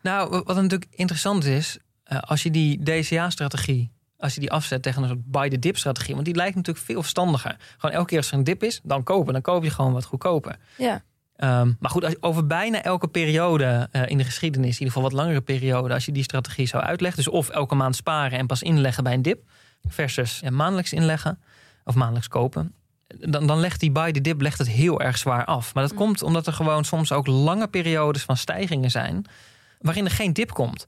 Nou, 0.03 0.31
wat 0.31 0.57
natuurlijk 0.57 0.87
interessant 0.91 1.45
is, 1.45 1.79
eh, 2.05 2.19
als 2.19 2.43
je 2.43 2.51
die 2.51 2.83
DCA-strategie, 2.83 3.91
als 4.19 4.35
je 4.35 4.41
die 4.41 4.51
afzet 4.51 4.83
tegen 4.83 5.03
een 5.03 5.09
soort 5.09 5.31
buy 5.31 5.49
the 5.49 5.59
dip 5.59 5.77
strategie, 5.77 6.15
want 6.15 6.27
die 6.27 6.35
lijkt 6.35 6.57
natuurlijk 6.57 6.87
veel 6.87 7.01
verstandiger. 7.01 7.57
Gewoon 7.79 7.95
elke 7.95 8.09
keer 8.09 8.19
als 8.19 8.31
er 8.31 8.39
een 8.39 8.45
dip 8.45 8.63
is, 8.63 8.81
dan 8.83 9.03
kopen, 9.03 9.33
dan 9.33 9.43
koop 9.43 9.65
je 9.65 9.71
gewoon 9.71 9.93
wat 9.93 10.05
goedkoper. 10.05 10.57
Ja. 10.77 11.03
Ehm, 11.37 11.73
maar 11.79 11.91
goed, 11.91 12.05
als 12.05 12.13
je 12.13 12.23
over 12.23 12.47
bijna 12.47 12.83
elke 12.83 13.09
periode 13.09 13.89
eh, 13.93 14.03
in 14.07 14.19
de 14.19 14.25
geschiedenis, 14.25 14.73
in 14.73 14.79
ieder 14.79 14.87
geval 14.87 15.03
wat 15.03 15.13
langere 15.13 15.41
periode, 15.41 15.95
als 15.95 16.05
je 16.05 16.13
die 16.13 16.23
strategie 16.23 16.67
zou 16.67 16.83
uitleggen, 16.83 17.25
dus 17.25 17.33
of 17.33 17.49
elke 17.49 17.75
maand 17.75 17.97
sparen 17.97 18.39
en 18.39 18.47
pas 18.47 18.63
inleggen 18.63 19.05
bij 19.05 19.13
een 19.13 19.23
dip, 19.23 19.43
versus 19.89 20.43
eh, 20.43 20.51
maandelijks 20.51 20.93
inleggen 20.93 21.41
of 21.85 21.95
maandelijks 21.95 22.29
kopen, 22.29 22.75
dan, 23.19 23.47
dan 23.47 23.59
legt 23.61 23.81
die 23.81 23.91
buy 23.91 24.13
the 24.13 24.21
dip 24.21 24.41
legt 24.41 24.59
het 24.59 24.69
heel 24.69 25.01
erg 25.01 25.19
zwaar 25.19 25.45
af. 25.45 25.75
Maar 25.75 25.83
dat 25.83 25.93
Mm. 25.93 25.99
komt 25.99 26.23
omdat 26.23 26.47
er 26.47 26.53
gewoon 26.53 26.85
soms 26.85 27.13
ook 27.13 27.27
lange 27.27 27.69
periodes 27.69 28.23
van 28.23 28.37
stijgingen 28.37 28.91
zijn, 28.91 29.25
waarin 29.81 30.05
er 30.05 30.11
geen 30.11 30.33
dip 30.33 30.51
komt. 30.53 30.87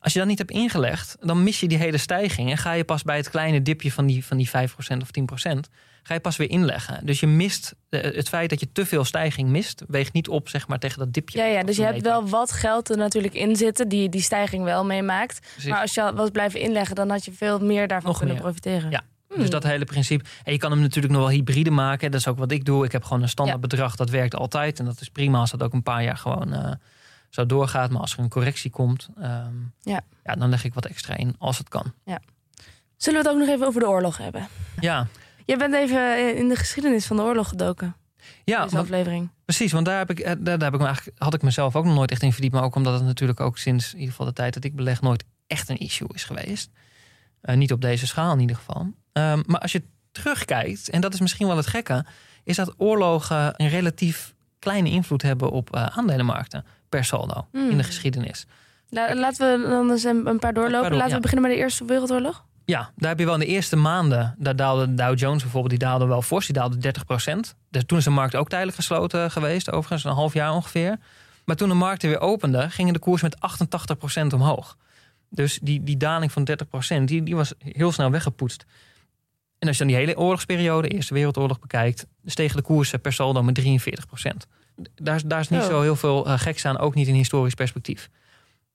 Als 0.00 0.12
je 0.12 0.18
dat 0.18 0.28
niet 0.28 0.38
hebt 0.38 0.50
ingelegd, 0.50 1.16
dan 1.20 1.42
mis 1.42 1.60
je 1.60 1.68
die 1.68 1.78
hele 1.78 1.98
stijging. 1.98 2.50
En 2.50 2.58
ga 2.58 2.72
je 2.72 2.84
pas 2.84 3.02
bij 3.02 3.16
het 3.16 3.30
kleine 3.30 3.62
dipje 3.62 3.92
van 3.92 4.06
die, 4.06 4.24
van 4.24 4.36
die 4.36 4.48
5% 4.48 5.02
of 5.02 5.10
10%, 5.10 5.68
ga 6.02 6.14
je 6.14 6.20
pas 6.20 6.36
weer 6.36 6.50
inleggen. 6.50 7.06
Dus 7.06 7.20
je 7.20 7.26
mist 7.26 7.74
eh, 7.88 8.02
het 8.14 8.28
feit 8.28 8.50
dat 8.50 8.60
je 8.60 8.72
te 8.72 8.86
veel 8.86 9.04
stijging 9.04 9.48
mist, 9.48 9.82
weegt 9.88 10.12
niet 10.12 10.28
op 10.28 10.48
zeg 10.48 10.68
maar, 10.68 10.78
tegen 10.78 10.98
dat 10.98 11.12
dipje. 11.12 11.38
Ja, 11.38 11.44
ja, 11.44 11.62
dus 11.62 11.76
je 11.76 11.82
hebt 11.84 12.02
wel 12.02 12.28
wat 12.28 12.52
geld 12.52 12.90
er 12.90 12.96
natuurlijk 12.96 13.34
in 13.34 13.56
zitten, 13.56 13.88
die 13.88 14.08
die 14.08 14.20
stijging 14.22 14.64
wel 14.64 14.84
meemaakt. 14.84 15.40
Precies. 15.52 15.70
Maar 15.70 15.80
als 15.80 15.94
je 15.94 16.12
was 16.14 16.30
blijven 16.30 16.60
inleggen, 16.60 16.94
dan 16.96 17.10
had 17.10 17.24
je 17.24 17.32
veel 17.32 17.58
meer 17.58 17.88
daarvan 17.88 18.08
Nog 18.08 18.18
kunnen 18.18 18.34
meer. 18.36 18.44
profiteren. 18.44 18.90
Ja. 18.90 19.02
Hmm. 19.32 19.38
Dus 19.40 19.50
dat 19.50 19.62
hele 19.62 19.84
principe. 19.84 20.24
En 20.44 20.52
je 20.52 20.58
kan 20.58 20.70
hem 20.70 20.80
natuurlijk 20.80 21.12
nog 21.14 21.22
wel 21.22 21.30
hybride 21.32 21.70
maken. 21.70 22.10
Dat 22.10 22.20
is 22.20 22.26
ook 22.28 22.38
wat 22.38 22.50
ik 22.50 22.64
doe. 22.64 22.84
Ik 22.84 22.92
heb 22.92 23.04
gewoon 23.04 23.22
een 23.22 23.28
standaard 23.28 23.60
Ja. 23.60 23.68
bedrag. 23.68 23.96
Dat 23.96 24.10
werkt 24.10 24.34
altijd. 24.34 24.78
En 24.78 24.84
dat 24.84 25.00
is 25.00 25.08
prima 25.08 25.38
als 25.38 25.50
dat 25.50 25.62
ook 25.62 25.72
een 25.72 25.82
paar 25.82 26.02
jaar 26.02 26.16
gewoon 26.16 26.52
eh, 26.52 26.72
zo 27.28 27.46
doorgaat. 27.46 27.90
Maar 27.90 28.00
als 28.00 28.12
er 28.12 28.18
een 28.18 28.28
correctie 28.28 28.70
komt, 28.70 29.08
ehm, 29.20 29.54
Ja. 29.80 30.00
ja, 30.24 30.34
dan 30.34 30.48
leg 30.48 30.64
ik 30.64 30.74
wat 30.74 30.86
extra 30.86 31.16
in 31.16 31.34
als 31.38 31.58
het 31.58 31.68
kan. 31.68 31.92
Zullen 32.96 33.22
we 33.22 33.28
het 33.28 33.36
ook 33.38 33.42
nog 33.46 33.54
even 33.54 33.66
over 33.66 33.80
de 33.80 33.88
oorlog 33.88 34.16
hebben? 34.16 34.48
Ja, 34.80 35.06
Je 35.46 35.56
bent 35.56 35.74
even 35.74 36.16
eh, 36.16 36.38
in 36.38 36.48
de 36.48 36.56
geschiedenis 36.56 37.06
van 37.06 37.16
de 37.16 37.22
oorlog 37.22 37.48
gedoken. 37.48 37.94
ja 38.44 38.62
deze 38.62 38.74
want- 38.74 38.88
aflevering. 38.88 39.28
precies. 39.44 39.72
Want 39.72 39.86
daar, 39.86 39.98
heb 39.98 40.10
ik, 40.10 40.18
eh, 40.18 40.26
daar, 40.26 40.58
daar 40.58 40.60
heb 40.70 40.74
ik 40.74 40.80
me 40.80 40.86
eigenlijk, 40.86 41.18
had 41.22 41.34
ik 41.34 41.42
mezelf 41.42 41.76
ook 41.76 41.84
nog 41.84 41.94
nooit 41.94 42.10
echt 42.10 42.22
in 42.22 42.32
verdiept. 42.32 42.54
Maar 42.54 42.62
ook 42.62 42.74
omdat 42.74 42.94
het 42.94 43.02
natuurlijk 43.04 43.40
ook 43.40 43.58
sinds 43.58 43.86
in 43.92 43.94
ieder 43.98 44.10
geval 44.10 44.26
de 44.26 44.32
tijd 44.32 44.54
dat 44.54 44.64
ik 44.64 44.74
beleg 44.76 45.00
nooit 45.00 45.24
echt 45.46 45.68
een 45.68 45.78
issue 45.78 46.08
is 46.12 46.24
geweest. 46.24 46.70
Niet 47.42 47.72
op 47.72 47.80
deze 47.80 48.06
schaal 48.06 48.32
in 48.32 48.40
ieder 48.40 48.56
geval. 48.56 48.92
Ehm, 49.20 49.42
maar 49.46 49.60
als 49.60 49.72
je 49.72 49.82
terugkijkt, 50.12 50.90
en 50.90 51.00
dat 51.00 51.14
is 51.14 51.20
misschien 51.20 51.46
wel 51.46 51.56
het 51.56 51.66
gekke, 51.66 52.04
is 52.44 52.56
dat 52.56 52.74
oorlogen 52.76 53.54
een 53.56 53.68
relatief 53.68 54.34
kleine 54.58 54.90
invloed 54.90 55.22
hebben 55.22 55.50
op 55.50 55.74
eh, 55.74 55.86
aandelenmarkten 55.86 56.64
per 56.88 57.04
saldo 57.04 57.46
Hmm. 57.52 57.70
in 57.70 57.76
de 57.76 57.82
geschiedenis. 57.82 58.46
La- 58.88 59.14
laten 59.14 59.60
we 59.62 59.68
dan 59.68 59.90
eens 59.90 60.04
een, 60.04 60.26
een 60.26 60.38
paar 60.38 60.54
doorlopen. 60.54 60.90
Laten 60.92 61.08
ja. 61.08 61.14
we 61.14 61.20
beginnen 61.20 61.46
bij 61.48 61.56
de 61.56 61.62
Eerste 61.62 61.84
Wereldoorlog. 61.84 62.44
Ja, 62.64 62.90
daar 62.96 63.08
heb 63.08 63.18
je 63.18 63.24
wel 63.24 63.34
in 63.34 63.40
de 63.40 63.46
eerste 63.46 63.76
maanden, 63.76 64.34
daar 64.38 64.56
daalde 64.56 64.86
de 64.86 64.94
Dow 64.94 65.18
Jones 65.18 65.42
bijvoorbeeld, 65.42 65.70
die 65.70 65.88
daalde 65.88 66.06
wel 66.06 66.22
fors, 66.22 66.46
die 66.46 66.54
daalde 66.54 66.76
30% 66.76 67.54
Dus 67.70 67.82
toen 67.86 67.98
is 67.98 68.04
de 68.04 68.10
markt 68.10 68.36
ook 68.36 68.48
tijdelijk 68.48 68.76
gesloten 68.76 69.30
geweest, 69.30 69.70
overigens 69.70 70.04
een 70.04 70.12
half 70.12 70.32
jaar 70.34 70.52
ongeveer. 70.52 70.98
Maar 71.44 71.56
toen 71.56 71.68
de 71.68 71.74
markten 71.74 72.08
weer 72.08 72.20
openden, 72.20 72.70
gingen 72.70 72.92
de 72.92 72.98
koers 72.98 73.22
met 73.22 73.36
88% 73.36 74.34
omhoog. 74.34 74.76
Dus 75.30 75.58
die, 75.62 75.82
die 75.82 75.96
daling 75.96 76.32
van 76.32 76.48
30% 77.00 77.04
die, 77.04 77.22
die 77.22 77.36
was 77.36 77.52
heel 77.58 77.92
snel 77.92 78.10
weggepoetst. 78.10 78.64
En 79.60 79.68
als 79.68 79.76
je 79.78 79.84
dan 79.84 79.92
die 79.92 80.02
hele 80.02 80.18
oorlogsperiode, 80.18 80.88
Eerste 80.88 81.14
Wereldoorlog, 81.14 81.58
bekijkt, 81.58 82.06
stegen 82.24 82.56
de 82.56 82.62
koersen 82.62 83.00
per 83.00 83.12
saldo 83.12 83.42
met 83.42 83.54
43% 83.54 84.46
Daar, 84.94 85.14
is- 85.14 85.22
daar 85.22 85.40
is 85.40 85.48
niet 85.48 85.60
Oh. 85.60 85.66
zo 85.66 85.80
heel 85.80 85.96
veel 85.96 86.26
eh, 86.26 86.38
geks 86.38 86.64
aan, 86.64 86.78
ook 86.78 86.94
niet 86.94 87.06
in 87.08 87.14
historisch 87.14 87.54
perspectief. 87.54 88.08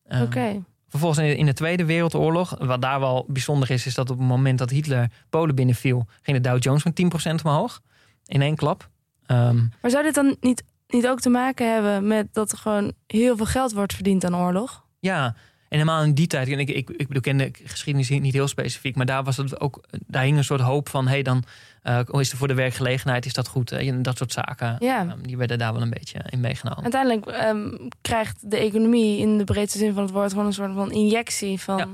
Ehm, 0.07 0.21
Oké. 0.23 0.63
Vervolgens 0.89 1.21
in 1.21 1.29
de, 1.29 1.35
in 1.37 1.45
de 1.45 1.53
Tweede 1.53 1.85
Wereldoorlog, 1.85 2.55
wat 2.59 2.81
daar 2.81 2.99
wel 2.99 3.25
bijzonder 3.27 3.71
is, 3.71 3.85
is 3.85 3.93
dat 3.93 4.09
op 4.09 4.17
het 4.17 4.27
moment 4.27 4.57
dat 4.59 4.69
Hitler 4.69 5.11
Polen 5.29 5.55
binnenviel, 5.55 6.05
ging 6.21 6.37
de 6.41 6.49
Dow 6.49 6.63
Jones 6.63 6.83
met 6.83 6.95
10% 6.95 7.43
omhoog. 7.43 7.81
In 8.25 8.41
één 8.41 8.55
klap. 8.55 8.89
Ehm, 9.25 9.55
Maar 9.81 9.91
zou 9.91 10.03
dit 10.03 10.13
dan 10.15 10.35
niet, 10.41 10.63
niet 10.87 11.07
ook 11.07 11.19
te 11.19 11.29
maken 11.29 11.73
hebben 11.73 12.07
met 12.07 12.27
dat 12.33 12.51
er 12.51 12.57
gewoon 12.57 12.93
heel 13.07 13.37
veel 13.37 13.45
geld 13.45 13.73
wordt 13.73 13.93
verdiend 13.93 14.23
aan 14.25 14.35
oorlog? 14.35 14.83
ja, 14.99 15.35
en 15.69 15.77
helemaal 15.77 16.03
in 16.03 16.13
die 16.13 16.27
tijd, 16.27 16.47
en 16.47 16.59
ik, 16.59 16.69
ik, 16.69 16.89
ik 16.89 17.07
bedoel, 17.07 17.21
ken 17.21 17.37
de 17.37 17.51
geschiedenis 17.63 18.09
niet 18.09 18.33
heel 18.33 18.47
specifiek, 18.47 18.95
maar 18.95 19.05
daar 19.05 19.23
was 19.23 19.37
het 19.37 19.59
ook, 19.59 19.83
daar 20.07 20.23
hing 20.23 20.37
een 20.37 20.43
soort 20.43 20.61
hoop 20.61 20.89
van, 20.89 21.05
hé, 21.05 21.11
hey, 21.11 21.21
dan 21.23 21.43
eh, 21.81 21.99
is 22.11 22.31
er 22.31 22.37
voor 22.37 22.47
de 22.47 22.53
werkgelegenheid, 22.53 23.25
is 23.25 23.33
dat 23.33 23.47
goed? 23.47 23.71
En 23.71 24.01
dat 24.01 24.17
soort 24.17 24.31
zaken. 24.31 24.75
Ja. 24.79 24.99
Ehm, 24.99 25.21
die 25.21 25.37
werden 25.37 25.57
daar 25.57 25.73
wel 25.73 25.81
een 25.81 25.89
beetje 25.89 26.19
in 26.29 26.39
meegenomen. 26.39 26.83
Uiteindelijk 26.83 27.25
ehm, 27.25 27.69
krijgt 28.01 28.51
de 28.51 28.57
economie 28.57 29.17
in 29.19 29.37
de 29.37 29.43
breedste 29.43 29.77
zin 29.77 29.93
van 29.93 30.03
het 30.03 30.11
woord 30.11 30.31
gewoon 30.31 30.45
een 30.45 30.53
soort 30.53 30.73
van 30.73 30.91
injectie 30.91 31.59
van 31.59 31.77
Ja. 31.77 31.87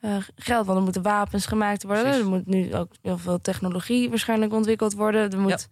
eh, 0.00 0.22
geld. 0.36 0.66
Want 0.66 0.78
er 0.78 0.84
moeten 0.84 1.02
wapens 1.02 1.46
gemaakt 1.46 1.82
worden. 1.82 2.02
Precies. 2.02 2.20
Er 2.22 2.28
moet 2.28 2.46
nu 2.46 2.74
ook 2.74 2.92
heel 3.02 3.18
veel 3.18 3.40
technologie 3.40 4.08
waarschijnlijk 4.08 4.52
ontwikkeld 4.52 4.94
worden. 4.94 5.30
Er, 5.30 5.38
moet, 5.40 5.68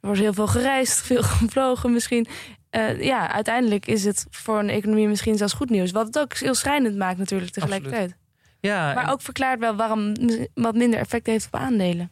er 0.00 0.06
wordt 0.06 0.20
heel 0.20 0.32
veel 0.34 0.46
gereisd, 0.48 1.00
veel 1.06 1.22
gevlogen 1.22 1.92
misschien. 1.92 2.26
Eh, 2.72 3.02
ja, 3.02 3.32
uiteindelijk 3.32 3.86
is 3.86 4.04
het 4.04 4.26
voor 4.30 4.58
een 4.58 4.68
economie 4.68 5.08
misschien 5.08 5.36
zelfs 5.36 5.52
goed 5.52 5.70
nieuws. 5.70 5.90
Wat 5.90 6.06
het 6.06 6.18
ook 6.18 6.34
heel 6.36 6.54
schrijnend 6.54 6.96
maakt 6.96 7.18
natuurlijk 7.18 7.50
tegelijkertijd. 7.52 8.16
Ja, 8.60 8.94
Maar 8.94 9.04
en- 9.04 9.10
ook 9.10 9.20
verklaart 9.20 9.58
wel 9.60 9.76
waarom 9.76 10.06
het 10.08 10.48
wat 10.54 10.74
minder 10.74 10.98
effect 10.98 11.26
heeft 11.26 11.46
op 11.46 11.54
aandelen. 11.60 12.10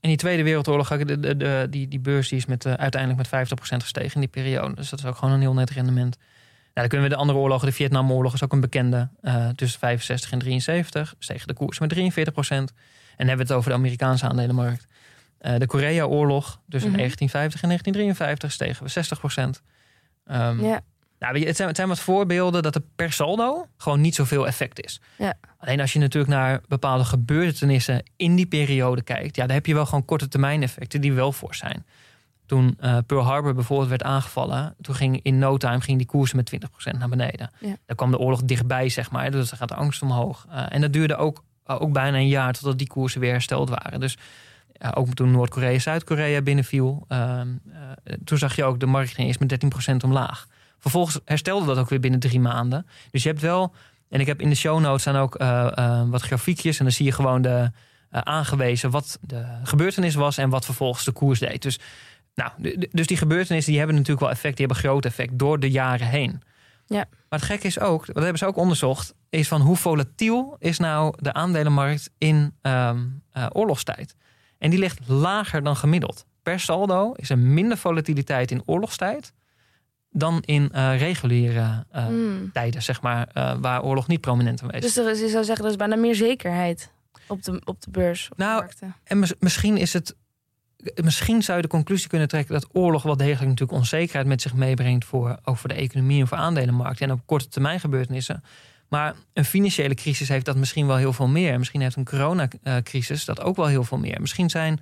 In 0.00 0.08
die 0.12 0.20
Tweede 0.20 0.42
Wereldoorlog, 0.42 0.88
de, 0.88 1.20
de, 1.20 1.36
de, 1.36 1.66
die, 1.70 1.88
die 1.88 1.98
beurs 2.00 2.28
die 2.28 2.38
is 2.38 2.46
met, 2.46 2.64
eh, 2.64 2.72
uiteindelijk 2.72 3.30
met 3.30 3.48
50% 3.48 3.82
gestegen 3.82 4.14
in 4.14 4.20
die 4.20 4.28
periode. 4.28 4.74
Dus 4.74 4.88
dat 4.90 4.98
is 4.98 5.04
ook 5.04 5.16
gewoon 5.16 5.34
een 5.34 5.40
heel 5.40 5.54
net 5.54 5.70
rendement. 5.70 6.16
Nou, 6.16 6.26
dan 6.72 6.88
kunnen 6.88 7.08
we 7.08 7.14
de 7.14 7.20
andere 7.20 7.38
oorlogen, 7.38 7.66
de 7.66 7.72
Vietnamoorlog 7.72 8.34
is 8.34 8.44
ook 8.44 8.52
een 8.52 8.60
bekende. 8.60 9.08
eh, 9.20 9.48
tussen 9.48 9.78
65 9.80 10.32
en 10.32 10.38
73 10.38 11.14
stegen 11.18 11.46
de 11.48 11.54
koers 11.54 11.78
met 11.78 11.88
43%. 11.88 12.70
En 12.70 12.74
dan 13.16 13.26
hebben 13.26 13.46
we 13.46 13.52
het 13.52 13.52
over 13.52 13.70
de 13.70 13.76
Amerikaanse 13.76 14.28
aandelenmarkt. 14.28 14.86
Eh, 15.38 15.58
de 15.58 15.66
Korea-oorlog 15.66 16.60
tussen 16.68 16.90
Mhm. 16.90 16.98
1950 16.98 17.62
en 17.62 17.68
1953 17.68 18.52
stegen 18.52 18.84
we 18.84 18.88
60%. 18.90 19.62
Ehm, 20.26 20.60
Ja. 20.64 20.80
nou, 21.18 21.32
weet 21.32 21.42
je, 21.42 21.46
het, 21.48 21.56
zijn, 21.56 21.68
het 21.68 21.76
zijn 21.76 21.88
wat 21.88 22.00
voorbeelden 22.00 22.62
dat 22.62 22.74
er 22.74 22.82
per 22.96 23.12
saldo 23.12 23.66
gewoon 23.76 24.00
niet 24.00 24.14
zoveel 24.14 24.46
effect 24.46 24.84
is. 24.84 25.00
Ja. 25.18 25.34
Alleen 25.58 25.80
als 25.80 25.92
je 25.92 25.98
natuurlijk 25.98 26.32
naar 26.32 26.60
bepaalde 26.68 27.04
gebeurtenissen 27.04 28.02
in 28.16 28.36
die 28.36 28.46
periode 28.46 29.02
kijkt, 29.02 29.36
ja, 29.36 29.46
dan 29.46 29.54
heb 29.54 29.66
je 29.66 29.74
wel 29.74 29.86
gewoon 29.86 30.04
korte 30.04 30.28
termijn 30.28 30.62
effecten 30.62 31.00
die 31.00 31.12
wel 31.12 31.32
voor 31.32 31.54
zijn. 31.54 31.86
Toen 32.46 32.76
eh, 32.80 32.98
Pearl 33.06 33.22
Harbor 33.24 33.54
bijvoorbeeld 33.54 33.88
werd 33.88 34.02
aangevallen, 34.02 34.74
toen 34.80 34.94
ging 34.94 35.20
in 35.22 35.38
no 35.38 35.56
time 35.56 35.80
ging 35.80 35.98
die 35.98 36.06
koersen 36.06 36.36
met 36.36 36.52
20% 36.94 36.98
naar 36.98 37.08
beneden. 37.08 37.50
Ja. 37.60 37.76
Daar 37.86 37.96
kwam 37.96 38.10
de 38.10 38.18
oorlog 38.18 38.42
dichtbij, 38.42 38.88
zeg 38.88 39.10
maar. 39.10 39.30
Dus 39.30 39.48
dan 39.48 39.58
gaat 39.58 39.68
de 39.68 39.74
angst 39.74 40.02
omhoog. 40.02 40.46
Eh, 40.50 40.64
en 40.68 40.80
dat 40.80 40.92
duurde 40.92 41.16
ook, 41.16 41.44
ook 41.64 41.92
bijna 41.92 42.16
een 42.16 42.28
jaar 42.28 42.52
totdat 42.52 42.78
die 42.78 42.86
koersen 42.86 43.20
weer 43.20 43.30
hersteld 43.32 43.68
waren. 43.68 44.00
Dus 44.00 44.16
ook 44.94 45.14
toen 45.14 45.30
Noord-Korea 45.30 45.78
Zuid-Korea 45.78 46.42
binnenviel, 46.42 47.04
ehm, 47.08 47.48
eh, 47.72 48.14
toen 48.24 48.38
zag 48.38 48.56
je 48.56 48.64
ook 48.64 48.80
de 48.80 48.86
markt 48.86 49.14
ging 49.14 49.26
eerst 49.26 49.40
met 49.40 49.48
13% 49.48 50.04
omlaag. 50.04 50.46
Vervolgens 50.78 51.20
herstelde 51.24 51.66
dat 51.66 51.78
ook 51.78 51.88
weer 51.88 52.00
binnen 52.00 52.20
drie 52.20 52.40
maanden. 52.40 52.86
Dus 53.10 53.22
je 53.22 53.28
hebt 53.28 53.40
wel 53.40 53.74
En 54.08 54.20
ik 54.20 54.26
heb 54.26 54.40
in 54.40 54.48
de 54.48 54.54
show 54.54 54.80
notes 54.80 55.00
staan 55.00 55.16
ook 55.16 55.34
eh, 55.34 55.78
eh, 55.78 56.08
wat 56.08 56.22
grafiekjes. 56.22 56.78
En 56.78 56.84
dan 56.84 56.94
zie 56.94 57.04
je 57.04 57.12
gewoon 57.12 57.42
de, 57.42 57.70
aangewezen 58.10 58.90
wat 58.90 59.18
de 59.20 59.44
gebeurtenis 59.62 60.14
was 60.14 60.38
en 60.38 60.50
wat 60.50 60.64
vervolgens 60.64 61.04
de 61.04 61.12
koers 61.12 61.38
deed. 61.38 61.62
Dus, 61.62 61.78
nou, 62.34 62.50
dus 62.90 63.06
die 63.06 63.16
gebeurtenissen 63.16 63.70
die 63.70 63.78
hebben 63.78 63.96
natuurlijk 63.96 64.26
wel 64.26 64.34
effect. 64.34 64.56
Die 64.56 64.66
hebben 64.66 64.84
groot 64.84 65.04
effect 65.04 65.38
door 65.38 65.60
de 65.60 65.70
jaren 65.70 66.06
heen. 66.06 66.42
Ja. 66.86 67.04
Maar 67.28 67.38
het 67.38 67.48
gekke 67.48 67.66
is 67.66 67.80
ook, 67.80 68.06
dat 68.06 68.16
hebben 68.16 68.38
ze 68.38 68.46
ook 68.46 68.56
onderzocht, 68.56 69.14
is 69.30 69.48
van 69.48 69.60
hoe 69.60 69.76
volatiel 69.76 70.56
is 70.58 70.78
nou 70.78 71.14
de 71.18 71.32
aandelenmarkt 71.32 72.10
in 72.18 72.54
ehm, 72.62 73.06
eh, 73.32 73.46
oorlogstijd. 73.52 74.16
En 74.58 74.70
die 74.70 74.78
ligt 74.78 75.08
lager 75.08 75.62
dan 75.62 75.76
gemiddeld. 75.76 76.26
Per 76.42 76.60
saldo 76.60 77.12
is 77.12 77.30
er 77.30 77.38
minder 77.38 77.76
volatiliteit 77.78 78.50
in 78.50 78.62
oorlogstijd 78.66 79.32
dan 80.10 80.42
in 80.44 80.70
eh, 80.72 80.98
reguliere 80.98 81.84
eh, 81.90 82.06
Hmm. 82.06 82.50
tijden, 82.52 82.82
zeg 82.82 83.00
maar, 83.02 83.28
eh, 83.32 83.54
waar 83.60 83.82
oorlog 83.82 84.06
niet 84.06 84.20
prominent 84.20 84.62
aanwezig 84.62 84.84
is. 84.84 84.94
Dus 84.94 85.04
er 85.04 85.10
is, 85.12 85.20
je 85.20 85.28
zou 85.28 85.44
zeggen, 85.44 85.64
er 85.64 85.70
is 85.70 85.76
bijna 85.76 85.96
meer 85.96 86.14
zekerheid 86.14 86.92
op 87.26 87.42
de, 87.42 87.60
op 87.64 87.82
de 87.82 87.90
beurs, 87.90 88.28
op 88.30 88.38
Nou, 88.38 88.64
de. 88.80 88.86
En 89.04 89.18
mis- 89.18 89.34
misschien 89.38 89.76
is 89.76 89.92
het. 89.92 90.16
Misschien 91.02 91.42
zou 91.42 91.56
je 91.56 91.62
de 91.62 91.68
conclusie 91.68 92.08
kunnen 92.08 92.28
trekken 92.28 92.54
dat 92.54 92.68
oorlog 92.72 93.02
wel 93.02 93.16
degelijk 93.16 93.48
natuurlijk 93.50 93.78
onzekerheid 93.78 94.26
met 94.26 94.42
zich 94.42 94.54
meebrengt 94.54 95.04
voor, 95.04 95.38
ook 95.44 95.56
voor 95.56 95.68
de 95.68 95.74
economie 95.74 96.20
en 96.20 96.26
voor 96.28 96.38
aandelenmarkten 96.38 97.06
en 97.08 97.12
op 97.14 97.20
korte 97.26 97.48
termijn 97.48 97.80
gebeurtenissen. 97.80 98.42
Maar 98.88 99.14
een 99.32 99.44
financiële 99.44 99.94
crisis 99.94 100.28
heeft 100.28 100.44
dat 100.44 100.56
misschien 100.56 100.86
wel 100.86 100.96
heel 100.96 101.12
veel 101.12 101.28
meer. 101.28 101.58
Misschien 101.58 101.80
heeft 101.80 101.96
een 101.96 102.04
coronacrisis 102.04 103.24
dat 103.24 103.40
ook 103.40 103.56
wel 103.56 103.66
heel 103.66 103.84
veel 103.84 103.98
meer. 103.98 104.20
Misschien 104.20 104.50
zijn. 104.50 104.80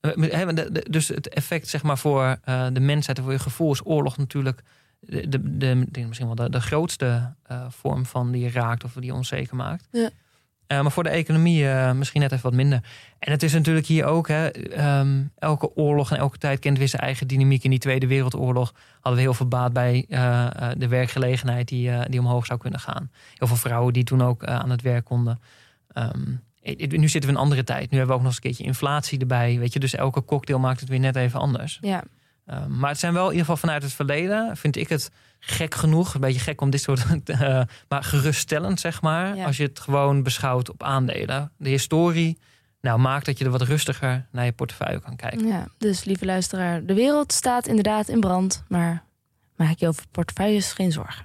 eh, 0.00 0.82
Dus 0.90 1.08
het 1.08 1.28
effect 1.28 1.68
zeg 1.68 1.82
maar, 1.82 1.98
voor 1.98 2.38
eh, 2.44 2.66
de 2.72 2.80
mensheid 2.80 3.18
en 3.18 3.24
voor 3.24 3.32
je 3.32 3.38
gevoel 3.38 3.72
is 3.72 3.86
oorlog 3.86 4.16
natuurlijk 4.16 4.62
de, 5.00 5.56
de, 5.58 5.84
misschien 6.06 6.26
wel 6.26 6.34
de, 6.34 6.50
de 6.50 6.60
grootste 6.60 7.34
eh, 7.42 7.66
vorm 7.68 8.06
van 8.06 8.32
die 8.32 8.42
je 8.42 8.50
raakt 8.50 8.84
of 8.84 8.92
die 8.92 9.04
je 9.04 9.14
onzeker 9.14 9.56
maakt. 9.56 9.88
Ja. 9.90 10.10
Eh, 10.66 10.82
maar 10.82 10.92
voor 10.92 11.02
de 11.02 11.08
economie 11.08 11.68
eh, 11.68 11.92
misschien 11.92 12.20
net 12.20 12.32
even 12.32 12.44
wat 12.44 12.54
minder. 12.54 12.82
En 13.18 13.32
het 13.32 13.42
is 13.42 13.52
natuurlijk 13.52 13.86
hier 13.86 14.04
ook, 14.04 14.28
hè, 14.28 14.48
ehm, 14.48 15.22
elke 15.38 15.76
oorlog 15.76 16.10
en 16.10 16.18
elke 16.18 16.38
tijd 16.38 16.58
kent 16.58 16.78
weer 16.78 16.88
zijn 16.88 17.02
eigen 17.02 17.26
dynamiek. 17.26 17.64
In 17.64 17.70
die 17.70 17.78
Tweede 17.78 18.06
Wereldoorlog 18.06 18.74
hadden 18.94 19.14
we 19.14 19.20
heel 19.20 19.34
veel 19.34 19.48
baat 19.48 19.72
bij 19.72 20.06
eh, 20.08 20.46
de 20.76 20.88
werkgelegenheid 20.88 21.68
die, 21.68 22.08
die 22.08 22.20
omhoog 22.20 22.46
zou 22.46 22.58
kunnen 22.58 22.80
gaan. 22.80 23.10
Heel 23.34 23.46
veel 23.46 23.56
vrouwen 23.56 23.92
die 23.92 24.04
toen 24.04 24.22
ook 24.22 24.44
aan 24.44 24.70
het 24.70 24.82
werk 24.82 25.04
konden. 25.04 25.40
Ehm, 25.92 26.32
eh, 26.64 26.88
nu 26.88 27.08
zitten 27.08 27.20
we 27.20 27.26
in 27.26 27.34
een 27.34 27.44
andere 27.44 27.64
tijd. 27.64 27.90
Nu 27.90 27.98
hebben 27.98 28.06
we 28.06 28.12
ook 28.12 28.18
nog 28.18 28.26
eens 28.26 28.36
een 28.36 28.42
keertje 28.42 28.64
inflatie 28.64 29.18
erbij. 29.18 29.58
Weet 29.58 29.72
je? 29.72 29.78
Dus 29.78 29.94
elke 29.94 30.24
cocktail 30.24 30.58
maakt 30.58 30.80
het 30.80 30.88
weer 30.88 30.98
net 30.98 31.16
even 31.16 31.40
anders. 31.40 31.78
Ja, 31.80 32.04
Ehm, 32.46 32.78
maar 32.78 32.90
het 32.90 32.98
zijn 32.98 33.12
wel 33.12 33.24
in 33.24 33.30
ieder 33.30 33.44
geval 33.44 33.60
vanuit 33.60 33.82
het 33.82 33.92
verleden, 33.92 34.56
vind 34.56 34.76
ik 34.76 34.88
het 34.88 35.10
gek 35.38 35.74
genoeg. 35.74 36.14
Een 36.14 36.20
beetje 36.20 36.40
gek 36.40 36.60
om 36.60 36.70
dit 36.70 36.80
soort. 36.80 37.04
eh, 37.24 37.62
maar 37.88 38.04
geruststellend, 38.04 38.80
zeg 38.80 39.02
maar. 39.02 39.36
Ja. 39.36 39.44
Als 39.44 39.56
je 39.56 39.62
het 39.62 39.80
gewoon 39.80 40.22
beschouwt 40.22 40.70
op 40.70 40.82
aandelen. 40.82 41.52
De 41.56 41.68
historie. 41.68 42.38
Nou, 42.80 42.98
maakt 42.98 43.26
dat 43.26 43.38
je 43.38 43.44
er 43.44 43.50
wat 43.50 43.62
rustiger 43.62 44.26
naar 44.30 44.44
je 44.44 44.52
portefeuille 44.52 45.00
kan 45.00 45.16
kijken. 45.16 45.46
ja, 45.46 45.66
dus 45.78 46.04
lieve 46.04 46.24
luisteraar, 46.24 46.84
de 46.84 46.94
wereld 46.94 47.32
staat 47.32 47.66
inderdaad 47.66 48.08
in 48.08 48.20
brand, 48.20 48.64
maar 48.68 49.04
maak 49.56 49.78
je 49.78 49.88
over 49.88 50.04
portefeuilles 50.10 50.72
geen 50.72 50.92
zorgen. 50.92 51.24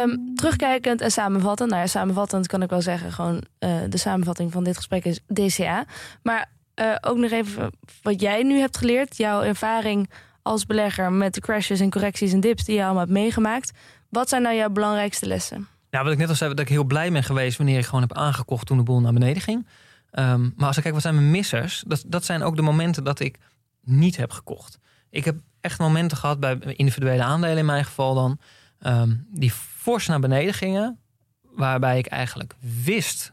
Ehm, 0.00 0.16
terugkijkend 0.34 1.00
en 1.00 1.10
samenvattend. 1.10 1.70
Nou 1.70 1.82
ja, 1.82 1.88
samenvattend 1.88 2.46
kan 2.46 2.62
ik 2.62 2.70
wel 2.70 2.82
zeggen. 2.82 3.12
Gewoon 3.12 3.42
eh, 3.58 3.76
de 3.88 3.98
samenvatting 3.98 4.52
van 4.52 4.64
dit 4.64 4.76
gesprek 4.76 5.04
is 5.04 5.20
DCA. 5.26 5.84
Maar 6.22 6.50
eh, 6.74 6.94
ook 7.00 7.16
nog 7.16 7.30
even 7.30 7.72
wat 8.02 8.20
jij 8.20 8.42
nu 8.42 8.58
hebt 8.58 8.76
geleerd. 8.76 9.16
Jouw 9.16 9.42
ervaring 9.42 10.10
als 10.42 10.66
belegger 10.66 11.12
met 11.12 11.34
de 11.34 11.40
crashes 11.40 11.80
en 11.80 11.90
correcties 11.90 12.32
en 12.32 12.40
dips 12.40 12.64
die 12.64 12.74
je 12.74 12.82
allemaal 12.82 13.00
hebt 13.00 13.12
meegemaakt. 13.12 13.72
Wat 14.08 14.28
zijn 14.28 14.42
nou 14.42 14.56
jouw 14.56 14.70
belangrijkste 14.70 15.26
lessen? 15.26 15.68
Nou, 15.90 16.04
wat 16.04 16.12
ik 16.12 16.18
net 16.18 16.28
al 16.28 16.34
zei, 16.34 16.50
dat 16.50 16.60
ik 16.60 16.68
heel 16.68 16.84
blij 16.84 17.12
ben 17.12 17.24
geweest 17.24 17.56
wanneer 17.56 17.78
ik 17.78 17.84
gewoon 17.84 18.00
heb 18.00 18.16
aangekocht 18.16 18.66
toen 18.66 18.76
de 18.76 18.82
boel 18.82 19.00
naar 19.00 19.12
beneden 19.12 19.42
ging. 19.42 19.66
Ehm, 20.10 20.48
maar 20.56 20.66
als 20.66 20.76
ik 20.76 20.82
kijk, 20.82 20.94
wat 20.94 21.02
zijn 21.02 21.14
mijn 21.14 21.30
missers? 21.30 21.84
Dat, 21.86 22.04
dat 22.06 22.24
zijn 22.24 22.42
ook 22.42 22.56
de 22.56 22.62
momenten 22.62 23.04
dat 23.04 23.20
ik 23.20 23.38
niet 23.82 24.16
heb 24.16 24.30
gekocht. 24.30 24.78
Ik 25.10 25.24
heb 25.24 25.36
echt 25.60 25.78
momenten 25.78 26.16
gehad 26.16 26.40
bij 26.40 26.58
individuele 26.58 27.22
aandelen 27.22 27.58
in 27.58 27.64
mijn 27.64 27.84
geval 27.84 28.14
dan, 28.14 28.38
ehm, 28.78 29.14
die 29.30 29.52
fors 29.80 30.06
naar 30.06 30.20
beneden 30.20 30.54
gingen. 30.54 30.98
Waarbij 31.42 31.98
ik 31.98 32.06
eigenlijk 32.06 32.54
wist, 32.84 33.32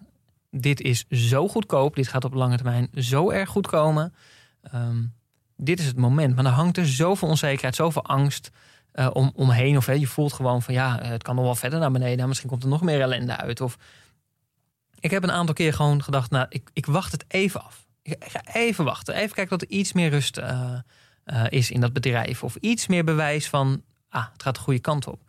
dit 0.51 0.81
is 0.81 1.05
zo 1.09 1.47
goedkoop, 1.47 1.95
dit 1.95 2.07
gaat 2.07 2.25
op 2.25 2.33
lange 2.33 2.55
termijn 2.55 2.89
zo 2.93 3.29
erg 3.29 3.49
goed 3.49 3.67
komen. 3.67 4.13
Ehm, 4.61 5.03
dit 5.55 5.79
is 5.79 5.85
het 5.85 5.97
moment. 5.97 6.35
Maar 6.35 6.43
dan 6.43 6.53
hangt 6.53 6.77
er 6.77 6.87
zoveel 6.87 7.27
onzekerheid, 7.27 7.75
zoveel 7.75 8.03
angst 8.03 8.49
eh, 8.91 9.09
om, 9.13 9.31
omheen. 9.35 9.77
Of 9.77 9.85
hè, 9.85 9.93
je 9.93 10.07
voelt 10.07 10.33
gewoon 10.33 10.61
van 10.61 10.73
ja, 10.73 10.99
het 11.01 11.23
kan 11.23 11.35
nog 11.35 11.43
wel 11.43 11.55
verder 11.55 11.79
naar 11.79 11.91
beneden. 11.91 12.15
Nou, 12.15 12.27
Misschien 12.27 12.49
komt 12.49 12.63
er 12.63 12.69
nog 12.69 12.81
meer 12.81 13.01
ellende 13.01 13.37
uit. 13.37 13.61
Of 13.61 13.77
ik 14.99 15.11
heb 15.11 15.23
een 15.23 15.31
aantal 15.31 15.55
keer 15.55 15.73
gewoon 15.73 16.03
gedacht, 16.03 16.31
nou, 16.31 16.45
ik, 16.49 16.69
ik 16.73 16.85
wacht 16.85 17.11
het 17.11 17.25
even 17.27 17.63
af. 17.63 17.85
Ik 18.01 18.23
ik 18.23 18.31
ga 18.31 18.41
even 18.53 18.85
wachten. 18.85 19.15
Even 19.15 19.35
kijken 19.35 19.57
dat 19.57 19.69
er 19.69 19.77
iets 19.77 19.93
meer 19.93 20.09
rust 20.09 20.37
eh, 20.37 20.73
eh, 21.23 21.45
is 21.49 21.71
in 21.71 21.81
dat 21.81 21.93
bedrijf. 21.93 22.43
Of 22.43 22.55
iets 22.55 22.87
meer 22.87 23.03
bewijs 23.03 23.49
van, 23.49 23.83
ah, 24.09 24.25
het 24.31 24.43
gaat 24.43 24.55
de 24.55 24.61
goede 24.61 24.79
kant 24.79 25.07
op. 25.07 25.21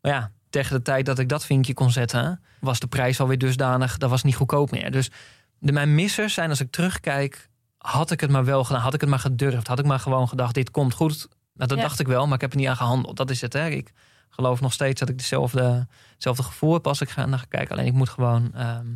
Maar 0.00 0.12
ja, 0.12 0.30
tegen 0.52 0.76
de 0.76 0.82
tijd 0.82 1.06
dat 1.06 1.18
ik 1.18 1.28
dat 1.28 1.44
vinkje 1.44 1.74
kon 1.74 1.90
zetten, 1.90 2.40
was 2.60 2.80
de 2.80 2.86
prijs 2.86 3.20
alweer 3.20 3.38
dusdanig, 3.38 3.98
dat 3.98 4.10
was 4.10 4.22
niet 4.22 4.36
goedkoop 4.36 4.70
meer. 4.70 4.90
Dus 4.90 5.10
de, 5.58 5.72
mijn 5.72 5.94
missers 5.94 6.34
zijn 6.34 6.48
als 6.50 6.60
ik 6.60 6.70
terugkijk, 6.70 7.48
had 7.78 8.10
ik 8.10 8.20
het 8.20 8.30
maar 8.30 8.44
wel 8.44 8.64
gedaan, 8.64 8.82
had 8.82 8.94
ik 8.94 9.00
het 9.00 9.10
maar 9.10 9.18
gedurfd, 9.18 9.66
had 9.66 9.78
ik 9.78 9.84
maar 9.84 9.98
gewoon 10.00 10.28
gedacht, 10.28 10.54
dit 10.54 10.70
komt 10.70 10.94
goed. 10.94 11.28
Nou, 11.54 11.68
dat 11.68 11.78
Ja. 11.78 11.84
dacht 11.84 12.00
ik 12.00 12.06
wel, 12.06 12.24
maar 12.26 12.34
ik 12.34 12.40
heb 12.40 12.50
er 12.52 12.58
niet 12.58 12.68
aan 12.68 12.76
gehandeld. 12.76 13.16
Dat 13.16 13.30
is 13.30 13.40
het. 13.40 13.52
Hè. 13.52 13.68
Ik 13.68 13.92
geloof 14.28 14.60
nog 14.60 14.72
steeds 14.72 15.00
dat 15.00 15.08
ik 15.08 15.18
dezelfde, 15.18 15.86
hetzelfde 16.12 16.42
gevoel 16.42 16.72
heb 16.72 16.86
als 16.86 17.00
ik 17.00 17.08
ga 17.10 17.26
naar 17.26 17.38
ga 17.38 17.44
kijken. 17.48 17.74
Alleen 17.74 17.86
ik 17.86 17.92
moet 17.92 18.08
gewoon 18.08 18.54
ehm, 18.54 18.86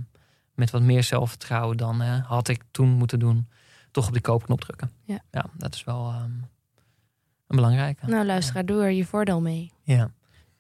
met 0.55 0.71
wat 0.71 0.83
meer 0.83 1.03
zelfvertrouwen 1.03 1.77
dan 1.77 2.01
had 2.03 2.49
ik 2.49 2.63
toen 2.71 2.89
moeten 2.89 3.19
doen, 3.19 3.49
toch 3.91 4.07
op 4.07 4.13
die 4.13 4.23
koopknop 4.23 4.61
drukken. 4.61 4.91
Ja. 5.05 5.21
dat 5.57 5.75
is 5.75 5.85
wel 5.85 6.09
ehm, 6.09 6.23
een 7.47 7.57
belangrijke. 7.57 8.07
Nou, 8.07 8.27
luisteraar, 8.27 8.67
doe 8.67 8.83
er 8.83 8.91
je 8.91 9.05
voordeel 9.07 9.41
mee. 9.41 9.73
Ja. 9.83 10.11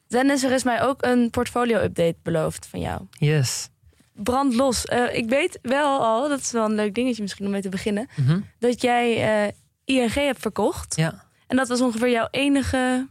Dennis, 0.09 0.42
er 0.42 0.52
is 0.52 0.64
mij 0.64 0.82
ook 0.82 1.04
een 1.04 1.30
portfolio-update 1.30 2.16
beloofd 2.22 2.66
van 2.66 2.80
jou. 2.80 3.00
Yes. 3.11 3.68
Brand 4.12 4.54
los. 4.54 4.84
Eh, 4.84 5.16
ik 5.16 5.28
weet 5.28 5.59
wel 5.62 6.00
al, 6.04 6.28
dat 6.28 6.40
is 6.40 6.50
wel 6.50 6.64
een 6.64 6.74
leuk 6.74 6.94
dingetje 6.94 7.22
misschien 7.22 7.44
om 7.46 7.52
mee 7.52 7.61
te 7.62 7.68
beginnen, 7.68 8.09
Mhm. 8.16 8.40
dat 8.59 8.80
jij 8.82 9.16
eh, 9.46 9.52
ING 9.84 10.12
hebt 10.14 10.40
verkocht. 10.40 10.96
Ja. 10.96 11.24
En 11.46 11.57
dat 11.57 11.68
was 11.68 11.80
ongeveer 11.80 12.11
jouw 12.11 12.28
enige 12.30 13.09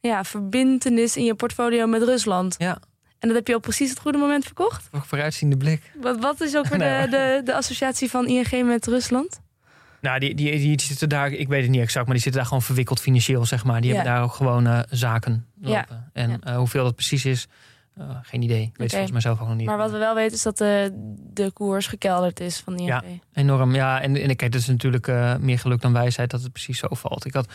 ja, 0.00 0.24
verbintenis 0.24 1.16
in 1.16 1.24
je 1.24 1.34
portfolio 1.34 1.86
met 1.86 2.02
Rusland. 2.02 2.54
Ja. 2.58 2.78
En 3.18 3.28
dat 3.28 3.36
heb 3.36 3.46
je 3.46 3.54
op 3.54 3.62
precies 3.62 3.90
het 3.90 3.98
goede 3.98 4.18
moment 4.18 4.44
verkocht? 4.44 4.88
Voor- 4.90 5.02
Vooruitziende 5.06 5.56
blik. 5.56 5.82
Wat, 6.00 6.18
wat 6.20 6.40
is 6.40 6.56
ook 6.56 6.66
weer 6.66 6.78
de, 6.84 7.06
de, 7.10 7.40
de 7.44 7.54
associatie 7.54 8.10
van 8.10 8.26
ING 8.26 8.62
met 8.66 8.86
Rusland? 8.86 9.40
Nou, 10.00 10.18
die, 10.18 10.34
die, 10.34 10.50
die 10.58 10.80
zitten 10.80 11.08
daar, 11.08 11.32
ik 11.32 11.48
weet 11.48 11.62
het 11.62 11.70
niet 11.70 11.80
exact, 11.80 12.04
maar 12.04 12.14
die 12.14 12.22
zitten 12.22 12.40
daar 12.40 12.48
gewoon 12.50 12.62
verwikkeld 12.64 13.00
financieel, 13.00 13.44
zeg 13.44 13.64
maar. 13.64 13.80
Die 13.80 13.90
Ja. 13.90 13.96
hebben 13.96 14.14
daar 14.14 14.22
ook 14.22 14.32
gewoon 14.32 14.66
eh, 14.66 14.78
zaken 14.90 15.46
Ja. 15.60 15.68
lopen. 15.78 16.10
En 16.12 16.30
Ja. 16.30 16.38
eh, 16.40 16.56
hoeveel 16.56 16.84
dat 16.84 16.94
precies 16.94 17.24
is, 17.24 17.46
eh, 17.96 18.04
geen 18.22 18.42
idee. 18.42 18.62
Ik 18.62 18.76
weet 18.76 18.90
volgens 18.90 19.10
mij 19.12 19.20
zelf 19.20 19.40
ook 19.40 19.48
nog 19.48 19.56
niet. 19.56 19.66
Maar 19.66 19.76
wat 19.76 19.90
we 19.90 19.98
wel 19.98 20.14
weten 20.14 20.36
is 20.36 20.42
dat 20.42 20.58
de, 20.58 20.90
de 21.32 21.50
koers 21.52 21.86
gekelderd 21.86 22.40
is 22.40 22.58
van 22.60 22.76
ING. 22.78 22.86
Ja. 22.86 23.02
Enorm, 23.32 23.74
ja. 23.74 24.00
En, 24.00 24.16
en 24.16 24.26
kijk, 24.26 24.40
het 24.40 24.54
is 24.54 24.66
natuurlijk 24.66 25.06
meer 25.40 25.58
geluk 25.58 25.80
dan 25.80 25.92
wijsheid 25.92 26.30
dat 26.30 26.42
het 26.42 26.52
precies 26.52 26.78
zo 26.78 26.86
valt. 26.90 27.24
Ik, 27.24 27.34
had, 27.34 27.52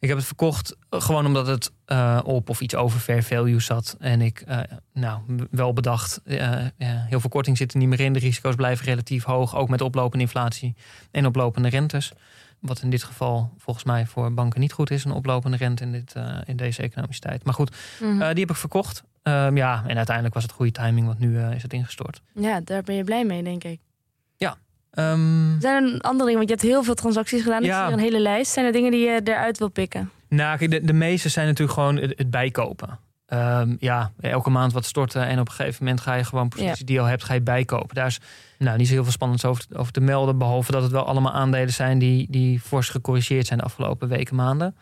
ik 0.00 0.08
heb 0.08 0.16
het 0.16 0.26
verkocht 0.26 0.76
eh, 0.88 1.00
gewoon 1.00 1.26
omdat 1.26 1.46
het 1.46 1.72
eh, 1.84 2.20
op 2.24 2.48
of 2.48 2.60
iets 2.60 2.74
over 2.74 3.00
fair 3.00 3.22
value 3.22 3.60
zat. 3.60 3.96
En 3.98 4.20
ik, 4.20 4.40
eh, 4.40 4.58
nou, 4.92 5.20
wel 5.50 5.72
bedacht, 5.72 6.20
ja, 6.24 6.70
heel 6.78 7.20
veel 7.20 7.30
korting 7.30 7.56
zit 7.56 7.72
er 7.72 7.78
niet 7.78 7.88
meer 7.88 8.00
in. 8.00 8.12
De 8.12 8.18
risico's 8.18 8.54
blijven 8.54 8.84
relatief 8.84 9.24
hoog, 9.24 9.56
ook 9.56 9.68
met 9.68 9.80
oplopende 9.80 10.24
inflatie 10.24 10.74
en 11.10 11.26
oplopende 11.26 11.68
rentes. 11.68 12.12
Wat 12.60 12.82
in 12.82 12.90
dit 12.90 13.02
geval 13.02 13.52
volgens 13.58 13.84
mij 13.84 14.06
voor 14.06 14.34
banken 14.34 14.60
niet 14.60 14.72
goed 14.72 14.90
is, 14.90 15.04
een 15.04 15.12
oplopende 15.12 15.56
rente 15.56 15.82
in, 15.82 15.92
dit, 15.92 16.14
in 16.44 16.56
deze 16.56 16.82
economische 16.82 17.22
tijd. 17.22 17.44
Maar 17.44 17.54
goed, 17.54 17.76
Mhm. 18.00 18.18
die 18.18 18.40
heb 18.40 18.50
ik 18.50 18.56
verkocht. 18.56 19.02
Ehm, 19.22 19.56
ja, 19.56 19.84
en 19.86 19.96
uiteindelijk 19.96 20.34
was 20.34 20.42
het 20.42 20.52
goede 20.52 20.72
timing, 20.72 21.06
want 21.06 21.18
nu 21.18 21.40
is 21.42 21.62
het 21.62 21.72
ingestort. 21.72 22.22
ja, 22.34 22.60
daar 22.60 22.82
ben 22.82 22.94
je 22.94 23.04
blij 23.04 23.24
mee, 23.24 23.42
denk 23.42 23.64
ik. 23.64 23.80
Ehm, 24.90 25.60
Zijn 25.60 25.84
er 25.84 26.00
andere 26.00 26.24
dingen? 26.30 26.36
Want 26.46 26.48
je 26.48 26.54
hebt 26.54 26.62
heel 26.62 26.82
veel 26.82 26.94
transacties 26.94 27.42
gedaan. 27.42 27.60
Ik 27.60 27.66
Ja. 27.66 27.76
zie 27.76 27.84
hier 27.84 27.92
een 27.92 28.12
hele 28.12 28.20
lijst. 28.20 28.52
Zijn 28.52 28.66
er 28.66 28.72
dingen 28.72 28.90
die 28.90 29.00
je 29.00 29.20
eruit 29.24 29.58
wil 29.58 29.68
pikken? 29.68 30.10
Nou, 30.28 30.58
kijk, 30.58 30.70
de, 30.70 30.84
de 30.84 30.92
meeste 30.92 31.28
zijn 31.28 31.46
natuurlijk 31.46 31.78
gewoon 31.78 31.96
het, 31.96 32.12
het 32.16 32.30
bijkopen. 32.30 32.98
Ehm, 33.26 33.76
ja, 33.78 34.12
elke 34.20 34.50
maand 34.50 34.72
wat 34.72 34.84
storten 34.84 35.26
en 35.26 35.40
op 35.40 35.48
een 35.48 35.54
gegeven 35.54 35.84
moment 35.84 36.00
ga 36.02 36.14
je 36.14 36.24
gewoon 36.24 36.48
positie 36.48 36.84
die 36.84 36.94
je 36.94 37.00
al 37.00 37.06
hebt, 37.06 37.24
ga 37.24 37.34
je 37.34 37.40
bijkopen. 37.40 37.94
Daar 37.94 38.06
is 38.06 38.20
nou, 38.58 38.78
niet 38.78 38.86
zo 38.86 38.92
heel 38.92 39.02
veel 39.02 39.12
spannends 39.12 39.44
over, 39.44 39.66
te- 39.66 39.76
over 39.76 39.92
te 39.92 40.00
melden, 40.00 40.38
behalve 40.38 40.72
dat 40.72 40.82
het 40.82 40.90
wel 40.92 41.04
allemaal 41.04 41.32
aandelen 41.32 41.72
zijn 41.72 41.98
die, 41.98 42.26
die 42.30 42.60
fors 42.60 42.88
gecorrigeerd 42.88 43.46
zijn 43.46 43.58
de 43.58 43.64
afgelopen 43.64 44.08
weken, 44.08 44.36
maanden. 44.36 44.76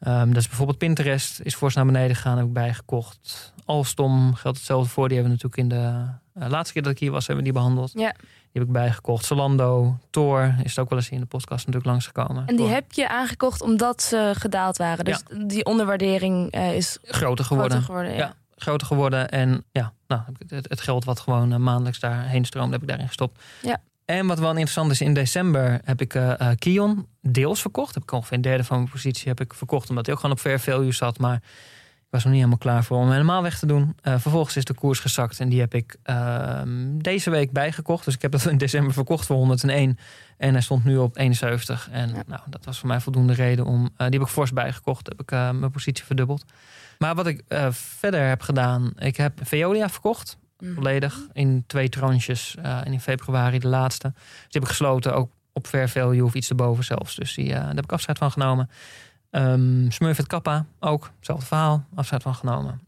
Ehm, 0.00 0.28
dat 0.28 0.36
is 0.36 0.46
bijvoorbeeld 0.48 0.78
Pinterest, 0.78 1.40
is 1.42 1.54
fors 1.54 1.74
naar 1.74 1.86
beneden 1.86 2.16
gegaan, 2.16 2.36
heb 2.36 2.46
ik 2.46 2.52
bijgekocht. 2.52 3.52
Alstom 3.64 4.34
geldt 4.34 4.56
hetzelfde 4.58 4.90
voor, 4.90 5.08
die 5.08 5.16
hebben 5.18 5.36
we 5.38 5.42
natuurlijk 5.48 5.74
in 5.74 5.80
de 5.82 6.04
eh, 6.44 6.50
laatste 6.50 6.72
keer 6.72 6.82
dat 6.82 6.92
ik 6.92 6.98
hier 6.98 7.10
was, 7.10 7.26
hebben 7.26 7.44
we 7.44 7.50
die 7.50 7.60
behandeld. 7.60 7.92
Ja. 7.94 8.14
Die 8.52 8.60
heb 8.60 8.70
ik 8.70 8.72
bijgekocht. 8.72 9.24
Zalando, 9.24 9.98
Tor 10.10 10.54
is 10.62 10.70
het 10.70 10.78
ook 10.78 10.88
wel 10.88 10.98
eens 10.98 11.08
in 11.08 11.20
de 11.20 11.26
podcast 11.26 11.66
natuurlijk 11.66 11.86
langsgekomen. 11.86 12.46
En 12.46 12.56
die 12.56 12.64
Tor. 12.64 12.74
heb 12.74 12.92
je 12.92 13.08
aangekocht 13.08 13.62
omdat 13.62 14.02
ze 14.02 14.32
gedaald 14.36 14.76
waren. 14.76 15.04
Dus 15.04 15.22
die 15.46 15.64
onderwaardering 15.64 16.50
eh, 16.50 16.76
is 16.76 16.98
groter 17.02 17.44
geworden. 17.44 17.82
groter 17.82 17.86
geworden. 17.86 18.12
Ja. 18.12 18.18
Ja. 18.18 18.34
Groter 18.56 18.86
geworden. 18.86 19.28
En 19.28 19.64
ja, 19.72 19.92
nou, 20.06 20.22
het, 20.48 20.68
het 20.68 20.80
geld 20.80 21.04
wat 21.04 21.20
gewoon 21.20 21.52
eh, 21.52 21.58
maandelijks 21.58 22.00
daarheen 22.00 22.44
stroomt, 22.44 22.72
heb 22.72 22.82
ik 22.82 22.88
daarin 22.88 23.06
gestopt. 23.06 23.42
Ja. 23.62 23.80
En 24.04 24.26
wat 24.26 24.38
wel 24.38 24.50
interessant 24.50 24.90
is, 24.90 25.00
in 25.00 25.14
december 25.14 25.80
heb 25.84 26.00
ik 26.00 26.14
eh 26.14 26.48
Kion 26.58 27.06
deels 27.20 27.60
verkocht. 27.60 27.94
Heb 27.94 28.02
ik 28.02 28.12
ongeveer 28.12 28.36
een 28.36 28.42
derde 28.42 28.64
van 28.64 28.76
mijn 28.76 28.90
positie 28.90 29.28
heb 29.28 29.40
ik 29.40 29.54
verkocht, 29.54 29.88
omdat 29.88 30.06
hij 30.06 30.14
ook 30.14 30.20
gewoon 30.20 30.36
op 30.36 30.42
fair 30.42 30.60
value 30.60 30.92
zat. 30.92 31.18
Maar 31.18 31.42
was 32.10 32.22
nog 32.24 32.32
niet 32.32 32.42
helemaal 32.42 32.58
klaar 32.58 32.84
voor 32.84 32.96
om 32.96 33.02
hem 33.02 33.12
helemaal 33.12 33.42
weg 33.42 33.58
te 33.58 33.66
doen. 33.66 33.96
Eh, 34.02 34.18
vervolgens 34.18 34.56
is 34.56 34.64
de 34.64 34.74
koers 34.74 34.98
gezakt 34.98 35.40
en 35.40 35.48
die 35.48 35.60
heb 35.60 35.74
ik 35.74 35.96
ehm, 36.02 36.98
deze 36.98 37.30
week 37.30 37.52
bijgekocht. 37.52 38.04
Dus 38.04 38.14
ik 38.14 38.22
heb 38.22 38.32
dat 38.32 38.44
in 38.46 38.58
december 38.58 38.92
verkocht 38.92 39.26
voor 39.26 39.36
101. 39.36 39.98
En 40.36 40.52
hij 40.52 40.62
stond 40.62 40.84
nu 40.84 40.96
op 40.96 41.16
71. 41.18 41.88
En 41.90 42.08
Ja. 42.08 42.22
nou, 42.26 42.40
dat 42.48 42.64
was 42.64 42.78
voor 42.78 42.88
mij 42.88 43.00
voldoende 43.00 43.32
reden 43.32 43.64
om. 43.64 43.84
eh, 43.84 44.06
die 44.08 44.18
heb 44.18 44.28
ik 44.28 44.34
fors 44.34 44.52
bijgekocht. 44.52 45.06
Heb 45.08 45.20
ik 45.20 45.30
eh, 45.32 45.50
mijn 45.50 45.70
positie 45.70 46.04
verdubbeld. 46.04 46.44
Maar 46.98 47.14
wat 47.14 47.26
ik 47.26 47.42
verder 47.70 48.28
heb 48.28 48.42
gedaan, 48.42 48.92
ik 48.98 49.16
heb 49.16 49.38
Veolia 49.42 49.88
verkocht. 49.88 50.38
Mhm. 50.58 50.74
Volledig 50.74 51.20
in 51.32 51.64
twee 51.66 51.88
tranches. 51.88 52.54
en 52.62 52.92
in 52.92 53.00
februari 53.00 53.58
de 53.58 53.68
laatste. 53.68 54.12
Dus 54.14 54.22
die 54.24 54.46
heb 54.60 54.62
ik 54.62 54.68
gesloten, 54.68 55.14
ook 55.14 55.30
op 55.52 55.66
fair 55.66 55.88
value 55.88 56.24
of 56.24 56.34
iets 56.34 56.48
erboven 56.50 56.84
zelfs. 56.84 57.14
Dus 57.14 57.34
die, 57.34 57.48
daar 57.48 57.66
heb 57.74 57.84
ik 57.84 57.92
afscheid 57.92 58.18
van 58.18 58.30
genomen. 58.30 58.70
Ehm 59.30 59.90
Smurfit 59.90 60.26
Kappa 60.26 60.64
ook, 60.80 61.10
hetzelfde 61.16 61.46
verhaal, 61.46 61.84
afscheid 61.94 62.22
van 62.22 62.34
genomen. 62.34 62.80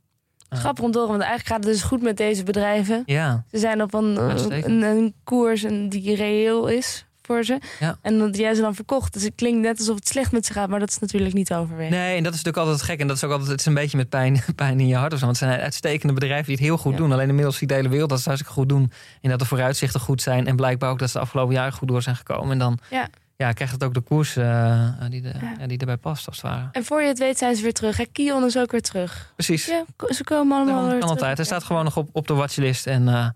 Eh, 0.48 0.58
Grappig 0.58 0.84
om 0.84 0.90
te 0.90 0.98
horen, 0.98 1.12
want 1.12 1.22
eigenlijk 1.28 1.54
gaat 1.54 1.64
het 1.64 1.72
dus 1.74 1.82
goed 1.88 2.02
met 2.02 2.16
deze 2.16 2.42
bedrijven. 2.42 3.02
Ja, 3.06 3.44
Ze 3.50 3.58
zijn 3.58 3.82
op 3.82 3.94
een, 3.94 4.18
Uitstekend. 4.18 4.64
een, 4.64 4.82
een 4.82 5.14
koers 5.24 5.62
en 5.64 5.88
die 5.88 6.14
reëel 6.16 6.66
is 6.66 7.06
voor 7.22 7.44
ze. 7.44 7.58
Ja. 7.80 7.96
En 8.02 8.18
dat 8.18 8.36
jij 8.36 8.54
ze 8.54 8.60
dan 8.60 8.74
verkocht. 8.74 9.12
Dus 9.12 9.22
het 9.22 9.32
klinkt 9.34 9.60
net 9.60 9.78
alsof 9.78 9.94
het 9.94 10.08
slecht 10.08 10.32
met 10.32 10.46
ze 10.46 10.52
gaat, 10.52 10.68
maar 10.68 10.78
dat 10.80 10.88
is 10.88 10.98
natuurlijk 10.98 11.34
niet 11.34 11.46
te 11.46 11.54
overwegen. 11.56 11.92
nee, 11.92 12.16
en 12.16 12.22
dat 12.22 12.34
is 12.34 12.42
natuurlijk 12.42 12.66
altijd 12.68 12.82
gek. 12.90 13.00
En 13.00 13.06
dat 13.06 13.16
is 13.16 13.24
ook 13.24 13.30
altijd 13.30 13.50
het 13.50 13.60
is 13.60 13.66
een 13.66 13.74
beetje 13.74 13.96
met 13.96 14.08
pijn, 14.08 14.42
pijn 14.56 14.80
in 14.80 14.86
je 14.86 14.96
hart 14.96 15.12
of 15.12 15.18
zo. 15.18 15.24
Want 15.24 15.38
het 15.40 15.48
zijn 15.48 15.60
uitstekende 15.60 16.12
bedrijven 16.14 16.44
die 16.46 16.54
het 16.54 16.64
heel 16.64 16.76
goed 16.78 16.92
Ja. 16.92 16.98
doen. 16.98 17.12
Alleen 17.12 17.28
inmiddels 17.28 17.56
ziet 17.56 17.68
de 17.68 17.74
hele 17.74 17.88
wereld 17.88 18.08
dat 18.08 18.20
ze 18.20 18.28
het 18.30 18.38
hartstikke 18.38 18.60
goed 18.60 18.68
doen. 18.68 18.92
En 19.20 19.30
dat 19.30 19.38
de 19.38 19.44
vooruitzichten 19.44 20.00
goed 20.00 20.22
zijn. 20.22 20.46
En 20.46 20.56
blijkbaar 20.56 20.90
ook 20.90 20.98
dat 20.98 21.08
ze 21.10 21.16
de 21.16 21.22
afgelopen 21.24 21.54
jaren 21.54 21.72
goed 21.72 21.88
door 21.88 22.02
zijn 22.02 22.16
gekomen. 22.16 22.52
En 22.52 22.58
dan 22.58 22.78
Ja. 22.90 23.08
Ja, 23.36 23.52
krijgt 23.52 23.72
het 23.74 23.84
ook 23.84 23.94
de 23.94 24.00
koers 24.00 24.36
eh, 24.36 24.88
die, 25.08 25.20
de, 25.20 25.32
Ja. 25.58 25.66
die 25.66 25.78
erbij 25.78 25.96
past, 25.96 26.26
als 26.26 26.36
het 26.36 26.46
ware. 26.50 26.68
En 26.72 26.84
voor 26.84 27.00
je 27.02 27.08
het 27.08 27.18
weet 27.18 27.38
zijn 27.38 27.56
ze 27.56 27.62
weer 27.62 27.72
terug. 27.72 27.96
Hè? 27.96 28.04
Kion 28.12 28.44
is 28.44 28.56
ook 28.58 28.70
weer 28.70 28.82
terug. 28.82 29.32
Precies. 29.34 29.66
Ja, 29.66 29.84
ze 30.14 30.24
komen 30.24 30.56
allemaal 30.56 30.80
weer 30.82 30.90
kan 30.90 31.00
terug. 31.00 31.10
altijd. 31.10 31.36
Hij 31.36 31.46
staat 31.46 31.64
gewoon 31.64 31.84
nog 31.84 31.96
op, 31.96 32.08
op 32.12 32.26
de 32.26 32.34
watchlist 32.34 32.86
en 32.86 33.08
eh, 33.08 33.28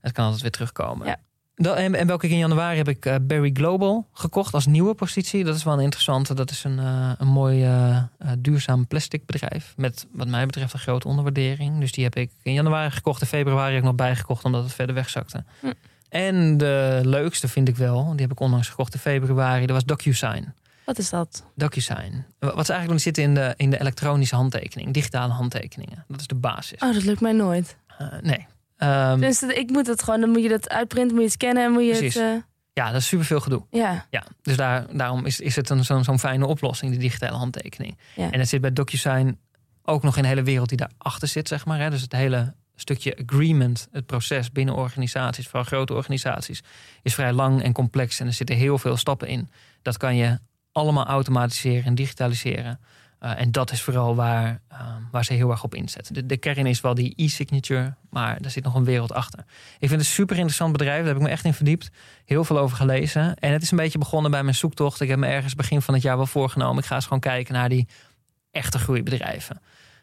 het 0.00 0.12
kan 0.12 0.24
altijd 0.24 0.42
weer 0.42 0.50
terugkomen. 0.50 1.06
Ja. 1.06 1.16
En, 1.54 1.94
en 1.94 2.06
welke 2.06 2.26
ik 2.26 2.32
in 2.32 2.38
januari 2.38 2.76
heb 2.76 2.88
ik 2.88 3.06
eh, 3.06 3.14
Berry 3.22 3.50
Global 3.52 4.08
gekocht 4.12 4.54
als 4.54 4.66
nieuwe 4.66 4.94
positie. 4.94 5.44
Dat 5.44 5.56
is 5.56 5.64
wel 5.64 5.74
een 5.74 5.80
interessante. 5.80 6.34
Dat 6.34 6.50
is 6.50 6.64
een, 6.64 6.78
eh, 6.78 7.12
een 7.18 7.26
mooi 7.28 7.62
eh, 7.64 7.96
eh, 7.96 8.04
duurzaam 8.38 8.86
plastic 8.86 9.26
bedrijf. 9.26 9.72
Met 9.76 10.06
wat 10.12 10.26
mij 10.28 10.46
betreft 10.46 10.72
een 10.72 10.78
grote 10.78 11.08
onderwaardering. 11.08 11.80
Dus 11.80 11.92
die 11.92 12.04
heb 12.04 12.16
ik 12.16 12.30
in 12.42 12.52
januari 12.52 12.90
gekocht. 12.90 13.20
In 13.20 13.26
februari 13.26 13.68
heb 13.70 13.78
ik 13.78 13.84
nog 13.86 13.94
bijgekocht 13.94 14.44
omdat 14.44 14.62
het 14.62 14.72
verder 14.72 14.94
wegzakte. 14.94 15.44
Hm. 15.60 15.66
En 16.12 16.56
de 16.56 17.00
leukste 17.02 17.48
vind 17.48 17.68
ik 17.68 17.76
wel, 17.76 18.10
die 18.10 18.20
heb 18.20 18.30
ik 18.30 18.40
onlangs 18.40 18.68
gekocht 18.68 18.94
in 18.94 19.00
februari. 19.00 19.66
Dat 19.66 19.74
was 19.74 19.84
DocuSign. 19.84 20.54
Wat 20.84 20.98
is 20.98 21.10
dat? 21.10 21.44
DocuSign. 21.54 22.24
Wat 22.38 22.66
ze 22.66 22.72
eigenlijk 22.72 22.88
doen, 22.88 22.98
zitten 22.98 23.22
in 23.22 23.34
de, 23.34 23.54
in 23.56 23.70
de 23.70 23.80
elektronische 23.80 24.34
handtekening. 24.34 24.92
Digitale 24.92 25.32
handtekeningen. 25.32 26.04
Dat 26.08 26.20
is 26.20 26.26
de 26.26 26.34
basis. 26.34 26.80
Oh, 26.80 26.92
dat 26.92 27.02
lukt 27.04 27.20
mij 27.20 27.32
nooit. 27.32 27.76
Eh, 27.98 28.08
nee. 28.22 28.46
Dus 29.20 29.42
ik 29.42 29.70
moet 29.70 29.86
het 29.86 30.02
gewoon, 30.02 30.20
dan 30.20 30.30
moet 30.30 30.42
je 30.42 30.48
dat 30.48 30.68
uitprinten, 30.68 31.14
moet 31.14 31.24
je 31.24 31.30
scannen 31.30 31.64
en 31.64 31.72
moet 31.72 31.84
je 31.84 31.90
Precies. 31.90 32.14
het... 32.14 32.22
eh, 32.22 32.42
ja, 32.72 32.90
dat 32.90 33.00
is 33.00 33.06
superveel 33.06 33.40
gedoe. 33.40 33.62
ja, 33.70 34.06
Ja, 34.10 34.24
dus 34.42 34.56
daar, 34.56 34.86
daarom 34.96 35.26
is, 35.26 35.40
is 35.40 35.56
het 35.56 35.70
een, 35.70 35.84
zo'n 35.84 36.04
zo'n 36.04 36.18
fijne 36.18 36.46
oplossing, 36.46 36.90
die 36.90 37.00
digitale 37.00 37.36
handtekening. 37.36 37.98
Ja. 38.16 38.30
En 38.30 38.38
het 38.38 38.48
zit 38.48 38.60
bij 38.60 38.72
DocuSign 38.72 39.38
ook 39.82 40.02
nog 40.02 40.16
in 40.16 40.22
de 40.22 40.28
hele 40.28 40.42
wereld 40.42 40.68
die 40.68 40.78
daarachter 40.78 41.28
zit, 41.28 41.48
zeg 41.48 41.64
maar. 41.66 41.78
Hè. 41.80 41.90
Dus 41.90 42.02
het 42.02 42.12
hele 42.12 42.54
stukje 42.82 43.18
agreement, 43.26 43.88
het 43.92 44.06
proces 44.06 44.52
binnen 44.52 44.74
organisaties, 44.74 45.46
vooral 45.46 45.64
grote 45.64 45.94
organisaties, 45.94 46.62
is 47.02 47.14
vrij 47.14 47.32
lang 47.32 47.62
en 47.62 47.72
complex. 47.72 48.20
En 48.20 48.26
er 48.26 48.32
zitten 48.32 48.56
heel 48.56 48.78
veel 48.78 48.96
stappen 48.96 49.28
in. 49.28 49.50
Dat 49.82 49.96
kan 49.96 50.16
je 50.16 50.38
allemaal 50.72 51.06
automatiseren 51.06 51.84
en 51.84 51.94
digitaliseren. 51.94 52.80
Uh, 53.22 53.40
en 53.40 53.52
dat 53.52 53.70
is 53.70 53.82
vooral 53.82 54.14
waar, 54.14 54.60
uh, 54.72 54.78
waar 55.10 55.24
ze 55.24 55.32
heel 55.32 55.50
erg 55.50 55.64
op 55.64 55.74
inzetten. 55.74 56.14
De, 56.14 56.26
de, 56.26 56.36
kern 56.36 56.66
is 56.66 56.80
wel 56.80 56.94
die 56.94 57.12
e-signature, 57.16 57.94
maar 58.10 58.38
er 58.40 58.50
zit 58.50 58.64
nog 58.64 58.74
een 58.74 58.84
wereld 58.84 59.12
achter. 59.12 59.38
Ik 59.38 59.88
vind 59.88 59.90
het 59.90 60.00
een 60.00 60.06
super 60.06 60.36
interessant 60.36 60.72
bedrijf, 60.72 60.98
daar 60.98 61.06
heb 61.06 61.16
ik 61.16 61.22
me 61.22 61.28
echt 61.28 61.44
in 61.44 61.54
verdiept. 61.54 61.90
Heel 62.24 62.44
veel 62.44 62.58
over 62.58 62.76
gelezen. 62.76 63.34
En 63.34 63.52
het 63.52 63.62
is 63.62 63.70
een 63.70 63.76
beetje 63.76 63.98
begonnen 63.98 64.30
bij 64.30 64.42
mijn 64.42 64.54
zoektocht. 64.54 65.00
Ik 65.00 65.08
heb 65.08 65.18
me 65.18 65.26
ergens 65.26 65.54
begin 65.54 65.82
van 65.82 65.94
het 65.94 66.02
jaar 66.02 66.16
wel 66.16 66.26
voorgenomen. 66.26 66.82
Ik 66.82 66.88
ga 66.88 66.94
eens 66.94 67.04
gewoon 67.04 67.20
kijken 67.20 67.54
naar 67.54 67.68
die 67.68 67.88
echte 68.50 68.78
groeibedrijven. 68.78 69.60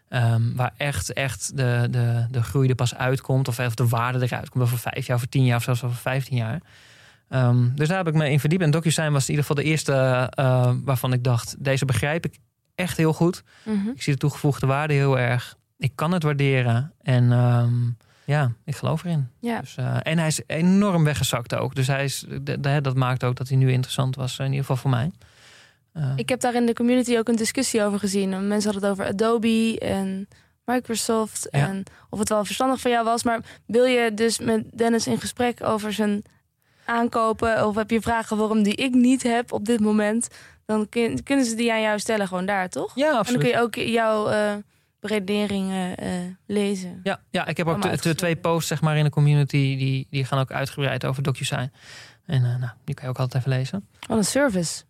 Um, 0.10 0.55
waar 0.55 0.74
echt, 0.78 1.14
echt 1.14 1.57
de, 1.57 1.88
de, 1.91 2.26
de 2.32 2.43
groei 2.43 2.70
er 2.70 2.76
pas 2.76 2.95
uitkomt. 2.95 3.47
Of, 3.47 3.60
of 3.60 3.76
de 3.76 3.88
waarde 3.88 4.26
eruit 4.26 4.49
komt. 4.49 4.64
Over 4.64 4.78
vijf 4.78 5.05
jaar, 5.05 5.16
over 5.16 5.30
tien 5.30 5.45
jaar 5.45 5.57
of 5.57 5.64
zelfs 5.64 5.84
over 5.84 5.97
vijftien 5.97 6.38
jaar. 6.38 6.62
Um, 7.30 7.72
dus 7.76 7.88
daar 7.88 7.97
heb 7.97 8.07
ik 8.07 8.14
me 8.14 8.30
in 8.30 8.39
verdiept. 8.39 8.64
En 8.64 8.72
DocuSign 8.72 9.12
was 9.12 9.24
in 9.24 9.30
ieder 9.30 9.45
geval 9.45 9.64
de 9.64 9.70
eerste 9.70 10.32
uh, 10.39 10.72
waarvan 10.84 11.14
ik 11.14 11.24
dacht... 11.24 11.55
deze 11.60 11.86
begrijp 11.86 12.26
ik 12.26 12.38
echt 12.76 12.97
heel 12.97 13.14
goed. 13.14 13.43
Mhm. 13.64 13.76
Mm 13.76 13.84
-hmm. 13.84 13.93
Ik 13.93 14.01
zie 14.01 14.14
de 14.14 14.20
toegevoegde 14.20 14.68
waarde 14.68 14.93
heel 14.93 15.20
erg. 15.20 15.55
Ik 15.78 15.91
kan 15.95 16.12
het 16.12 16.24
waarderen. 16.24 16.93
En 17.01 17.32
um, 17.32 17.97
ja, 18.26 18.51
ik 18.66 18.76
geloof 18.76 19.03
erin. 19.03 19.28
Ja. 19.39 19.60
Dus, 19.60 19.76
uh, 19.80 19.97
en 20.03 20.18
hij 20.18 20.28
is 20.28 20.41
enorm 20.47 21.03
weggezakt 21.03 21.55
ook. 21.55 21.76
Dus 21.76 21.88
hij 21.88 22.03
is, 22.03 22.26
de, 22.41 22.60
de, 22.60 22.82
dat 22.82 22.95
maakt 22.95 23.24
ook 23.24 23.36
dat 23.36 23.47
hij 23.47 23.57
nu 23.57 23.72
interessant 23.72 24.16
was. 24.16 24.39
In 24.39 24.45
ieder 24.45 24.60
geval 24.60 24.76
voor 24.76 24.89
mij. 24.89 25.12
Uh, 25.94 26.12
ik 26.16 26.30
heb 26.30 26.40
daar 26.40 26.56
in 26.56 26.66
de 26.66 26.74
community 26.74 27.18
ook 27.18 27.28
een 27.28 27.36
discussie 27.36 27.84
over 27.84 28.00
gezien. 28.00 28.48
Mensen 28.48 28.72
hadden 28.72 28.90
het 28.90 29.00
over 29.00 29.14
Adobe 29.14 29.80
en 29.80 30.28
Microsoft. 30.66 31.48
Ja. 31.52 31.68
En 31.68 31.84
of 32.10 32.20
het 32.20 32.30
wel 32.30 32.46
verstandig 32.46 32.80
van 32.80 32.92
jou 32.92 33.06
was. 33.06 33.24
Maar 33.24 33.40
wil 33.66 33.86
je 33.86 34.14
dus 34.14 34.40
met 34.40 34.64
Dennis 34.78 35.08
in 35.08 35.20
gesprek 35.20 35.64
over 35.64 35.94
zijn 35.94 36.24
aankopen... 36.86 37.68
of 37.68 37.76
heb 37.76 37.90
je 37.90 38.02
vragen 38.02 38.38
waarom 38.38 38.64
die 38.64 38.76
ik 38.76 38.94
niet 38.94 39.24
heb 39.24 39.52
op 39.52 39.66
dit 39.66 39.80
moment... 39.80 40.28
dan 40.66 40.90
kun, 40.90 41.24
kunnen 41.24 41.46
ze 41.46 41.56
die 41.56 41.74
aan 41.74 41.82
jou 41.82 42.00
stellen 42.00 42.28
gewoon 42.28 42.46
daar, 42.46 42.70
toch? 42.70 42.92
Ja, 42.96 43.12
absoluut. 43.12 43.44
En 43.44 43.52
dan 43.52 43.70
kun 43.70 43.82
je 43.82 43.90
ook 43.90 43.94
jouw 43.94 44.32
uh, 44.32 44.54
beredeneringen 45.00 46.04
uh, 46.04 46.10
lezen. 46.46 47.00
Ja, 47.04 47.20
ja, 47.30 47.46
ik 47.46 47.58
heb 47.58 47.68
ook 47.68 47.82
de, 47.82 47.98
de 48.02 48.16
twee 48.16 48.36
posts 48.36 48.68
zeg 48.68 48.82
maar, 48.82 48.98
in 48.98 49.04
de 49.04 49.10
community... 49.10 49.78
die, 49.78 50.08
die 50.10 50.26
gaan 50.26 50.40
ook 50.40 50.52
uitgebreid 50.52 51.06
over 51.06 51.24
DocuSign. 51.24 51.72
En 52.26 52.44
uh, 52.44 52.56
nou, 52.56 52.72
die 52.86 52.96
kan 52.96 53.04
je 53.04 53.10
ook 53.10 53.20
altijd 53.20 53.44
even 53.46 53.58
lezen. 53.58 53.88
Wat 54.08 54.18
een 54.18 54.24
service. 54.24 54.84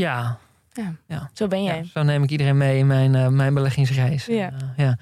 Ja. 0.00 0.38
Ja, 0.72 0.94
ja. 1.06 1.30
zo 1.32 1.46
ben 1.46 1.62
jij. 1.62 1.76
Ja, 1.76 1.84
zo 1.84 2.02
neem 2.02 2.22
ik 2.22 2.30
iedereen 2.30 2.56
mee 2.56 2.78
in 2.78 2.86
mijn, 2.86 3.14
uh, 3.14 3.28
mijn 3.28 3.54
beleggingsreis. 3.54 4.26
Ja. 4.26 4.52
Uh, 4.52 4.68
ja. 4.76 4.98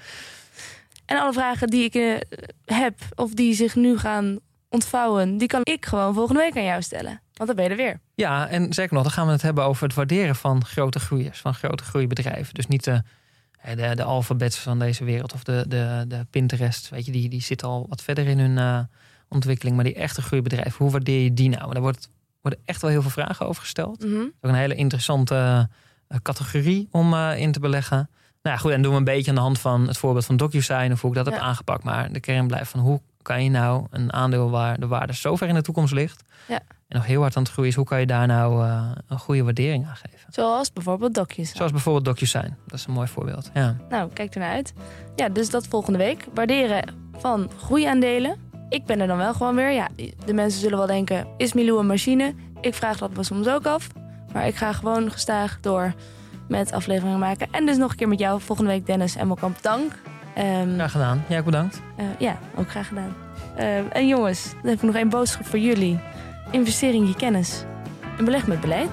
En 1.05 1.17
alle 1.17 1.33
vragen 1.33 1.67
die 1.67 1.83
ik 1.83 1.95
uh, 1.95 2.17
heb 2.65 2.99
of 3.15 3.33
die 3.33 3.53
zich 3.53 3.75
nu 3.75 3.97
gaan 3.97 4.39
ontvouwen... 4.69 5.37
die 5.37 5.47
kan 5.47 5.61
ik 5.63 5.85
gewoon 5.85 6.13
volgende 6.13 6.41
week 6.41 6.57
aan 6.57 6.63
jou 6.63 6.81
stellen. 6.81 7.21
Want 7.33 7.47
dan 7.47 7.55
ben 7.55 7.63
je 7.63 7.71
er 7.71 7.75
weer. 7.77 7.99
Ja, 8.13 8.47
en 8.47 8.73
zeker 8.73 8.93
nog, 8.93 9.03
dan 9.03 9.11
gaan 9.11 9.25
we 9.25 9.31
het 9.31 9.41
hebben 9.41 9.63
over 9.63 9.83
het 9.83 9.93
waarderen 9.93 10.35
van 10.35 10.65
grote 10.65 10.99
groeiers. 10.99 11.39
Van 11.39 11.53
grote 11.53 11.83
groeibedrijven. 11.83 12.53
Dus 12.53 12.67
niet 12.67 12.83
de, 12.83 13.03
de, 13.75 13.95
de 13.95 14.03
alfabets 14.03 14.57
van 14.57 14.79
deze 14.79 15.03
wereld 15.03 15.33
of 15.33 15.43
de, 15.43 15.65
de, 15.67 16.05
de 16.07 16.25
Pinterest. 16.29 16.89
Weet 16.89 17.05
je, 17.05 17.11
die, 17.11 17.29
die 17.29 17.41
zitten 17.41 17.67
al 17.67 17.85
wat 17.89 18.01
verder 18.01 18.27
in 18.27 18.39
hun 18.39 18.87
ontwikkeling. 19.27 19.75
Maar 19.75 19.85
die 19.85 19.95
echte 19.95 20.21
groeibedrijven, 20.21 20.77
hoe 20.77 20.91
waardeer 20.91 21.23
je 21.23 21.33
die 21.33 21.49
nou? 21.49 21.73
Daar 21.73 21.81
wordt 21.81 22.09
worden 22.45 22.63
echt 22.65 22.81
wel 22.81 22.91
heel 22.91 23.01
veel 23.01 23.11
vragen 23.11 23.47
over 23.47 23.61
gesteld. 23.61 24.03
Mm 24.03 24.13
-hmm. 24.13 24.31
Ook 24.41 24.51
een 24.51 24.55
hele 24.55 24.75
interessante 24.75 25.69
uh, 26.09 26.17
categorie 26.21 26.87
om 26.91 27.13
uh, 27.13 27.39
in 27.39 27.51
te 27.51 27.59
beleggen. 27.59 28.09
Nou 28.41 28.55
ja, 28.55 28.57
goed, 28.57 28.71
en 28.71 28.81
doen 28.81 28.91
we 28.91 28.97
een 28.97 29.03
beetje 29.03 29.29
aan 29.29 29.35
de 29.35 29.41
hand 29.41 29.59
van 29.59 29.87
het 29.87 29.97
voorbeeld 29.97 30.25
van 30.25 30.37
DocuSign 30.37 30.91
of 30.91 31.01
hoe 31.01 31.09
ik 31.09 31.15
dat 31.15 31.25
ja. 31.25 31.31
heb 31.31 31.41
aangepakt. 31.41 31.83
Maar 31.83 32.11
de 32.11 32.19
kern 32.19 32.47
blijft 32.47 32.71
van 32.71 32.79
hoe 32.79 33.01
kan 33.21 33.43
je 33.43 33.49
nou 33.49 33.85
een 33.89 34.13
aandeel 34.13 34.49
waar 34.49 34.79
de 34.79 34.87
waarde 34.87 35.13
zo 35.13 35.35
ver 35.35 35.47
in 35.47 35.53
de 35.53 35.61
toekomst 35.61 35.93
ligt 35.93 36.23
ja. 36.47 36.59
en 36.87 36.97
nog 36.97 37.05
heel 37.05 37.21
hard 37.21 37.35
aan 37.35 37.43
het 37.43 37.51
groeien 37.51 37.69
is, 37.69 37.75
hoe 37.75 37.85
kan 37.85 37.99
je 37.99 38.05
daar 38.05 38.27
nou 38.27 38.65
uh, 38.65 38.91
een 39.07 39.19
goede 39.19 39.43
waardering 39.43 39.87
aan 39.87 39.95
geven? 39.95 40.33
Zoals 40.33 40.73
bijvoorbeeld 40.73 41.13
DocuSign. 41.13 41.57
Zoals 41.57 41.71
bijvoorbeeld 41.71 42.05
DocuSign. 42.05 42.55
Dat 42.67 42.79
is 42.79 42.85
een 42.85 42.93
mooi 42.93 43.07
voorbeeld. 43.07 43.49
Ja. 43.53 43.77
Nou, 43.89 44.09
kijk 44.13 44.33
ernaar 44.33 44.51
uit. 44.51 44.73
Ja, 45.15 45.29
dus 45.29 45.49
dat 45.49 45.67
volgende 45.67 45.97
week. 45.97 46.25
Waarderen 46.33 46.83
van 47.17 47.49
groeiaandelen. 47.57 48.37
Ik 48.69 48.85
ben 48.85 48.99
er 48.99 49.07
dan 49.07 49.17
wel 49.17 49.33
gewoon 49.33 49.55
weer. 49.55 49.71
Ja, 49.71 49.87
de 50.25 50.33
mensen 50.33 50.61
zullen 50.61 50.77
wel 50.77 50.87
denken, 50.87 51.27
is 51.37 51.53
Milou 51.53 51.79
een 51.79 51.85
machine? 51.85 52.33
Ik 52.61 52.73
vraag 52.73 52.97
dat 52.97 53.15
me 53.15 53.23
soms 53.23 53.47
ook 53.47 53.65
af. 53.65 53.87
Maar 54.33 54.47
ik 54.47 54.55
ga 54.55 54.73
gewoon 54.73 55.11
gestaag 55.11 55.57
door 55.61 55.93
met 56.47 56.71
afleveringen 56.71 57.19
maken. 57.19 57.47
En 57.51 57.65
dus 57.65 57.77
nog 57.77 57.91
een 57.91 57.97
keer 57.97 58.07
met 58.07 58.19
jou 58.19 58.41
volgende 58.41 58.71
week, 58.71 58.85
Dennis 58.85 59.15
Emmelkamp. 59.15 59.61
Dank. 59.61 59.91
Um, 60.37 60.73
graag 60.73 60.91
gedaan. 60.91 61.23
Ja, 61.27 61.37
ook 61.37 61.45
bedankt. 61.45 61.81
Uh, 61.99 62.05
ja, 62.19 62.37
ook 62.55 62.69
graag 62.69 62.87
gedaan. 62.87 63.15
Uh, 63.59 63.95
en 63.95 64.07
jongens, 64.07 64.51
dan 64.51 64.69
heb 64.69 64.77
ik 64.77 64.81
nog 64.81 64.95
één 64.95 65.09
boodschap 65.09 65.45
voor 65.45 65.59
jullie. 65.59 65.99
Investeer 66.51 66.93
in 66.93 67.07
je 67.07 67.15
kennis. 67.15 67.63
En 68.17 68.25
beleg 68.25 68.47
met 68.47 68.61
beleid. 68.61 68.89